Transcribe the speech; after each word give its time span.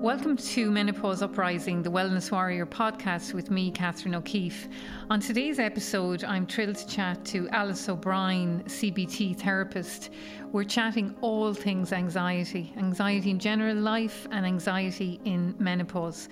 Welcome 0.00 0.38
to 0.38 0.70
Menopause 0.70 1.20
Uprising, 1.20 1.82
the 1.82 1.90
Wellness 1.90 2.32
Warrior 2.32 2.64
podcast 2.64 3.34
with 3.34 3.50
me, 3.50 3.70
Catherine 3.70 4.14
O'Keefe. 4.14 4.66
On 5.10 5.20
today's 5.20 5.58
episode, 5.58 6.24
I'm 6.24 6.46
thrilled 6.46 6.76
to 6.76 6.86
chat 6.86 7.22
to 7.26 7.50
Alice 7.50 7.86
O'Brien, 7.86 8.62
CBT 8.64 9.36
therapist. 9.36 10.08
We're 10.52 10.64
chatting 10.64 11.14
all 11.20 11.52
things 11.52 11.92
anxiety, 11.92 12.72
anxiety 12.78 13.28
in 13.28 13.38
general 13.38 13.76
life 13.76 14.26
and 14.30 14.46
anxiety 14.46 15.20
in 15.26 15.54
menopause. 15.58 16.30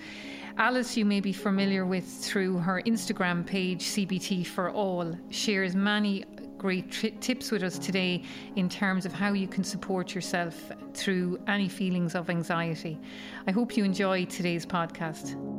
Alice, 0.57 0.97
you 0.97 1.05
may 1.05 1.19
be 1.19 1.31
familiar 1.31 1.85
with 1.85 2.05
through 2.05 2.57
her 2.57 2.81
Instagram 2.87 3.45
page, 3.45 3.83
CBT 3.85 4.47
for 4.47 4.71
All, 4.71 5.15
shares 5.29 5.75
many 5.75 6.25
great 6.59 6.91
tri- 6.91 7.13
tips 7.21 7.49
with 7.49 7.63
us 7.63 7.79
today 7.79 8.21
in 8.55 8.69
terms 8.69 9.05
of 9.05 9.13
how 9.13 9.33
you 9.33 9.47
can 9.47 9.63
support 9.63 10.13
yourself 10.13 10.71
through 10.93 11.39
any 11.47 11.69
feelings 11.69 12.13
of 12.13 12.29
anxiety. 12.29 12.99
I 13.47 13.51
hope 13.51 13.75
you 13.75 13.83
enjoy 13.83 14.25
today's 14.25 14.65
podcast. 14.65 15.58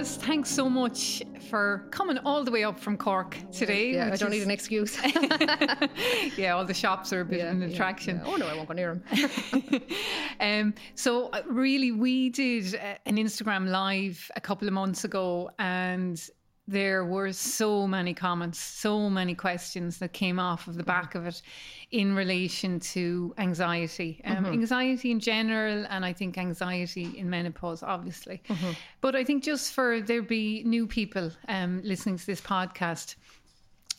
Alice, 0.00 0.16
thanks 0.16 0.48
so 0.48 0.70
much 0.70 1.22
for 1.50 1.86
coming 1.90 2.16
all 2.24 2.42
the 2.42 2.50
way 2.50 2.64
up 2.64 2.80
from 2.80 2.96
Cork 2.96 3.36
today. 3.52 3.92
Yeah, 3.92 4.10
I 4.10 4.16
don't 4.16 4.32
is... 4.32 4.38
need 4.38 4.44
an 4.44 4.50
excuse. 4.50 4.96
yeah, 6.38 6.52
all 6.52 6.64
the 6.64 6.72
shops 6.72 7.12
are 7.12 7.20
a 7.20 7.24
bit 7.26 7.40
yeah, 7.40 7.50
of 7.50 7.56
an 7.56 7.62
attraction. 7.64 8.16
Yeah, 8.16 8.22
yeah. 8.24 8.32
Oh 8.32 8.36
no, 8.36 8.46
I 8.46 8.54
won't 8.54 8.66
go 8.66 8.72
near 8.72 8.94
them. 8.94 9.82
um, 10.40 10.74
so 10.94 11.26
uh, 11.34 11.42
really, 11.46 11.92
we 11.92 12.30
did 12.30 12.76
uh, 12.76 12.94
an 13.04 13.18
Instagram 13.18 13.68
live 13.68 14.30
a 14.36 14.40
couple 14.40 14.66
of 14.66 14.72
months 14.72 15.04
ago, 15.04 15.50
and 15.58 16.30
there 16.70 17.04
were 17.04 17.32
so 17.32 17.86
many 17.86 18.14
comments, 18.14 18.58
so 18.58 19.10
many 19.10 19.34
questions 19.34 19.98
that 19.98 20.12
came 20.12 20.38
off 20.38 20.68
of 20.68 20.76
the 20.76 20.84
back 20.84 21.16
of 21.16 21.26
it 21.26 21.42
in 21.90 22.14
relation 22.14 22.78
to 22.78 23.34
anxiety, 23.38 24.20
um, 24.24 24.36
mm-hmm. 24.36 24.52
anxiety 24.52 25.10
in 25.10 25.18
general, 25.18 25.84
and 25.90 26.04
I 26.04 26.12
think 26.12 26.38
anxiety 26.38 27.18
in 27.18 27.28
menopause, 27.28 27.82
obviously. 27.82 28.40
Mm-hmm. 28.48 28.70
But 29.00 29.16
I 29.16 29.24
think 29.24 29.42
just 29.42 29.72
for 29.72 30.00
there 30.00 30.22
be 30.22 30.62
new 30.64 30.86
people 30.86 31.32
um, 31.48 31.80
listening 31.82 32.18
to 32.18 32.26
this 32.26 32.40
podcast, 32.40 33.16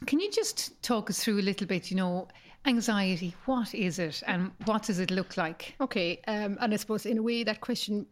can 0.06 0.22
you 0.22 0.32
just 0.32 0.82
talk 0.82 1.10
us 1.10 1.22
through 1.22 1.40
a 1.40 1.42
little 1.42 1.68
bit, 1.68 1.92
you 1.92 1.98
know, 1.98 2.30
anxiety, 2.66 3.36
what 3.46 3.76
is 3.76 4.00
it 4.00 4.24
and 4.28 4.52
what 4.64 4.84
does 4.84 5.00
it 5.00 5.12
look 5.12 5.36
like? 5.36 5.76
Okay, 5.82 6.22
um, 6.28 6.58
and 6.62 6.74
I 6.74 6.78
suppose 6.78 7.06
in 7.06 7.18
a 7.18 7.22
way 7.22 7.44
that 7.44 7.60
question 7.60 8.06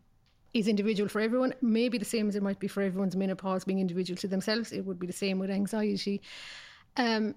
is 0.53 0.67
individual 0.67 1.09
for 1.09 1.21
everyone. 1.21 1.53
Maybe 1.61 1.97
the 1.97 2.05
same 2.05 2.27
as 2.27 2.35
it 2.35 2.43
might 2.43 2.59
be 2.59 2.67
for 2.67 2.81
everyone's 2.81 3.15
menopause 3.15 3.63
being 3.63 3.79
individual 3.79 4.17
to 4.17 4.27
themselves. 4.27 4.71
It 4.71 4.85
would 4.85 4.99
be 4.99 5.07
the 5.07 5.13
same 5.13 5.39
with 5.39 5.49
anxiety. 5.49 6.21
Um, 6.97 7.35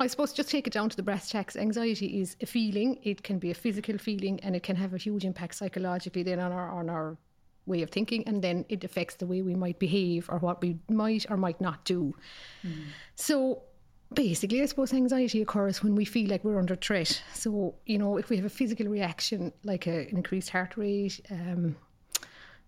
I 0.00 0.06
suppose 0.06 0.32
just 0.32 0.50
take 0.50 0.66
it 0.66 0.72
down 0.72 0.88
to 0.90 0.96
the 0.96 1.02
brass 1.02 1.28
tacks. 1.28 1.56
Anxiety 1.56 2.20
is 2.20 2.36
a 2.40 2.46
feeling. 2.46 2.98
It 3.02 3.22
can 3.22 3.38
be 3.38 3.50
a 3.50 3.54
physical 3.54 3.98
feeling, 3.98 4.38
and 4.40 4.54
it 4.54 4.62
can 4.62 4.76
have 4.76 4.94
a 4.94 4.98
huge 4.98 5.24
impact 5.24 5.56
psychologically 5.56 6.22
then 6.22 6.38
on 6.38 6.52
our 6.52 6.70
on 6.70 6.88
our 6.88 7.16
way 7.66 7.82
of 7.82 7.90
thinking, 7.90 8.26
and 8.26 8.42
then 8.42 8.64
it 8.68 8.84
affects 8.84 9.16
the 9.16 9.26
way 9.26 9.42
we 9.42 9.54
might 9.54 9.78
behave 9.78 10.28
or 10.30 10.38
what 10.38 10.62
we 10.62 10.78
might 10.88 11.26
or 11.30 11.36
might 11.36 11.60
not 11.60 11.84
do. 11.84 12.14
Mm. 12.64 12.84
So 13.16 13.62
basically, 14.14 14.62
I 14.62 14.66
suppose 14.66 14.92
anxiety 14.92 15.42
occurs 15.42 15.82
when 15.82 15.94
we 15.94 16.04
feel 16.04 16.30
like 16.30 16.44
we're 16.44 16.58
under 16.58 16.76
threat. 16.76 17.22
So, 17.34 17.74
you 17.84 17.98
know, 17.98 18.16
if 18.16 18.30
we 18.30 18.36
have 18.36 18.46
a 18.46 18.50
physical 18.50 18.86
reaction 18.86 19.52
like 19.64 19.86
a, 19.86 20.08
an 20.08 20.16
increased 20.16 20.50
heart 20.50 20.76
rate, 20.76 21.20
um, 21.30 21.76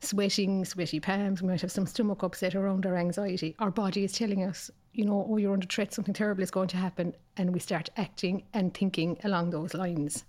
sweating, 0.00 0.64
sweaty 0.64 1.00
palms. 1.00 1.42
We 1.42 1.48
might 1.48 1.60
have 1.60 1.72
some 1.72 1.86
stomach 1.86 2.22
upset 2.22 2.54
around 2.54 2.86
our 2.86 2.96
anxiety. 2.96 3.54
Our 3.58 3.70
body 3.70 4.04
is 4.04 4.12
telling 4.12 4.44
us, 4.44 4.70
you 4.92 5.04
know, 5.04 5.26
oh, 5.28 5.36
you're 5.36 5.52
under 5.52 5.66
threat, 5.66 5.92
something 5.92 6.14
terrible 6.14 6.42
is 6.42 6.50
going 6.50 6.68
to 6.68 6.76
happen. 6.76 7.14
And 7.36 7.52
we 7.52 7.60
start 7.60 7.88
acting 7.96 8.44
and 8.52 8.74
thinking 8.74 9.18
along 9.24 9.50
those 9.50 9.74
lines. 9.74 10.24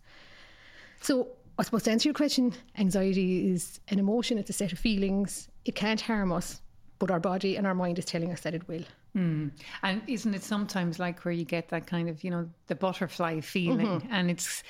So, 1.02 1.30
I 1.60 1.64
suppose 1.64 1.84
to 1.84 1.92
answer 1.92 2.08
your 2.08 2.14
question, 2.14 2.54
anxiety 2.78 3.52
is 3.52 3.80
an 3.90 4.00
emotion, 4.00 4.38
it's 4.38 4.50
a 4.50 4.54
set 4.54 4.72
of 4.72 4.80
feelings. 4.80 5.48
It 5.66 5.76
can't 5.76 6.02
harm 6.02 6.32
us, 6.32 6.62
but 6.98 7.12
our 7.12 7.20
body 7.20 7.56
and 7.56 7.68
our 7.68 7.76
mind 7.76 8.00
is 8.00 8.06
telling 8.06 8.32
us 8.32 8.42
that 8.42 8.56
it 8.56 8.68
will. 8.68 8.84
Mm. 9.16 9.52
And 9.84 10.02
isn't 10.08 10.34
it 10.34 10.44
sometimes 10.44 10.98
like 10.98 11.26
where 11.26 11.34
you 11.34 11.44
get 11.44 11.70
that 11.70 11.86
kind 11.86 12.08
of, 12.08 12.24
you 12.24 12.32
know, 12.32 12.50
the 12.68 12.76
butterfly 12.76 13.42
feeling? 13.42 13.88
Mm-hmm. 13.88 14.14
And 14.14 14.32
it's 14.32 14.64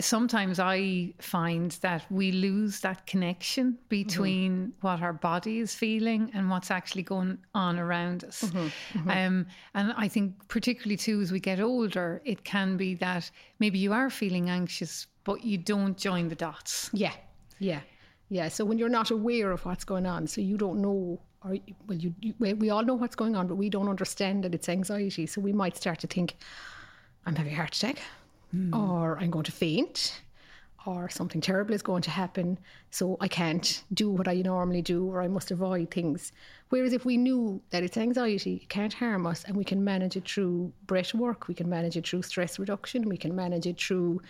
sometimes 0.00 0.58
I 0.60 1.14
find 1.18 1.70
that 1.80 2.04
we 2.10 2.32
lose 2.32 2.80
that 2.80 3.06
connection 3.06 3.78
between 3.88 4.52
mm-hmm. 4.52 4.86
what 4.86 5.00
our 5.00 5.14
body 5.14 5.60
is 5.60 5.74
feeling 5.74 6.30
and 6.34 6.50
what's 6.50 6.70
actually 6.70 7.04
going 7.04 7.38
on 7.54 7.78
around 7.78 8.24
us. 8.24 8.42
Mm-hmm. 8.42 8.98
mm-hmm. 8.98 9.10
Um, 9.10 9.46
and 9.74 9.94
I 9.96 10.08
think, 10.08 10.46
particularly 10.48 10.98
too, 10.98 11.20
as 11.20 11.32
we 11.32 11.40
get 11.40 11.60
older, 11.60 12.20
it 12.24 12.44
can 12.44 12.76
be 12.76 12.94
that 12.96 13.30
maybe 13.60 13.78
you 13.78 13.92
are 13.92 14.10
feeling 14.10 14.50
anxious, 14.50 15.06
but 15.24 15.42
you 15.44 15.56
don't 15.56 15.96
join 15.96 16.28
the 16.28 16.34
dots. 16.34 16.90
Yeah. 16.92 17.14
Yeah. 17.58 17.80
Yeah. 18.28 18.48
So 18.48 18.64
when 18.64 18.76
you're 18.76 18.88
not 18.88 19.10
aware 19.10 19.52
of 19.52 19.64
what's 19.64 19.84
going 19.84 20.04
on, 20.04 20.26
so 20.26 20.40
you 20.40 20.58
don't 20.58 20.82
know 20.82 21.20
or 21.44 21.56
well, 21.86 21.98
you, 21.98 22.14
you, 22.20 22.34
we 22.38 22.70
all 22.70 22.84
know 22.84 22.94
what's 22.94 23.16
going 23.16 23.36
on, 23.36 23.46
but 23.46 23.56
we 23.56 23.70
don't 23.70 23.88
understand 23.88 24.44
that 24.44 24.54
it's 24.54 24.68
anxiety. 24.68 25.26
So 25.26 25.40
we 25.40 25.52
might 25.52 25.76
start 25.76 26.00
to 26.00 26.06
think, 26.06 26.36
I'm 27.24 27.34
having 27.34 27.52
a 27.52 27.56
heart 27.56 27.74
attack, 27.76 28.00
mm. 28.54 28.74
or 28.74 29.18
I'm 29.18 29.30
going 29.30 29.44
to 29.44 29.52
faint, 29.52 30.20
or 30.86 31.08
something 31.08 31.40
terrible 31.40 31.74
is 31.74 31.82
going 31.82 32.02
to 32.02 32.10
happen. 32.10 32.58
So 32.90 33.16
I 33.20 33.28
can't 33.28 33.82
do 33.92 34.10
what 34.10 34.28
I 34.28 34.34
normally 34.34 34.82
do, 34.82 35.06
or 35.10 35.20
I 35.20 35.28
must 35.28 35.50
avoid 35.50 35.90
things. 35.90 36.32
Whereas 36.68 36.92
if 36.92 37.04
we 37.04 37.16
knew 37.16 37.60
that 37.70 37.82
it's 37.82 37.96
anxiety, 37.96 38.60
it 38.62 38.68
can't 38.68 38.92
harm 38.92 39.26
us, 39.26 39.44
and 39.44 39.56
we 39.56 39.64
can 39.64 39.82
manage 39.82 40.16
it 40.16 40.28
through 40.28 40.72
breath 40.86 41.14
work, 41.14 41.48
we 41.48 41.54
can 41.54 41.68
manage 41.68 41.96
it 41.96 42.06
through 42.06 42.22
stress 42.22 42.58
reduction, 42.58 43.08
we 43.08 43.16
can 43.16 43.34
manage 43.34 43.66
it 43.66 43.80
through 43.80 44.20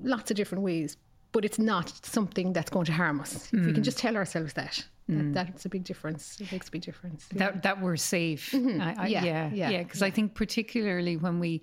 lots 0.00 0.30
of 0.30 0.36
different 0.36 0.64
ways. 0.64 0.96
But 1.34 1.44
it's 1.44 1.58
not 1.58 1.88
something 2.06 2.54
that's 2.54 2.70
going 2.70 2.86
to 2.86 2.92
harm 2.92 3.20
us. 3.20 3.32
Mm. 3.50 3.60
If 3.60 3.66
we 3.66 3.72
can 3.72 3.74
hmm. 3.76 3.90
just 3.90 3.98
tell 3.98 4.16
ourselves 4.16 4.54
that 4.54 4.74
Mm. 5.10 5.34
That, 5.34 5.48
that's 5.48 5.66
a 5.66 5.68
big 5.68 5.84
difference. 5.84 6.40
It 6.40 6.50
makes 6.50 6.68
a 6.68 6.70
big 6.70 6.80
difference. 6.80 7.26
Yeah. 7.30 7.38
That 7.38 7.62
that 7.64 7.82
we're 7.82 7.96
safe. 7.96 8.52
Mm-hmm. 8.52 8.80
I, 8.80 8.94
I, 8.98 9.06
yeah, 9.08 9.24
yeah, 9.24 9.50
yeah. 9.52 9.82
Because 9.82 10.00
yeah, 10.00 10.06
I 10.06 10.10
think 10.10 10.34
particularly 10.34 11.18
when 11.18 11.40
we 11.40 11.60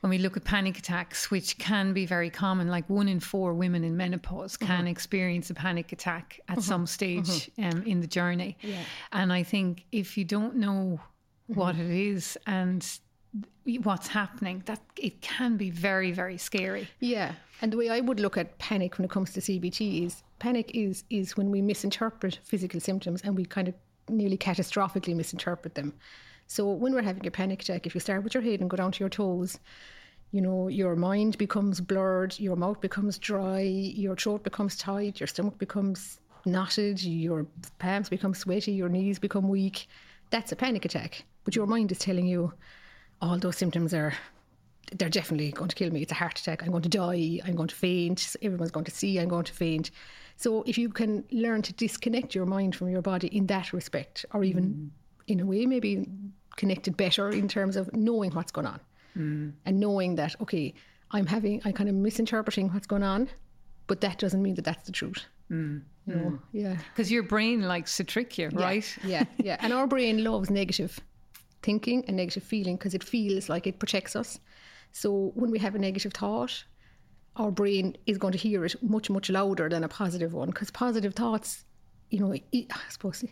when 0.00 0.10
we 0.10 0.18
look 0.18 0.36
at 0.36 0.42
panic 0.42 0.76
attacks, 0.76 1.30
which 1.30 1.56
can 1.58 1.92
be 1.92 2.04
very 2.04 2.30
common, 2.30 2.66
like 2.68 2.88
one 2.90 3.08
in 3.08 3.20
four 3.20 3.54
women 3.54 3.84
in 3.84 3.96
menopause 3.96 4.56
can 4.56 4.80
mm-hmm. 4.80 4.86
experience 4.88 5.50
a 5.50 5.54
panic 5.54 5.92
attack 5.92 6.40
at 6.48 6.58
mm-hmm. 6.58 6.62
some 6.62 6.86
stage 6.86 7.26
mm-hmm. 7.28 7.78
um, 7.78 7.82
in 7.84 8.00
the 8.00 8.08
journey. 8.08 8.58
Yeah. 8.60 8.82
And 9.12 9.32
I 9.32 9.44
think 9.44 9.84
if 9.92 10.18
you 10.18 10.24
don't 10.24 10.56
know 10.56 10.98
what 11.46 11.76
mm-hmm. 11.76 11.92
it 11.92 11.96
is 11.96 12.36
and 12.46 12.84
what's 13.82 14.08
happening 14.08 14.62
that 14.66 14.80
it 14.96 15.20
can 15.20 15.56
be 15.56 15.70
very 15.70 16.12
very 16.12 16.38
scary. 16.38 16.88
Yeah 16.98 17.32
and 17.62 17.72
the 17.72 17.76
way 17.76 17.90
i 17.90 18.00
would 18.00 18.20
look 18.20 18.36
at 18.38 18.58
panic 18.58 18.96
when 18.96 19.04
it 19.04 19.10
comes 19.10 19.32
to 19.32 19.40
cbt 19.40 20.06
is 20.06 20.22
panic 20.38 20.70
is 20.74 21.04
is 21.10 21.36
when 21.36 21.50
we 21.50 21.60
misinterpret 21.60 22.40
physical 22.42 22.80
symptoms 22.80 23.20
and 23.22 23.36
we 23.36 23.44
kind 23.44 23.68
of 23.68 23.74
nearly 24.08 24.36
catastrophically 24.36 25.14
misinterpret 25.14 25.76
them. 25.76 25.92
So 26.48 26.66
when 26.72 26.92
we're 26.92 27.02
having 27.02 27.24
a 27.26 27.30
panic 27.30 27.62
attack 27.62 27.86
if 27.86 27.94
you 27.94 28.00
start 28.00 28.24
with 28.24 28.34
your 28.34 28.42
head 28.42 28.60
and 28.60 28.68
go 28.68 28.76
down 28.76 28.92
to 28.92 29.00
your 29.00 29.08
toes 29.08 29.58
you 30.32 30.40
know 30.40 30.68
your 30.68 30.96
mind 30.96 31.38
becomes 31.38 31.80
blurred 31.80 32.38
your 32.40 32.56
mouth 32.56 32.80
becomes 32.80 33.18
dry 33.18 33.60
your 33.60 34.16
throat 34.16 34.42
becomes 34.42 34.76
tight 34.76 35.20
your 35.20 35.26
stomach 35.28 35.58
becomes 35.58 36.18
knotted 36.44 37.02
your 37.02 37.46
palms 37.78 38.08
become 38.08 38.34
sweaty 38.34 38.72
your 38.72 38.88
knees 38.88 39.18
become 39.18 39.48
weak 39.48 39.86
that's 40.30 40.52
a 40.52 40.56
panic 40.56 40.84
attack. 40.84 41.24
But 41.44 41.56
your 41.56 41.66
mind 41.66 41.92
is 41.92 41.98
telling 41.98 42.26
you 42.26 42.52
all 43.20 43.38
those 43.38 43.56
symptoms 43.56 43.94
are 43.94 44.14
they're 44.92 45.08
definitely 45.08 45.52
going 45.52 45.68
to 45.68 45.76
kill 45.76 45.92
me. 45.92 46.02
It's 46.02 46.12
a 46.12 46.16
heart 46.16 46.38
attack. 46.38 46.62
I'm 46.62 46.70
going 46.70 46.82
to 46.82 46.88
die. 46.88 47.40
I'm 47.44 47.54
going 47.54 47.68
to 47.68 47.74
faint. 47.74 48.36
Everyone's 48.42 48.72
going 48.72 48.86
to 48.86 48.90
see 48.90 49.18
I'm 49.18 49.28
going 49.28 49.44
to 49.44 49.52
faint. 49.52 49.90
So 50.36 50.62
if 50.66 50.78
you 50.78 50.88
can 50.88 51.24
learn 51.30 51.62
to 51.62 51.72
disconnect 51.74 52.34
your 52.34 52.46
mind 52.46 52.74
from 52.74 52.88
your 52.88 53.02
body 53.02 53.28
in 53.28 53.46
that 53.46 53.72
respect, 53.72 54.24
or 54.32 54.42
even 54.42 54.64
mm. 54.64 54.88
in 55.28 55.40
a 55.40 55.46
way, 55.46 55.66
maybe 55.66 56.08
connected 56.56 56.96
better 56.96 57.30
in 57.30 57.46
terms 57.46 57.76
of 57.76 57.92
knowing 57.94 58.30
what's 58.32 58.50
going 58.50 58.66
on 58.66 58.80
mm. 59.16 59.52
and 59.64 59.78
knowing 59.78 60.16
that, 60.16 60.34
okay, 60.40 60.74
I'm 61.12 61.26
having, 61.26 61.60
I'm 61.64 61.72
kind 61.72 61.88
of 61.88 61.94
misinterpreting 61.94 62.72
what's 62.72 62.86
going 62.86 63.02
on, 63.02 63.28
but 63.86 64.00
that 64.00 64.18
doesn't 64.18 64.42
mean 64.42 64.54
that 64.54 64.64
that's 64.64 64.86
the 64.86 64.92
truth. 64.92 65.24
Mm. 65.50 65.82
You 66.06 66.14
know? 66.14 66.38
Yeah. 66.52 66.76
Because 66.92 67.12
your 67.12 67.22
brain 67.22 67.62
likes 67.62 67.96
to 67.98 68.04
trick 68.04 68.38
you, 68.38 68.50
yeah, 68.52 68.64
right? 68.64 68.98
Yeah, 69.04 69.24
yeah. 69.38 69.56
And 69.60 69.72
our 69.72 69.86
brain 69.86 70.24
loves 70.24 70.50
negative 70.50 70.98
thinking 71.62 72.04
and 72.06 72.16
negative 72.16 72.42
feeling 72.42 72.76
because 72.76 72.94
it 72.94 73.04
feels 73.04 73.48
like 73.48 73.66
it 73.66 73.78
protects 73.78 74.16
us. 74.16 74.38
So 74.92 75.32
when 75.34 75.50
we 75.50 75.58
have 75.58 75.74
a 75.74 75.78
negative 75.78 76.12
thought, 76.12 76.64
our 77.36 77.50
brain 77.50 77.96
is 78.06 78.18
going 78.18 78.32
to 78.32 78.38
hear 78.38 78.64
it 78.64 78.82
much, 78.82 79.08
much 79.08 79.30
louder 79.30 79.68
than 79.68 79.84
a 79.84 79.88
positive 79.88 80.32
one 80.32 80.48
because 80.48 80.70
positive 80.70 81.14
thoughts, 81.14 81.64
you 82.10 82.18
know, 82.18 82.32
I 82.32 82.66
suppose 82.88 83.24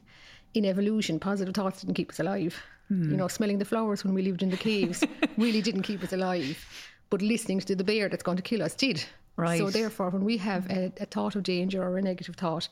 in 0.54 0.64
evolution, 0.64 1.18
positive 1.18 1.54
thoughts 1.54 1.80
didn't 1.80 1.94
keep 1.94 2.10
us 2.10 2.20
alive. 2.20 2.60
Mm. 2.90 3.10
You 3.10 3.16
know, 3.16 3.28
smelling 3.28 3.58
the 3.58 3.64
flowers 3.64 4.04
when 4.04 4.14
we 4.14 4.22
lived 4.22 4.42
in 4.42 4.50
the 4.50 4.56
caves 4.56 5.04
really 5.36 5.60
didn't 5.60 5.82
keep 5.82 6.02
us 6.02 6.12
alive. 6.12 6.64
But 7.10 7.22
listening 7.22 7.60
to 7.60 7.74
the 7.74 7.84
bear 7.84 8.08
that's 8.08 8.22
going 8.22 8.36
to 8.36 8.42
kill 8.42 8.62
us 8.62 8.74
did. 8.74 9.04
Right. 9.36 9.58
So 9.58 9.70
therefore, 9.70 10.10
when 10.10 10.24
we 10.24 10.36
have 10.38 10.68
a, 10.70 10.92
a 11.00 11.06
thought 11.06 11.36
of 11.36 11.42
danger 11.42 11.82
or 11.82 11.98
a 11.98 12.02
negative 12.02 12.36
thought, 12.36 12.68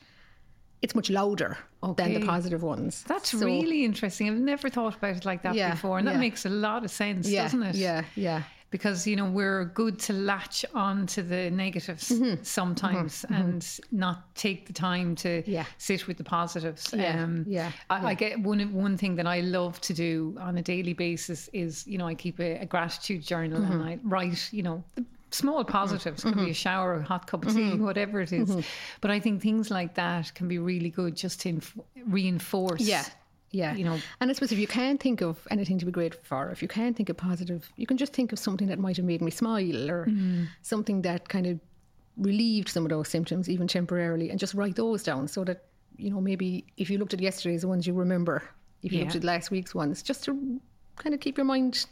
it's 0.82 0.94
much 0.94 1.10
louder 1.10 1.56
okay. 1.82 2.12
than 2.12 2.20
the 2.20 2.26
positive 2.26 2.62
ones. 2.62 3.04
That's 3.08 3.30
so, 3.30 3.38
really 3.44 3.84
interesting. 3.84 4.28
I've 4.28 4.36
never 4.36 4.68
thought 4.68 4.96
about 4.96 5.16
it 5.16 5.24
like 5.24 5.42
that 5.42 5.54
yeah, 5.54 5.70
before, 5.72 5.98
and 5.98 6.06
that 6.06 6.18
makes 6.18 6.44
a 6.46 6.50
lot 6.50 6.84
of 6.84 6.90
sense, 6.90 7.28
yeah, 7.28 7.42
doesn't 7.44 7.62
it? 7.62 7.74
Yeah, 7.76 8.04
yeah. 8.14 8.42
because 8.70 9.06
you 9.06 9.16
know 9.16 9.24
we're 9.30 9.64
good 9.64 9.98
to 10.00 10.12
latch 10.12 10.64
on 10.74 11.06
to 11.06 11.22
the 11.22 11.50
negatives 11.50 12.08
Mm-hmm. 12.10 12.42
sometimes 12.42 13.24
and 13.30 13.66
not 13.90 14.34
take 14.34 14.66
the 14.66 14.72
time 14.72 15.14
to 15.16 15.42
Yeah. 15.46 15.64
sit 15.78 16.06
with 16.06 16.18
the 16.18 16.24
positives. 16.24 16.90
Yeah, 16.92 17.26
yeah, 17.46 17.72
I, 17.88 18.08
I 18.10 18.14
get 18.14 18.38
one 18.40 18.60
one 18.72 18.96
thing 18.96 19.16
that 19.16 19.26
I 19.26 19.40
love 19.40 19.80
to 19.82 19.94
do 19.94 20.36
on 20.40 20.58
a 20.58 20.62
daily 20.62 20.92
basis 20.94 21.48
is 21.52 21.86
you 21.86 21.96
know 21.98 22.06
I 22.06 22.14
keep 22.14 22.38
a, 22.40 22.58
a 22.60 22.66
gratitude 22.66 23.22
journal 23.22 23.62
and 23.62 23.72
Mm-hmm. 23.80 23.88
I 23.88 23.98
write 24.02 24.48
you 24.52 24.62
know. 24.62 24.84
The, 24.94 25.04
Small 25.36 25.62
positives 25.64 26.22
could 26.24 26.34
be 26.34 26.40
mm-hmm. 26.42 26.50
a 26.50 26.54
shower, 26.66 26.94
a 26.94 27.02
hot 27.12 27.26
cup 27.30 27.44
of 27.46 27.52
tea, 27.52 27.72
Mm-hmm. 27.72 27.84
whatever 27.84 28.16
it 28.26 28.32
is. 28.32 28.48
Mm-hmm. 28.48 28.60
But 29.02 29.10
I 29.10 29.18
think 29.20 29.42
things 29.42 29.70
like 29.70 29.94
that 29.94 30.24
can 30.34 30.46
be 30.48 30.58
really 30.58 30.90
good 31.00 31.12
just 31.24 31.36
to 31.42 31.48
inf- 31.50 31.78
reinforce. 32.06 32.80
Yeah. 32.80 33.04
Yeah. 33.50 33.74
You 33.74 33.84
know. 33.84 33.98
and 34.20 34.30
I 34.30 34.32
suppose 34.34 34.52
if 34.52 34.58
you 34.58 34.66
can't 34.66 34.98
think 35.06 35.20
of 35.20 35.36
anything 35.50 35.78
to 35.80 35.86
be 35.90 35.92
grateful 35.92 36.24
for, 36.24 36.50
if 36.50 36.62
you 36.62 36.68
can't 36.68 36.96
think 36.96 37.08
of 37.12 37.16
positive, 37.16 37.60
you 37.76 37.86
can 37.86 37.98
just 37.98 38.12
think 38.12 38.32
of 38.32 38.38
something 38.38 38.68
that 38.68 38.78
might 38.78 38.96
have 38.96 39.06
made 39.12 39.20
me 39.20 39.30
smile 39.30 39.90
or 39.90 40.06
mm-hmm. 40.06 40.44
something 40.62 41.02
that 41.02 41.28
kind 41.28 41.46
of 41.46 41.60
relieved 42.16 42.68
some 42.68 42.84
of 42.86 42.90
those 42.90 43.08
symptoms, 43.08 43.48
even 43.48 43.66
temporarily, 43.68 44.30
and 44.30 44.38
just 44.38 44.54
write 44.54 44.76
those 44.76 45.02
down 45.02 45.28
so 45.28 45.44
that, 45.44 45.64
you 45.98 46.10
know, 46.10 46.20
maybe 46.20 46.64
if 46.76 46.88
you 46.90 46.96
looked 46.98 47.14
at 47.14 47.20
yesterday's 47.20 47.64
ones, 47.66 47.86
you 47.86 47.92
remember. 47.92 48.42
If 48.82 48.92
you 48.92 49.00
looked 49.00 49.16
at 49.16 49.24
last 49.24 49.50
week's 49.50 49.74
ones, 49.74 50.02
just 50.02 50.24
to 50.24 50.60
kind 50.96 51.14
of 51.14 51.20
keep 51.20 51.36
your 51.36 51.44
mind 51.44 51.86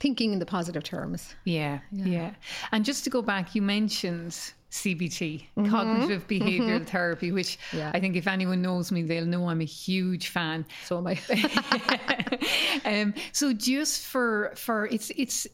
thinking 0.00 0.32
in 0.32 0.38
the 0.38 0.46
positive 0.46 0.82
terms. 0.82 1.34
Yeah, 1.44 1.80
yeah, 1.90 2.30
And 2.72 2.84
just 2.84 3.04
to 3.04 3.10
go 3.10 3.22
back, 3.22 3.54
you 3.54 3.62
mentioned 3.62 4.52
CBT, 4.70 5.44
cognitive 5.70 6.28
behavioral 6.28 6.86
therapy, 6.86 7.32
which 7.32 7.58
Yeah. 7.72 7.90
I 7.94 8.00
think 8.00 8.16
if 8.16 8.26
anyone 8.26 8.60
knows 8.60 8.92
me, 8.92 9.02
they'll 9.02 9.24
know 9.24 9.48
I'm 9.48 9.62
a 9.62 9.64
huge 9.64 10.28
fan. 10.28 10.66
So 10.84 10.98
am 10.98 11.06
I. 11.06 11.18
um, 12.84 13.14
so 13.32 13.54
just 13.54 14.04
for 14.06 14.52
for 14.56 14.86
it's 14.86 15.10
it's 15.16 15.46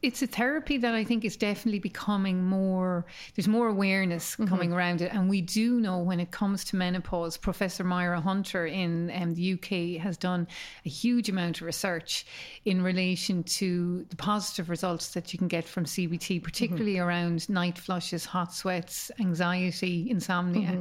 it's 0.00 0.22
a 0.22 0.26
therapy 0.26 0.78
that 0.78 0.94
I 0.94 1.04
think 1.04 1.24
is 1.24 1.36
definitely 1.36 1.80
becoming 1.80 2.42
more. 2.44 3.04
There's 3.36 3.48
more 3.48 3.68
awareness 3.68 4.36
coming 4.36 4.72
around 4.72 5.02
it, 5.02 5.12
and 5.12 5.28
we 5.28 5.42
do 5.42 5.78
know 5.78 5.98
when 5.98 6.18
it 6.18 6.30
comes 6.30 6.64
to 6.64 6.76
menopause. 6.76 7.36
Professor 7.36 7.84
Myra 7.84 8.20
Hunter 8.20 8.66
in 8.66 9.10
um, 9.14 9.34
the 9.34 9.52
UK 9.54 10.02
has 10.02 10.16
done 10.16 10.46
a 10.86 10.88
huge 10.88 11.28
amount 11.28 11.60
of 11.60 11.66
research 11.66 12.24
in 12.64 12.82
relation 12.82 13.42
to 13.44 14.06
the 14.08 14.16
positive 14.16 14.70
results 14.70 15.08
that 15.08 15.32
you 15.32 15.38
can 15.38 15.48
get 15.48 15.64
from 15.64 15.84
CBT, 15.84 16.42
particularly 16.42 16.98
around 16.98 17.48
night 17.50 17.76
flushes, 17.76 18.24
hot 18.24 18.54
sweats, 18.62 19.10
anxiety, 19.20 19.96
insomnia. 20.10 20.72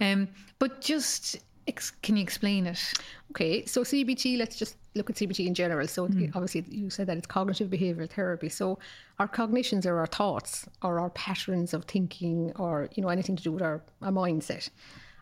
Um, 0.00 0.28
but 0.58 0.80
just. 0.80 1.38
Ex- 1.68 1.92
can 2.02 2.16
you 2.16 2.24
explain 2.24 2.66
it? 2.66 2.82
Okay, 3.30 3.64
so 3.66 3.82
CBT, 3.84 4.36
let's 4.36 4.56
just 4.56 4.74
look 4.96 5.08
at 5.10 5.14
CBT 5.14 5.46
in 5.46 5.54
general. 5.54 5.86
So, 5.86 6.06
it- 6.06 6.30
obviously, 6.34 6.64
you 6.68 6.90
said 6.90 7.06
that 7.06 7.16
it's 7.16 7.28
cognitive 7.28 7.68
behavioral 7.70 8.10
therapy. 8.10 8.48
So, 8.48 8.80
our 9.20 9.28
cognitions 9.28 9.86
are 9.86 9.96
our 10.02 10.08
thoughts 10.08 10.66
or 10.82 10.98
our 10.98 11.10
patterns 11.10 11.72
of 11.72 11.84
thinking 11.84 12.50
or, 12.56 12.88
you 12.96 13.00
know, 13.02 13.10
anything 13.10 13.36
to 13.36 13.42
do 13.44 13.52
with 13.52 13.62
our, 13.62 13.80
our 14.06 14.10
mindset. 14.10 14.70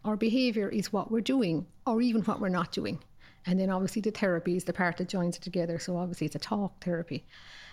Our 0.06 0.17
behavior 0.17 0.70
is 0.70 0.91
what 0.94 1.11
we're 1.12 1.20
doing 1.35 1.67
or 1.85 2.00
even 2.00 2.23
what 2.23 2.41
we're 2.41 2.49
not 2.61 2.73
doing. 2.73 2.96
And 3.44 3.61
then, 3.61 3.69
obviously, 3.69 4.00
the 4.00 4.11
therapy 4.11 4.56
is 4.56 4.64
the 4.64 4.73
part 4.73 4.96
that 4.96 5.08
joins 5.11 5.37
it 5.37 5.43
together. 5.43 5.79
So, 5.79 5.99
obviously, 5.99 6.26
it's 6.29 6.37
a 6.37 6.38
talk 6.55 6.82
therapy. 6.82 7.20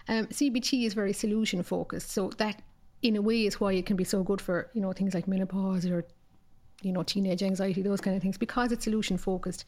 Um, 0.10 0.28
CBT 0.28 0.86
is 0.86 0.94
very 0.94 1.14
solution 1.14 1.64
focused. 1.64 2.12
So, 2.12 2.32
that 2.38 2.62
in 3.02 3.16
a 3.16 3.22
way 3.22 3.46
is 3.46 3.60
why 3.60 3.74
it 3.74 3.86
can 3.86 3.96
be 3.96 4.04
so 4.04 4.24
good 4.24 4.42
for, 4.42 4.70
you 4.74 4.82
know, 4.82 4.92
things 4.92 5.14
like 5.14 5.28
menopause 5.28 5.86
or 5.86 6.06
you 6.82 6.92
know, 6.92 7.04
teenage 7.04 7.44
anxiety, 7.44 7.82
those 7.82 8.02
kind 8.02 8.16
of 8.16 8.22
things, 8.22 8.38
because 8.38 8.72
it's 8.72 8.84
solution 8.84 9.18
focused, 9.18 9.66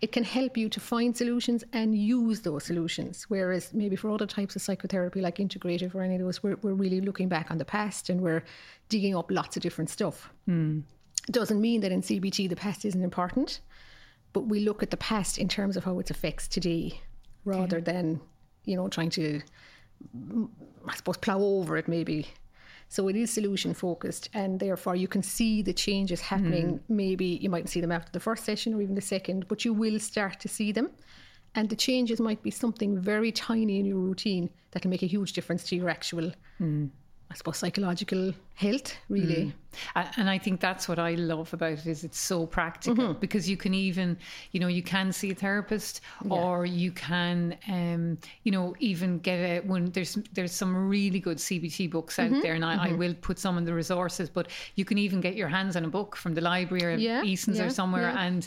it 0.00 0.10
can 0.10 0.24
help 0.24 0.56
you 0.56 0.68
to 0.68 0.80
find 0.80 1.16
solutions 1.16 1.64
and 1.72 1.96
use 1.96 2.40
those 2.40 2.64
solutions. 2.64 3.24
Whereas 3.28 3.72
maybe 3.72 3.96
for 3.96 4.10
other 4.10 4.26
types 4.26 4.56
of 4.56 4.62
psychotherapy, 4.62 5.20
like 5.20 5.36
integrative 5.36 5.94
or 5.94 6.02
any 6.02 6.16
of 6.16 6.20
those, 6.20 6.42
we're, 6.42 6.56
we're 6.62 6.74
really 6.74 7.00
looking 7.00 7.28
back 7.28 7.50
on 7.50 7.58
the 7.58 7.64
past 7.64 8.10
and 8.10 8.20
we're 8.20 8.42
digging 8.88 9.14
up 9.16 9.30
lots 9.30 9.56
of 9.56 9.62
different 9.62 9.90
stuff. 9.90 10.30
Doesn't 11.30 11.60
mean 11.60 11.80
that 11.82 11.92
in 11.92 12.02
CBT 12.02 12.48
the 12.48 12.56
past 12.56 12.84
isn't 12.84 13.02
important, 13.02 13.60
but 14.32 14.40
we 14.40 14.60
look 14.60 14.82
at 14.82 14.90
the 14.90 14.96
past 14.96 15.38
in 15.38 15.48
terms 15.48 15.76
of 15.76 15.84
how 15.84 16.00
it 16.00 16.10
affects 16.10 16.48
today 16.48 17.00
rather 17.44 17.80
than, 17.80 18.20
you 18.64 18.76
know, 18.76 18.88
trying 18.88 19.10
to, 19.10 19.40
mm, 20.16 20.48
I 20.86 20.96
suppose, 20.96 21.16
plow 21.16 21.38
over 21.38 21.76
it 21.76 21.86
maybe. 21.86 22.26
So 22.92 23.08
it 23.08 23.16
is 23.16 23.30
solution 23.30 23.72
focused, 23.72 24.28
and 24.34 24.60
therefore 24.60 24.96
you 24.96 25.08
can 25.08 25.22
see 25.22 25.62
the 25.62 25.72
changes 25.72 26.20
happening. 26.20 26.74
Mm-hmm. 26.74 26.94
Maybe 26.94 27.24
you 27.40 27.48
mightn't 27.48 27.70
see 27.70 27.80
them 27.80 27.90
after 27.90 28.12
the 28.12 28.20
first 28.20 28.44
session 28.44 28.74
or 28.74 28.82
even 28.82 28.94
the 28.94 29.00
second, 29.00 29.48
but 29.48 29.64
you 29.64 29.72
will 29.72 29.98
start 29.98 30.38
to 30.40 30.48
see 30.48 30.72
them. 30.72 30.90
And 31.54 31.70
the 31.70 31.76
changes 31.86 32.20
might 32.20 32.42
be 32.42 32.50
something 32.50 33.00
very 33.00 33.32
tiny 33.32 33.80
in 33.80 33.86
your 33.86 33.96
routine 33.96 34.50
that 34.72 34.82
can 34.82 34.90
make 34.90 35.02
a 35.02 35.06
huge 35.06 35.32
difference 35.32 35.64
to 35.68 35.76
your 35.76 35.88
actual, 35.88 36.32
mm. 36.60 36.90
I 37.32 37.34
suppose, 37.34 37.56
psychological 37.56 38.34
health, 38.54 38.94
really. 39.08 39.46
Mm. 39.46 39.52
A- 39.96 40.12
And 40.18 40.28
I 40.28 40.36
think 40.38 40.60
that's 40.60 40.86
what 40.86 40.98
I 40.98 41.14
love 41.14 41.54
about 41.54 41.72
it 41.72 41.86
is 41.86 42.04
it's 42.04 42.18
so 42.18 42.44
practical 42.44 43.04
mm-hmm. 43.04 43.20
because 43.20 43.48
you 43.48 43.56
can 43.56 43.72
even, 43.72 44.18
you 44.50 44.60
know, 44.60 44.66
you 44.68 44.82
can 44.82 45.12
see 45.12 45.30
a 45.30 45.34
therapist 45.34 46.02
or 46.28 46.66
you 46.66 46.92
can, 46.92 47.56
um, 47.68 48.18
you 48.42 48.52
know, 48.52 48.74
even 48.80 49.18
get 49.18 49.38
a 49.38 49.60
when 49.66 49.90
there's 49.92 50.18
there's 50.34 50.52
some 50.52 50.76
really 50.90 51.20
good 51.20 51.38
CBT 51.38 51.90
books 51.90 52.18
out 52.18 52.30
mm-hmm. 52.30 52.40
there, 52.42 52.52
and 52.52 52.64
I, 52.64 52.74
I 52.74 52.88
mm-hmm. 52.88 52.98
will 52.98 53.14
put 53.14 53.38
some 53.38 53.56
in 53.56 53.64
the 53.64 53.72
resources. 53.72 54.28
But 54.28 54.48
you 54.74 54.84
can 54.84 54.98
even 54.98 55.22
get 55.22 55.34
your 55.34 55.48
hands 55.48 55.74
on 55.74 55.84
a 55.86 55.88
book 55.88 56.16
from 56.16 56.34
the 56.34 56.42
library 56.42 56.84
or 56.84 56.98
Yeah, 56.98 57.22
Eason's 57.22 57.58
yeah, 57.58 57.66
or 57.66 57.70
somewhere, 57.70 58.10
yeah. 58.10 58.26
and 58.26 58.46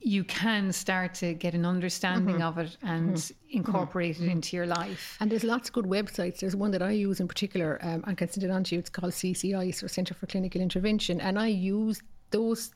you 0.00 0.24
can 0.24 0.72
start 0.72 1.14
to 1.14 1.34
get 1.34 1.54
an 1.54 1.66
understanding 1.66 2.36
mm-hmm. 2.36 2.58
of 2.58 2.58
it 2.58 2.76
and 2.82 3.16
mm-hmm. 3.16 3.58
incorporate 3.58 4.16
it 4.16 4.22
mm-hmm. 4.22 4.30
into 4.30 4.56
your 4.56 4.66
life. 4.66 5.16
And 5.20 5.30
there's 5.30 5.44
lots 5.44 5.68
of 5.68 5.74
good 5.74 5.84
websites. 5.84 6.40
There's 6.40 6.56
one 6.56 6.70
that 6.70 6.82
I 6.82 6.92
use 6.92 7.20
in 7.20 7.28
particular, 7.28 7.78
um, 7.82 8.02
I 8.06 8.14
can 8.14 8.30
send 8.30 8.44
it 8.44 8.50
on 8.50 8.64
to 8.64 8.74
you. 8.74 8.78
It's 8.78 8.90
called 8.90 9.12
CCI, 9.12 9.74
so 9.74 9.86
Centre 9.86 10.14
for 10.14 10.26
Clinical 10.26 10.60
Intervention. 10.60 11.20
And 11.20 11.38
I 11.38 11.48
use 11.48 12.02
those 12.30 12.72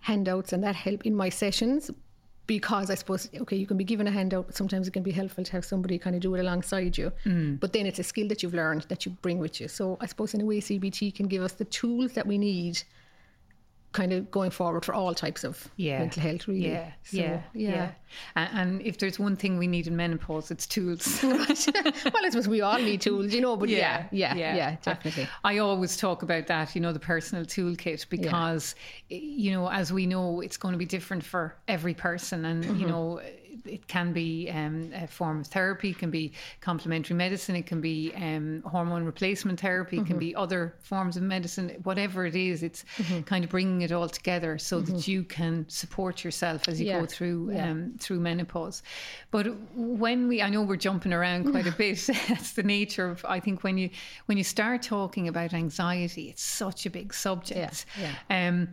handouts 0.00 0.52
and 0.52 0.64
that 0.64 0.74
help 0.74 1.06
in 1.06 1.14
my 1.14 1.28
sessions 1.28 1.90
because 2.46 2.90
I 2.90 2.96
suppose, 2.96 3.28
okay, 3.42 3.54
you 3.54 3.64
can 3.64 3.76
be 3.76 3.84
given 3.84 4.08
a 4.08 4.10
handout, 4.10 4.46
but 4.46 4.56
sometimes 4.56 4.88
it 4.88 4.90
can 4.90 5.04
be 5.04 5.12
helpful 5.12 5.44
to 5.44 5.52
have 5.52 5.64
somebody 5.64 5.98
kind 5.98 6.16
of 6.16 6.22
do 6.22 6.34
it 6.34 6.40
alongside 6.40 6.98
you. 6.98 7.12
Mm. 7.24 7.60
But 7.60 7.72
then 7.72 7.86
it's 7.86 8.00
a 8.00 8.02
skill 8.02 8.26
that 8.26 8.42
you've 8.42 8.54
learned 8.54 8.86
that 8.88 9.06
you 9.06 9.12
bring 9.22 9.38
with 9.38 9.60
you. 9.60 9.68
So 9.68 9.96
I 10.00 10.06
suppose, 10.06 10.34
in 10.34 10.40
a 10.40 10.44
way, 10.44 10.60
CBT 10.60 11.14
can 11.14 11.28
give 11.28 11.44
us 11.44 11.52
the 11.52 11.66
tools 11.66 12.14
that 12.14 12.26
we 12.26 12.38
need 12.38 12.82
kind 13.92 14.12
of 14.12 14.30
going 14.30 14.50
forward 14.50 14.84
for 14.84 14.94
all 14.94 15.14
types 15.14 15.42
of 15.42 15.68
yeah. 15.76 15.98
mental 15.98 16.22
health, 16.22 16.46
really. 16.46 16.68
Yeah, 16.70 16.92
So, 17.02 17.16
yeah, 17.16 17.42
yeah. 17.52 17.90
And, 18.36 18.58
and 18.58 18.82
if 18.82 18.98
there's 18.98 19.18
one 19.18 19.34
thing 19.36 19.58
we 19.58 19.66
need 19.66 19.86
in 19.88 19.96
menopause, 19.96 20.50
it's 20.50 20.66
tools. 20.66 21.20
well, 21.22 21.44
I 21.48 21.54
suppose 21.54 22.46
we 22.48 22.60
all 22.60 22.78
need 22.78 23.00
tools, 23.00 23.32
you 23.34 23.40
know, 23.40 23.56
but 23.56 23.68
yeah, 23.68 24.06
yeah, 24.12 24.34
yeah, 24.34 24.76
definitely. 24.82 25.28
I, 25.44 25.54
I 25.54 25.58
always 25.58 25.96
talk 25.96 26.22
about 26.22 26.46
that, 26.46 26.74
you 26.74 26.80
know, 26.80 26.92
the 26.92 27.00
personal 27.00 27.44
toolkit 27.44 28.08
because, 28.08 28.74
you 29.08 29.52
know, 29.52 29.68
as 29.68 29.92
we 29.92 30.06
know, 30.06 30.40
it's 30.40 30.56
going 30.56 30.72
to 30.72 30.78
be 30.78 30.86
different 30.86 31.24
for 31.24 31.56
every 31.68 31.94
person. 31.94 32.44
And, 32.44 32.60
Mm-hmm. 32.60 32.80
you 32.80 32.86
know, 32.86 33.20
it 33.64 33.86
can 33.88 34.12
be 34.12 34.50
um, 34.50 34.90
a 34.94 35.06
form 35.06 35.40
of 35.40 35.46
therapy, 35.46 35.90
it 35.90 35.98
can 35.98 36.10
be 36.10 36.32
complementary 36.60 37.16
medicine, 37.16 37.56
it 37.56 37.66
can 37.66 37.80
be 37.80 38.12
um, 38.16 38.62
hormone 38.66 39.04
replacement 39.04 39.60
therapy, 39.60 39.96
it 39.98 40.06
can 40.06 40.16
Mm-hmm. 40.16 40.18
be 40.18 40.34
other 40.34 40.74
forms 40.80 41.16
of 41.16 41.22
medicine, 41.22 41.70
whatever 41.84 42.26
it 42.26 42.34
is, 42.36 42.62
it's 42.62 42.84
Mm-hmm. 42.98 43.20
kind 43.22 43.44
of 43.44 43.50
bringing 43.50 43.82
it 43.82 43.92
all 43.92 44.08
together 44.08 44.58
so 44.58 44.80
that 44.80 45.06
you 45.08 45.22
can 45.24 45.66
support 45.68 46.24
yourself 46.24 46.68
as 46.68 46.80
you 46.80 46.86
Yeah. 46.86 47.00
go 47.00 47.06
through 47.06 47.52
Yeah. 47.52 47.70
um, 47.70 47.94
through 47.98 48.20
menopause. 48.20 48.82
But 49.30 49.46
when 49.74 50.28
we, 50.28 50.42
I 50.42 50.48
know 50.50 50.62
we're 50.62 50.76
jumping 50.76 51.12
around 51.12 51.50
quite 51.50 51.66
a 51.66 51.72
bit. 51.78 51.98
That's 52.28 52.52
the 52.52 52.62
nature 52.62 53.08
of. 53.08 53.24
I 53.28 53.40
think 53.40 53.62
when 53.64 53.78
you 53.78 53.90
when 54.26 54.38
you 54.38 54.44
start 54.44 54.82
talking 54.82 55.28
about 55.28 55.54
anxiety, 55.54 56.28
it's 56.30 56.42
such 56.42 56.86
a 56.86 56.90
big 56.90 57.12
subject. 57.14 57.86
Yeah, 58.00 58.14
Um, 58.48 58.68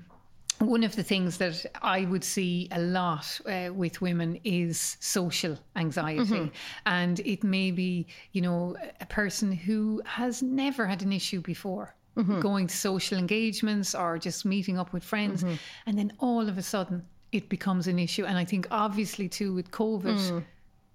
one 0.60 0.84
of 0.84 0.96
the 0.96 1.04
things 1.04 1.38
that 1.38 1.66
I 1.82 2.06
would 2.06 2.24
see 2.24 2.68
a 2.72 2.80
lot 2.80 3.40
uh, 3.46 3.70
with 3.74 4.02
women 4.02 4.40
is 4.44 4.98
social 5.00 5.58
anxiety. 5.76 6.24
Mm-hmm. 6.24 6.48
And 6.86 7.20
it 7.22 7.44
may 7.44 7.72
be, 7.72 8.08
you 8.32 8.42
know, 8.42 8.76
a 9.02 9.06
person 9.06 9.52
who 9.52 10.02
has 10.06 10.42
never 10.42 10.86
had 10.88 11.02
an 11.04 11.14
issue 11.14 11.42
before. 11.42 11.96
Mm-hmm. 12.16 12.40
Going 12.40 12.66
to 12.66 12.76
social 12.76 13.18
engagements 13.18 13.94
or 13.94 14.18
just 14.18 14.44
meeting 14.44 14.80
up 14.80 14.92
with 14.92 15.04
friends. 15.04 15.44
Mm-hmm. 15.44 15.56
And 15.86 16.00
then 16.00 16.14
all 16.20 16.50
of 16.50 16.58
a 16.58 16.64
sudden 16.64 17.06
it 17.32 17.48
becomes 17.50 17.88
an 17.88 18.00
issue. 18.00 18.26
And 18.26 18.38
I 18.38 18.46
think 18.46 18.68
obviously 18.72 19.30
too 19.30 19.54
with 19.54 19.70
COVID, 19.70 20.44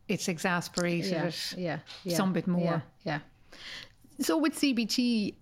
it's 0.09 0.29
exasperated 0.29 1.13
Mm. 1.13 1.57
yeah, 1.57 1.63
yeah, 1.63 1.79
yeah, 2.05 2.17
some 2.17 2.33
bit 2.33 2.47
more. 2.47 2.63
Yeah, 2.63 2.81
yeah. 3.05 3.19
So 4.21 4.37
with 4.37 4.55
CBT, 4.55 5.35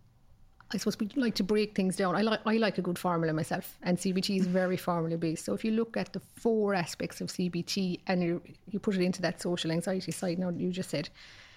I 0.73 0.77
suppose 0.77 0.99
we 0.99 1.09
like 1.17 1.35
to 1.37 1.43
break 1.43 1.75
things 1.75 1.97
down. 1.97 2.15
I 2.15 2.23
like 2.23 2.41
I 2.47 2.57
like 2.57 2.79
a 2.79 2.83
good 2.83 2.99
formula 2.99 3.33
myself, 3.33 3.77
and 3.83 3.99
CBT 3.99 4.39
is 4.41 4.47
very 4.47 4.77
formula 4.77 5.17
based. 5.17 5.45
So 5.45 5.53
if 5.55 5.65
you 5.65 5.73
look 5.73 5.97
at 5.97 6.13
the 6.13 6.21
four 6.21 6.75
aspects 6.75 7.21
of 7.21 7.29
CBT 7.29 8.01
and 8.07 8.23
you 8.23 8.41
you 8.71 8.79
put 8.79 8.95
it 8.95 9.03
into 9.03 9.21
that 9.23 9.41
social 9.41 9.73
anxiety 9.73 10.13
side, 10.13 10.39
now 10.39 10.51
you 10.51 10.71
just 10.71 10.91
said. 10.91 11.09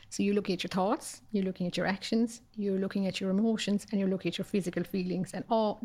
So 0.10 0.22
you're 0.22 0.36
looking 0.36 0.54
at 0.54 0.64
your 0.64 0.70
thoughts, 0.70 1.22
you're 1.32 1.44
looking 1.44 1.66
at 1.66 1.76
your 1.76 1.88
actions, 1.88 2.42
you're 2.56 2.78
looking 2.78 3.08
at 3.08 3.20
your 3.20 3.32
emotions, 3.32 3.88
and 3.90 4.00
you're 4.00 4.10
looking 4.10 4.30
at 4.30 4.38
your 4.38 4.46
physical 4.46 4.84
feelings, 4.84 5.34
and 5.34 5.44
all 5.50 5.80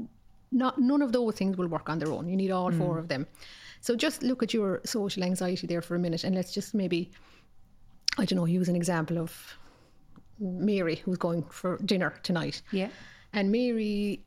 not 0.53 0.79
none 0.79 1.03
of 1.03 1.13
those 1.13 1.35
things 1.35 1.57
will 1.57 1.69
work 1.69 1.89
on 1.89 1.99
their 1.99 2.13
own. 2.13 2.29
You 2.29 2.37
need 2.37 2.51
all 2.51 2.71
four 2.73 2.97
mm. 2.97 2.99
of 2.99 3.09
them. 3.09 3.27
So 3.81 3.97
just 3.97 4.23
look 4.23 4.43
at 4.43 4.53
your 4.53 4.81
social 4.85 5.23
anxiety 5.23 5.67
there 5.67 5.83
for 5.83 5.95
a 5.95 5.99
minute, 5.99 6.25
and 6.25 6.35
let's 6.35 6.53
just 6.53 6.75
maybe 6.75 7.11
I 8.19 8.25
don't 8.25 8.37
know, 8.37 8.47
use 8.47 8.69
an 8.69 8.77
example 8.77 9.19
of 9.19 9.57
Mary, 10.41 10.97
who's 10.97 11.19
going 11.19 11.43
for 11.45 11.79
dinner 11.79 12.15
tonight. 12.23 12.63
Yeah. 12.73 12.89
And 13.39 13.53
Mary 13.53 14.25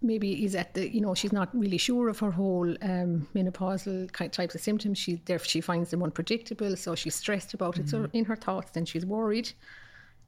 maybe 0.00 0.44
is 0.44 0.54
at 0.54 0.74
the, 0.74 0.82
you 0.94 1.00
know, 1.00 1.14
she's 1.14 1.32
not 1.32 1.48
really 1.62 1.80
sure 1.88 2.08
of 2.08 2.18
her 2.20 2.30
whole 2.30 2.70
um, 2.82 3.26
menopausal 3.34 3.96
types 4.38 4.54
of 4.54 4.60
symptoms. 4.60 4.96
She 4.98 5.12
there 5.24 5.40
she 5.40 5.60
finds 5.60 5.90
them 5.90 6.02
unpredictable, 6.08 6.76
so 6.76 6.94
she's 6.94 7.16
stressed 7.16 7.52
about 7.54 7.78
it. 7.78 7.88
So 7.88 7.96
mm-hmm. 7.98 8.16
in 8.18 8.24
her 8.26 8.36
thoughts, 8.36 8.70
then 8.70 8.84
she's 8.84 9.04
worried. 9.04 9.48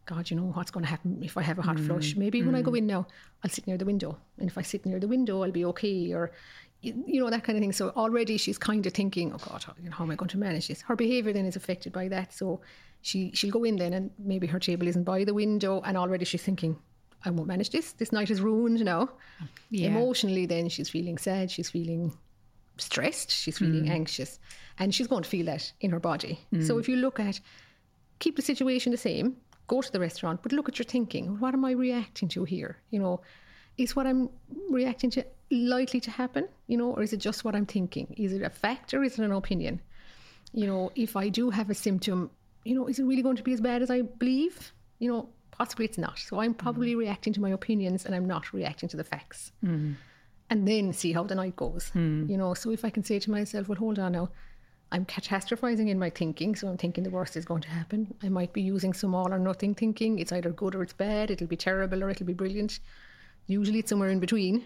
God, 0.06 0.28
you 0.30 0.36
know 0.36 0.50
what's 0.56 0.72
going 0.72 0.84
to 0.86 0.90
happen 0.90 1.22
if 1.22 1.36
I 1.36 1.42
have 1.42 1.58
a 1.60 1.62
hot 1.62 1.78
flush? 1.78 2.10
Mm-hmm. 2.10 2.20
Maybe 2.24 2.42
when 2.42 2.56
I 2.56 2.62
go 2.62 2.70
mm-hmm. 2.70 2.78
in 2.78 2.86
now, 2.94 3.06
I'll 3.42 3.50
sit 3.50 3.66
near 3.68 3.78
the 3.78 3.84
window, 3.92 4.18
and 4.38 4.48
if 4.50 4.58
I 4.58 4.62
sit 4.62 4.86
near 4.86 4.98
the 4.98 5.08
window, 5.08 5.44
I'll 5.44 5.58
be 5.60 5.64
okay, 5.66 6.12
or 6.12 6.32
you 6.80 7.20
know 7.20 7.30
that 7.30 7.44
kind 7.44 7.56
of 7.56 7.62
thing. 7.62 7.76
So 7.80 7.90
already 7.90 8.36
she's 8.38 8.58
kind 8.58 8.84
of 8.86 8.92
thinking, 8.92 9.32
oh 9.34 9.42
God, 9.48 9.64
you 9.80 9.88
know, 9.88 9.96
how 9.96 10.04
am 10.04 10.10
I 10.10 10.16
going 10.16 10.34
to 10.34 10.38
manage 10.38 10.66
this? 10.66 10.82
Her 10.82 10.96
behaviour 10.96 11.32
then 11.32 11.46
is 11.46 11.54
affected 11.54 11.92
by 11.92 12.08
that. 12.08 12.32
So 12.32 12.60
she 13.02 13.30
she'll 13.34 13.56
go 13.58 13.62
in 13.62 13.76
then, 13.76 13.92
and 13.92 14.10
maybe 14.18 14.48
her 14.48 14.58
table 14.58 14.88
isn't 14.88 15.04
by 15.04 15.22
the 15.22 15.34
window, 15.34 15.80
and 15.84 15.96
already 15.96 16.24
she's 16.24 16.42
thinking, 16.42 16.76
I 17.24 17.30
won't 17.30 17.48
manage 17.48 17.70
this. 17.70 17.92
This 17.92 18.12
night 18.12 18.30
is 18.30 18.40
ruined 18.40 18.84
now. 18.84 19.08
Yeah. 19.70 19.88
Emotionally, 19.88 20.46
then 20.46 20.68
she's 20.68 20.88
feeling 20.88 21.18
sad. 21.18 21.50
She's 21.50 21.70
feeling 21.70 22.16
stressed. 22.78 23.30
She's 23.30 23.58
feeling 23.58 23.86
mm. 23.86 23.90
anxious, 23.90 24.38
and 24.78 24.94
she's 24.94 25.06
going 25.06 25.22
to 25.22 25.28
feel 25.28 25.46
that 25.46 25.72
in 25.80 25.90
her 25.90 26.00
body. 26.00 26.38
So 26.60 26.76
mm. 26.76 26.80
if 26.80 26.88
you 26.88 26.96
look 26.96 27.18
at 27.18 27.40
keep 28.18 28.36
the 28.36 28.42
situation 28.42 28.92
the 28.92 28.98
same, 28.98 29.36
go 29.66 29.82
to 29.82 29.92
the 29.92 30.00
restaurant, 30.00 30.42
but 30.42 30.52
look 30.52 30.68
at 30.68 30.78
your 30.78 30.84
thinking. 30.84 31.38
What 31.40 31.54
am 31.54 31.64
I 31.64 31.72
reacting 31.72 32.28
to 32.30 32.44
here? 32.44 32.76
You 32.90 33.00
know, 33.00 33.20
is 33.76 33.96
what 33.96 34.06
I'm 34.06 34.30
reacting 34.70 35.10
to 35.10 35.24
likely 35.50 36.00
to 36.00 36.10
happen? 36.10 36.48
You 36.66 36.76
know, 36.78 36.92
or 36.92 37.02
is 37.02 37.12
it 37.12 37.18
just 37.18 37.44
what 37.44 37.54
I'm 37.54 37.66
thinking? 37.66 38.14
Is 38.16 38.32
it 38.32 38.42
a 38.42 38.50
fact 38.50 38.94
or 38.94 39.02
is 39.02 39.18
it 39.18 39.24
an 39.24 39.32
opinion? 39.32 39.80
You 40.52 40.66
know, 40.66 40.92
if 40.94 41.16
I 41.16 41.28
do 41.28 41.50
have 41.50 41.70
a 41.70 41.74
symptom, 41.74 42.30
you 42.64 42.74
know, 42.74 42.86
is 42.86 42.98
it 42.98 43.04
really 43.04 43.22
going 43.22 43.36
to 43.36 43.42
be 43.42 43.52
as 43.52 43.60
bad 43.60 43.82
as 43.82 43.90
I 43.90 44.02
believe? 44.02 44.72
You 44.98 45.10
know, 45.10 45.28
possibly 45.56 45.84
it's 45.84 45.98
not. 45.98 46.18
So 46.18 46.40
I'm 46.40 46.54
probably 46.54 46.94
mm. 46.94 46.98
reacting 46.98 47.32
to 47.34 47.40
my 47.40 47.50
opinions 47.50 48.04
and 48.04 48.14
I'm 48.14 48.26
not 48.26 48.52
reacting 48.52 48.88
to 48.90 48.96
the 48.96 49.04
facts. 49.04 49.52
Mm. 49.64 49.94
And 50.48 50.68
then 50.68 50.92
see 50.92 51.12
how 51.12 51.24
the 51.24 51.34
night 51.34 51.56
goes. 51.56 51.90
Mm. 51.94 52.28
You 52.28 52.36
know, 52.36 52.54
so 52.54 52.70
if 52.70 52.84
I 52.84 52.90
can 52.90 53.02
say 53.02 53.18
to 53.18 53.30
myself, 53.30 53.68
well, 53.68 53.78
hold 53.78 53.98
on 53.98 54.12
now, 54.12 54.28
I'm 54.92 55.04
catastrophizing 55.04 55.88
in 55.88 55.98
my 55.98 56.10
thinking, 56.10 56.54
so 56.54 56.68
I'm 56.68 56.76
thinking 56.76 57.02
the 57.02 57.10
worst 57.10 57.36
is 57.36 57.44
going 57.44 57.62
to 57.62 57.68
happen. 57.68 58.14
I 58.22 58.28
might 58.28 58.52
be 58.52 58.62
using 58.62 58.92
some 58.92 59.14
all 59.14 59.32
or 59.32 59.38
nothing 59.38 59.74
thinking. 59.74 60.20
It's 60.20 60.30
either 60.30 60.50
good 60.50 60.76
or 60.76 60.82
it's 60.82 60.92
bad. 60.92 61.30
It'll 61.30 61.48
be 61.48 61.56
terrible 61.56 62.04
or 62.04 62.10
it'll 62.10 62.26
be 62.26 62.32
brilliant. 62.32 62.78
Usually 63.48 63.80
it's 63.80 63.88
somewhere 63.88 64.10
in 64.10 64.20
between. 64.20 64.64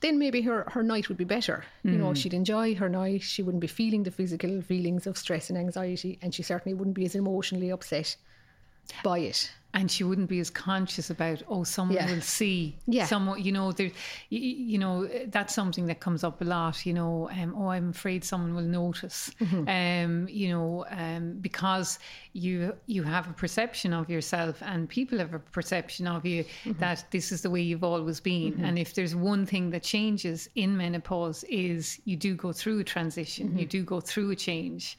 Then 0.00 0.18
maybe 0.18 0.42
her, 0.42 0.64
her 0.70 0.82
night 0.82 1.08
would 1.08 1.18
be 1.18 1.24
better. 1.24 1.64
You 1.82 1.98
know, 1.98 2.14
she'd 2.14 2.34
enjoy 2.34 2.74
her 2.76 2.88
night. 2.88 3.22
She 3.22 3.42
wouldn't 3.42 3.60
be 3.60 3.66
feeling 3.66 4.04
the 4.04 4.12
physical 4.12 4.62
feelings 4.62 5.06
of 5.06 5.16
stress 5.16 5.50
and 5.50 5.58
anxiety, 5.58 6.18
and 6.22 6.32
she 6.32 6.42
certainly 6.42 6.74
wouldn't 6.74 6.94
be 6.94 7.04
as 7.04 7.16
emotionally 7.16 7.70
upset 7.70 8.14
by 9.02 9.18
it. 9.18 9.50
And 9.78 9.90
she 9.94 10.02
wouldn't 10.08 10.28
be 10.28 10.40
as 10.46 10.50
conscious 10.50 11.08
about 11.16 11.38
oh 11.48 11.62
someone 11.64 11.96
Yeah. 11.96 12.10
will 12.12 12.20
see 12.40 12.58
Yeah. 12.96 13.06
someone 13.06 13.36
you 13.46 13.52
know 13.58 13.66
there 13.78 13.90
you, 14.34 14.40
you 14.72 14.78
know 14.84 14.94
that's 15.36 15.54
something 15.60 15.86
that 15.90 16.00
comes 16.06 16.22
up 16.28 16.36
a 16.40 16.44
lot 16.56 16.84
you 16.88 16.94
know 17.00 17.30
um, 17.38 17.50
oh 17.58 17.68
i'm 17.76 17.90
afraid 17.90 18.20
someone 18.24 18.52
will 18.58 18.70
notice 18.82 19.18
Mm-hmm. 19.40 19.62
um 19.78 20.12
you 20.40 20.48
know 20.54 20.84
um 21.02 21.24
because 21.48 21.98
you 22.32 22.54
you 22.94 23.02
have 23.14 23.24
a 23.30 23.32
perception 23.44 23.90
of 24.00 24.04
yourself 24.14 24.54
and 24.70 24.88
people 24.98 25.16
have 25.24 25.34
a 25.34 25.42
perception 25.58 26.04
of 26.14 26.20
you 26.32 26.40
Mm-hmm. 26.44 26.80
that 26.80 26.98
this 27.10 27.26
is 27.34 27.38
the 27.42 27.50
way 27.54 27.62
you've 27.70 27.84
always 27.92 28.20
been 28.20 28.52
and 28.66 28.78
if 28.84 28.90
there's 28.96 29.14
one 29.34 29.42
thing 29.52 29.70
that 29.74 29.82
changes 29.96 30.48
in 30.54 30.70
menopause 30.76 31.44
is 31.44 32.00
you 32.04 32.16
do 32.16 32.34
go 32.34 32.50
through 32.60 32.78
a 32.80 32.84
transition 32.96 33.48
Mm-hmm. 33.48 33.58
you 33.60 33.66
do 33.66 33.82
go 33.94 34.00
through 34.10 34.30
a 34.30 34.36
change 34.48 34.98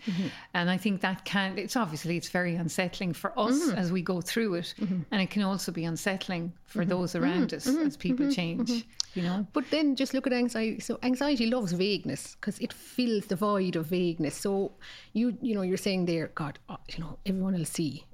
and 0.53 0.69
i 0.69 0.77
think 0.83 0.95
that 1.01 1.25
can 1.25 1.57
it's 1.57 1.75
obviously 1.83 2.15
it's 2.19 2.29
very 2.29 2.55
unsettling 2.55 3.13
for 3.21 3.31
us 3.37 3.57
Mm-hmm. 3.59 3.77
as 3.83 3.91
we 3.91 4.01
go 4.13 4.21
through 4.21 4.51
it 4.61 4.68
Mm-hmm. 4.79 5.01
and 5.11 5.21
it 5.21 5.29
can 5.29 5.43
also 5.43 5.71
be 5.71 5.85
unsettling 5.85 6.53
for 6.65 6.81
mm-hmm. 6.81 6.89
those 6.89 7.15
around 7.15 7.49
mm-hmm. 7.49 7.79
us 7.79 7.87
as 7.87 7.97
people 7.97 8.31
change 8.31 8.85
you 9.13 9.23
know 9.23 9.47
But 9.53 9.69
then 9.71 9.95
just 9.95 10.13
look 10.13 10.27
at 10.27 10.33
anxiety. 10.33 10.79
So 10.79 10.99
anxiety 11.03 11.47
loves 11.47 11.71
vagueness 11.71 12.35
because 12.35 12.59
it 12.59 12.73
fills 12.73 13.25
the 13.25 13.35
void 13.35 13.75
of 13.75 13.87
vagueness. 13.87 14.35
So 14.35 14.71
you 15.13 15.37
you 15.41 15.55
know 15.55 15.61
you're 15.61 15.77
saying 15.77 16.05
there, 16.05 16.27
God, 16.35 16.59
oh, 16.69 16.77
you 16.89 16.99
know 16.99 17.17
everyone 17.25 17.53
will 17.53 17.65
see, 17.65 18.05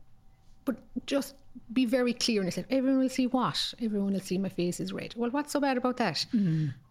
but 0.63 0.77
just 1.05 1.35
be 1.73 1.85
very 1.85 2.13
clear 2.13 2.41
in 2.41 2.47
yourself. 2.47 2.67
Everyone 2.69 2.99
will 2.99 3.09
see 3.09 3.27
what? 3.27 3.73
Everyone 3.81 4.13
will 4.13 4.19
see 4.19 4.37
my 4.37 4.49
face 4.49 4.79
is 4.79 4.93
red. 4.93 5.13
Well, 5.15 5.31
what's 5.31 5.51
so 5.51 5.59
bad 5.59 5.77
about 5.77 5.97
that? 5.97 6.25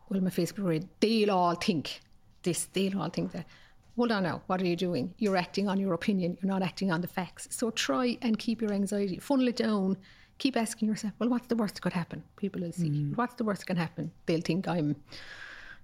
Well, 0.08 0.20
my 0.20 0.30
face 0.30 0.52
is 0.52 0.58
red. 0.58 0.88
They'll 1.00 1.30
all 1.30 1.54
think 1.54 2.00
this. 2.42 2.66
They'll 2.72 3.00
all 3.00 3.10
think 3.10 3.32
that. 3.32 3.46
Hold 3.96 4.10
on 4.12 4.24
now. 4.24 4.42
What 4.46 4.60
are 4.60 4.66
you 4.66 4.76
doing? 4.76 5.14
You're 5.18 5.36
acting 5.36 5.68
on 5.68 5.78
your 5.78 5.92
opinion. 5.94 6.36
You're 6.42 6.50
not 6.50 6.62
acting 6.62 6.90
on 6.90 7.00
the 7.00 7.06
facts. 7.06 7.46
So 7.50 7.70
try 7.70 8.18
and 8.22 8.38
keep 8.38 8.60
your 8.60 8.72
anxiety, 8.72 9.18
funnel 9.18 9.48
it 9.48 9.56
down. 9.56 9.96
Keep 10.38 10.56
asking 10.56 10.88
yourself, 10.88 11.12
well, 11.20 11.28
what's 11.28 11.46
the 11.46 11.54
worst 11.54 11.76
that 11.76 11.82
could 11.82 11.92
happen? 11.92 12.24
People 12.36 12.62
will 12.62 12.72
see. 12.72 12.90
Mm. 12.90 13.16
What's 13.16 13.34
the 13.34 13.44
worst 13.44 13.60
that 13.60 13.66
can 13.66 13.76
happen? 13.76 14.10
They'll 14.26 14.40
think 14.40 14.66
I'm 14.66 14.96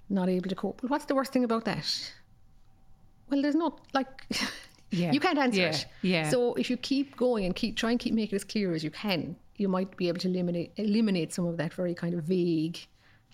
not 0.08 0.28
able 0.28 0.48
to 0.48 0.56
cope. 0.56 0.82
Well, 0.82 0.88
what's 0.90 1.04
the 1.04 1.14
worst 1.14 1.32
thing 1.32 1.44
about 1.44 1.64
that? 1.66 2.12
Well, 3.30 3.42
there's 3.42 3.54
not 3.54 3.80
like 3.94 4.08
Yeah. 4.90 5.12
you 5.12 5.20
can't 5.20 5.38
answer 5.38 5.60
Yeah. 5.60 5.68
it. 5.70 5.86
Yeah. 6.02 6.30
So 6.30 6.54
if 6.54 6.68
you 6.68 6.76
keep 6.76 7.16
going 7.16 7.44
and 7.44 7.54
keep 7.54 7.76
try 7.76 7.92
and 7.92 8.00
keep 8.00 8.12
making 8.12 8.34
it 8.34 8.42
as 8.42 8.44
clear 8.44 8.74
as 8.74 8.82
you 8.82 8.90
can, 8.90 9.36
you 9.56 9.68
might 9.68 9.96
be 9.96 10.08
able 10.08 10.18
to 10.18 10.28
eliminate 10.28 10.72
eliminate 10.76 11.32
some 11.32 11.46
of 11.46 11.56
that 11.58 11.72
very 11.74 11.94
kind 11.94 12.14
of 12.14 12.24
vague 12.24 12.78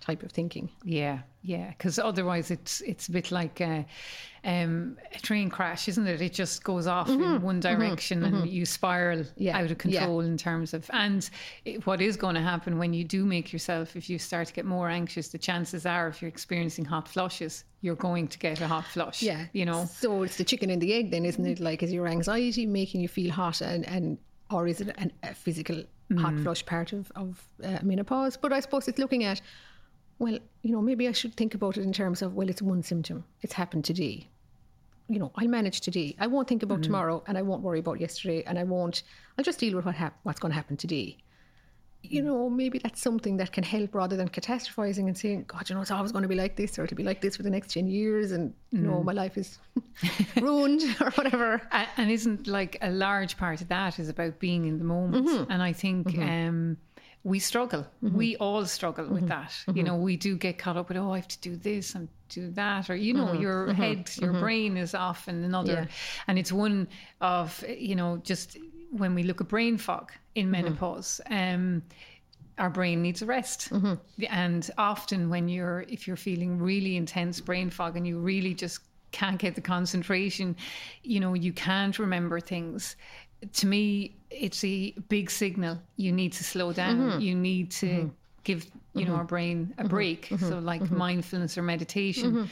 type 0.00 0.22
of 0.22 0.32
thinking. 0.32 0.70
Yeah, 0.84 1.20
yeah, 1.42 1.70
because 1.70 1.98
otherwise 1.98 2.50
it's 2.50 2.80
it's 2.80 3.08
a 3.08 3.12
bit 3.12 3.30
like 3.30 3.60
a, 3.60 3.86
um, 4.44 4.96
a 5.14 5.18
train 5.18 5.50
crash, 5.50 5.88
isn't 5.88 6.06
it? 6.06 6.20
It 6.20 6.32
just 6.32 6.64
goes 6.64 6.86
off 6.86 7.08
in 7.08 7.42
one 7.42 7.60
direction 7.60 8.24
and 8.24 8.48
you 8.48 8.64
spiral 8.66 9.16
Mm-hmm. 9.16 9.42
Yeah, 9.42 9.58
out 9.58 9.64
of 9.64 9.70
yeah. 9.70 9.74
control 9.74 10.20
in 10.20 10.36
terms 10.36 10.74
of. 10.74 10.90
And 10.92 11.28
it, 11.64 11.86
what 11.86 12.00
is 12.00 12.16
going 12.16 12.34
to 12.34 12.40
happen 12.40 12.78
when 12.78 12.92
you 12.92 13.04
do 13.04 13.24
make 13.24 13.52
yourself, 13.52 13.96
if 13.96 14.08
you 14.10 14.18
start 14.18 14.48
to 14.48 14.52
get 14.52 14.64
more 14.64 14.88
anxious, 14.88 15.28
the 15.28 15.38
chances 15.38 15.86
are, 15.86 16.08
if 16.08 16.20
you're 16.20 16.28
experiencing 16.28 16.84
hot 16.84 17.08
flushes, 17.08 17.64
you're 17.80 17.96
going 17.96 18.28
to 18.28 18.38
get 18.38 18.60
a 18.60 18.68
hot 18.68 18.84
flush. 18.86 19.22
Yeah. 19.22 19.46
you 19.52 19.64
know. 19.64 19.86
So 19.86 20.22
it's 20.22 20.36
the 20.36 20.44
chicken 20.44 20.70
and 20.70 20.80
the 20.80 20.92
egg 20.94 21.10
then, 21.10 21.24
isn't 21.24 21.46
it? 21.46 21.60
Like 21.60 21.82
is 21.82 21.92
your 21.92 22.06
anxiety 22.06 22.66
making 22.66 23.00
you 23.00 23.08
feel 23.08 23.30
hot 23.32 23.60
and, 23.60 23.86
and 23.88 24.18
or 24.50 24.66
is 24.66 24.80
it 24.80 24.94
an, 24.98 25.12
a 25.22 25.34
physical 25.34 25.82
hot 26.18 26.38
flush 26.40 26.64
part 26.64 26.92
of, 26.92 27.10
of 27.16 27.48
uh, 27.64 27.78
menopause? 27.82 28.36
But 28.36 28.52
I 28.52 28.60
suppose 28.60 28.86
it's 28.88 28.98
looking 28.98 29.24
at, 29.24 29.40
well, 30.18 30.38
you 30.62 30.72
know, 30.72 30.80
maybe 30.80 31.08
I 31.08 31.12
should 31.12 31.34
think 31.34 31.54
about 31.54 31.76
it 31.76 31.82
in 31.84 31.92
terms 31.92 32.22
of, 32.22 32.34
well, 32.34 32.48
it's 32.48 32.62
one 32.62 32.82
symptom. 32.82 33.24
It's 33.42 33.52
happened 33.54 33.84
today. 33.84 34.28
You 35.08 35.18
know, 35.20 35.30
I'll 35.36 35.46
manage 35.48 35.80
today. 35.82 36.16
I 36.18 36.26
won't 36.26 36.48
think 36.48 36.62
about 36.62 36.82
tomorrow 36.82 37.22
and 37.28 37.38
I 37.38 37.42
won't 37.42 37.62
worry 37.62 37.78
about 37.78 38.00
yesterday 38.00 38.42
and 38.44 38.58
I 38.58 38.64
won't, 38.64 39.02
I'll 39.38 39.44
just 39.44 39.60
deal 39.60 39.76
with 39.76 39.84
what 39.84 39.94
hap- 39.94 40.18
what's 40.24 40.40
going 40.40 40.50
to 40.50 40.56
happen 40.56 40.76
today. 40.76 41.18
You 42.02 42.22
know, 42.22 42.48
maybe 42.48 42.78
that's 42.78 43.00
something 43.00 43.36
that 43.38 43.50
can 43.52 43.64
help 43.64 43.94
rather 43.94 44.16
than 44.16 44.28
catastrophizing 44.28 45.06
and 45.06 45.18
saying, 45.18 45.44
God, 45.48 45.68
you 45.68 45.74
know, 45.74 45.80
it's 45.80 45.90
always 45.90 46.12
going 46.12 46.22
to 46.22 46.28
be 46.28 46.34
like 46.36 46.54
this 46.56 46.78
or 46.78 46.84
it'll 46.84 46.96
be 46.96 47.02
like 47.02 47.20
this 47.20 47.36
for 47.36 47.42
the 47.42 47.50
next 47.50 47.72
10 47.72 47.88
years 47.88 48.30
and, 48.32 48.54
you 48.70 48.78
know, 48.80 49.02
my 49.02 49.12
life 49.12 49.36
is 49.36 49.58
ruined 50.40 50.82
or 51.00 51.10
whatever. 51.12 51.60
And 51.96 52.10
isn't 52.10 52.46
like 52.46 52.78
a 52.80 52.90
large 52.90 53.36
part 53.36 53.60
of 53.60 53.68
that 53.68 53.98
is 53.98 54.08
about 54.08 54.38
being 54.38 54.66
in 54.66 54.78
the 54.78 54.84
moment 54.84 55.26
Mm-hmm. 55.26 55.50
and 55.50 55.62
i 55.62 55.72
think 55.72 56.16
um 56.18 56.76
we 57.32 57.38
struggle 57.40 57.84
we 58.20 58.36
all 58.36 58.64
struggle 58.66 59.06
with 59.16 59.26
that 59.28 59.50
Mm-hmm. 59.50 59.76
you 59.78 59.82
know 59.88 59.96
we 59.96 60.16
do 60.16 60.36
get 60.46 60.58
caught 60.58 60.76
up 60.76 60.88
with 60.88 60.96
oh 60.98 61.12
i 61.12 61.16
have 61.22 61.26
to 61.36 61.40
do 61.48 61.56
this 61.56 61.94
and 61.96 62.08
do 62.28 62.50
that 62.52 62.88
or 62.90 62.94
you 63.06 63.12
know 63.14 63.26
Mm-hmm. 63.26 63.42
your 63.46 63.72
head 63.72 64.10
your 64.24 64.34
brain 64.44 64.76
is 64.76 64.94
off 64.94 65.26
in 65.28 65.42
another 65.50 65.72
Yeah. 65.72 65.86
and 66.28 66.38
it's 66.38 66.52
one 66.52 66.86
of 67.20 67.64
you 67.68 67.96
know 68.00 68.10
just 68.30 68.56
when 68.90 69.14
we 69.16 69.22
look 69.24 69.40
at 69.40 69.48
brain 69.48 69.76
fog 69.76 70.12
in 70.34 70.44
Mm-hmm. 70.46 70.52
menopause 70.52 71.20
um 71.28 71.82
our 72.58 72.70
brain 72.70 73.02
needs 73.02 73.22
a 73.22 73.26
rest 73.26 73.70
Mm-hmm. 73.70 73.94
and 74.30 74.70
often 74.78 75.28
when 75.28 75.48
you're 75.48 75.84
if 75.88 76.06
you're 76.06 76.22
feeling 76.30 76.60
really 76.70 76.94
intense 76.96 77.40
brain 77.40 77.70
fog 77.70 77.96
and 77.96 78.06
you 78.06 78.18
really 78.32 78.54
just 78.54 78.78
can't 79.12 79.38
get 79.38 79.54
the 79.54 79.60
concentration 79.60 80.54
you 81.02 81.18
know 81.20 81.32
you 81.34 81.52
can't 81.52 81.98
remember 81.98 82.38
things 82.40 82.96
to 83.52 83.66
me 83.66 84.16
it's 84.30 84.64
a 84.64 84.92
big 85.08 85.30
signal. 85.30 85.78
You 85.96 86.12
need 86.12 86.32
to 86.34 86.44
slow 86.44 86.72
down. 86.72 86.98
Mm-hmm. 86.98 87.20
you 87.20 87.34
need 87.34 87.70
to 87.72 88.10
give 88.44 88.66
you 88.94 89.04
know 89.04 89.14
our 89.14 89.24
brain 89.24 89.74
a 89.78 89.88
break. 89.88 90.32
So 90.40 90.58
like 90.58 90.90
mindfulness 90.90 91.56
or 91.58 91.62
meditation 91.62 92.48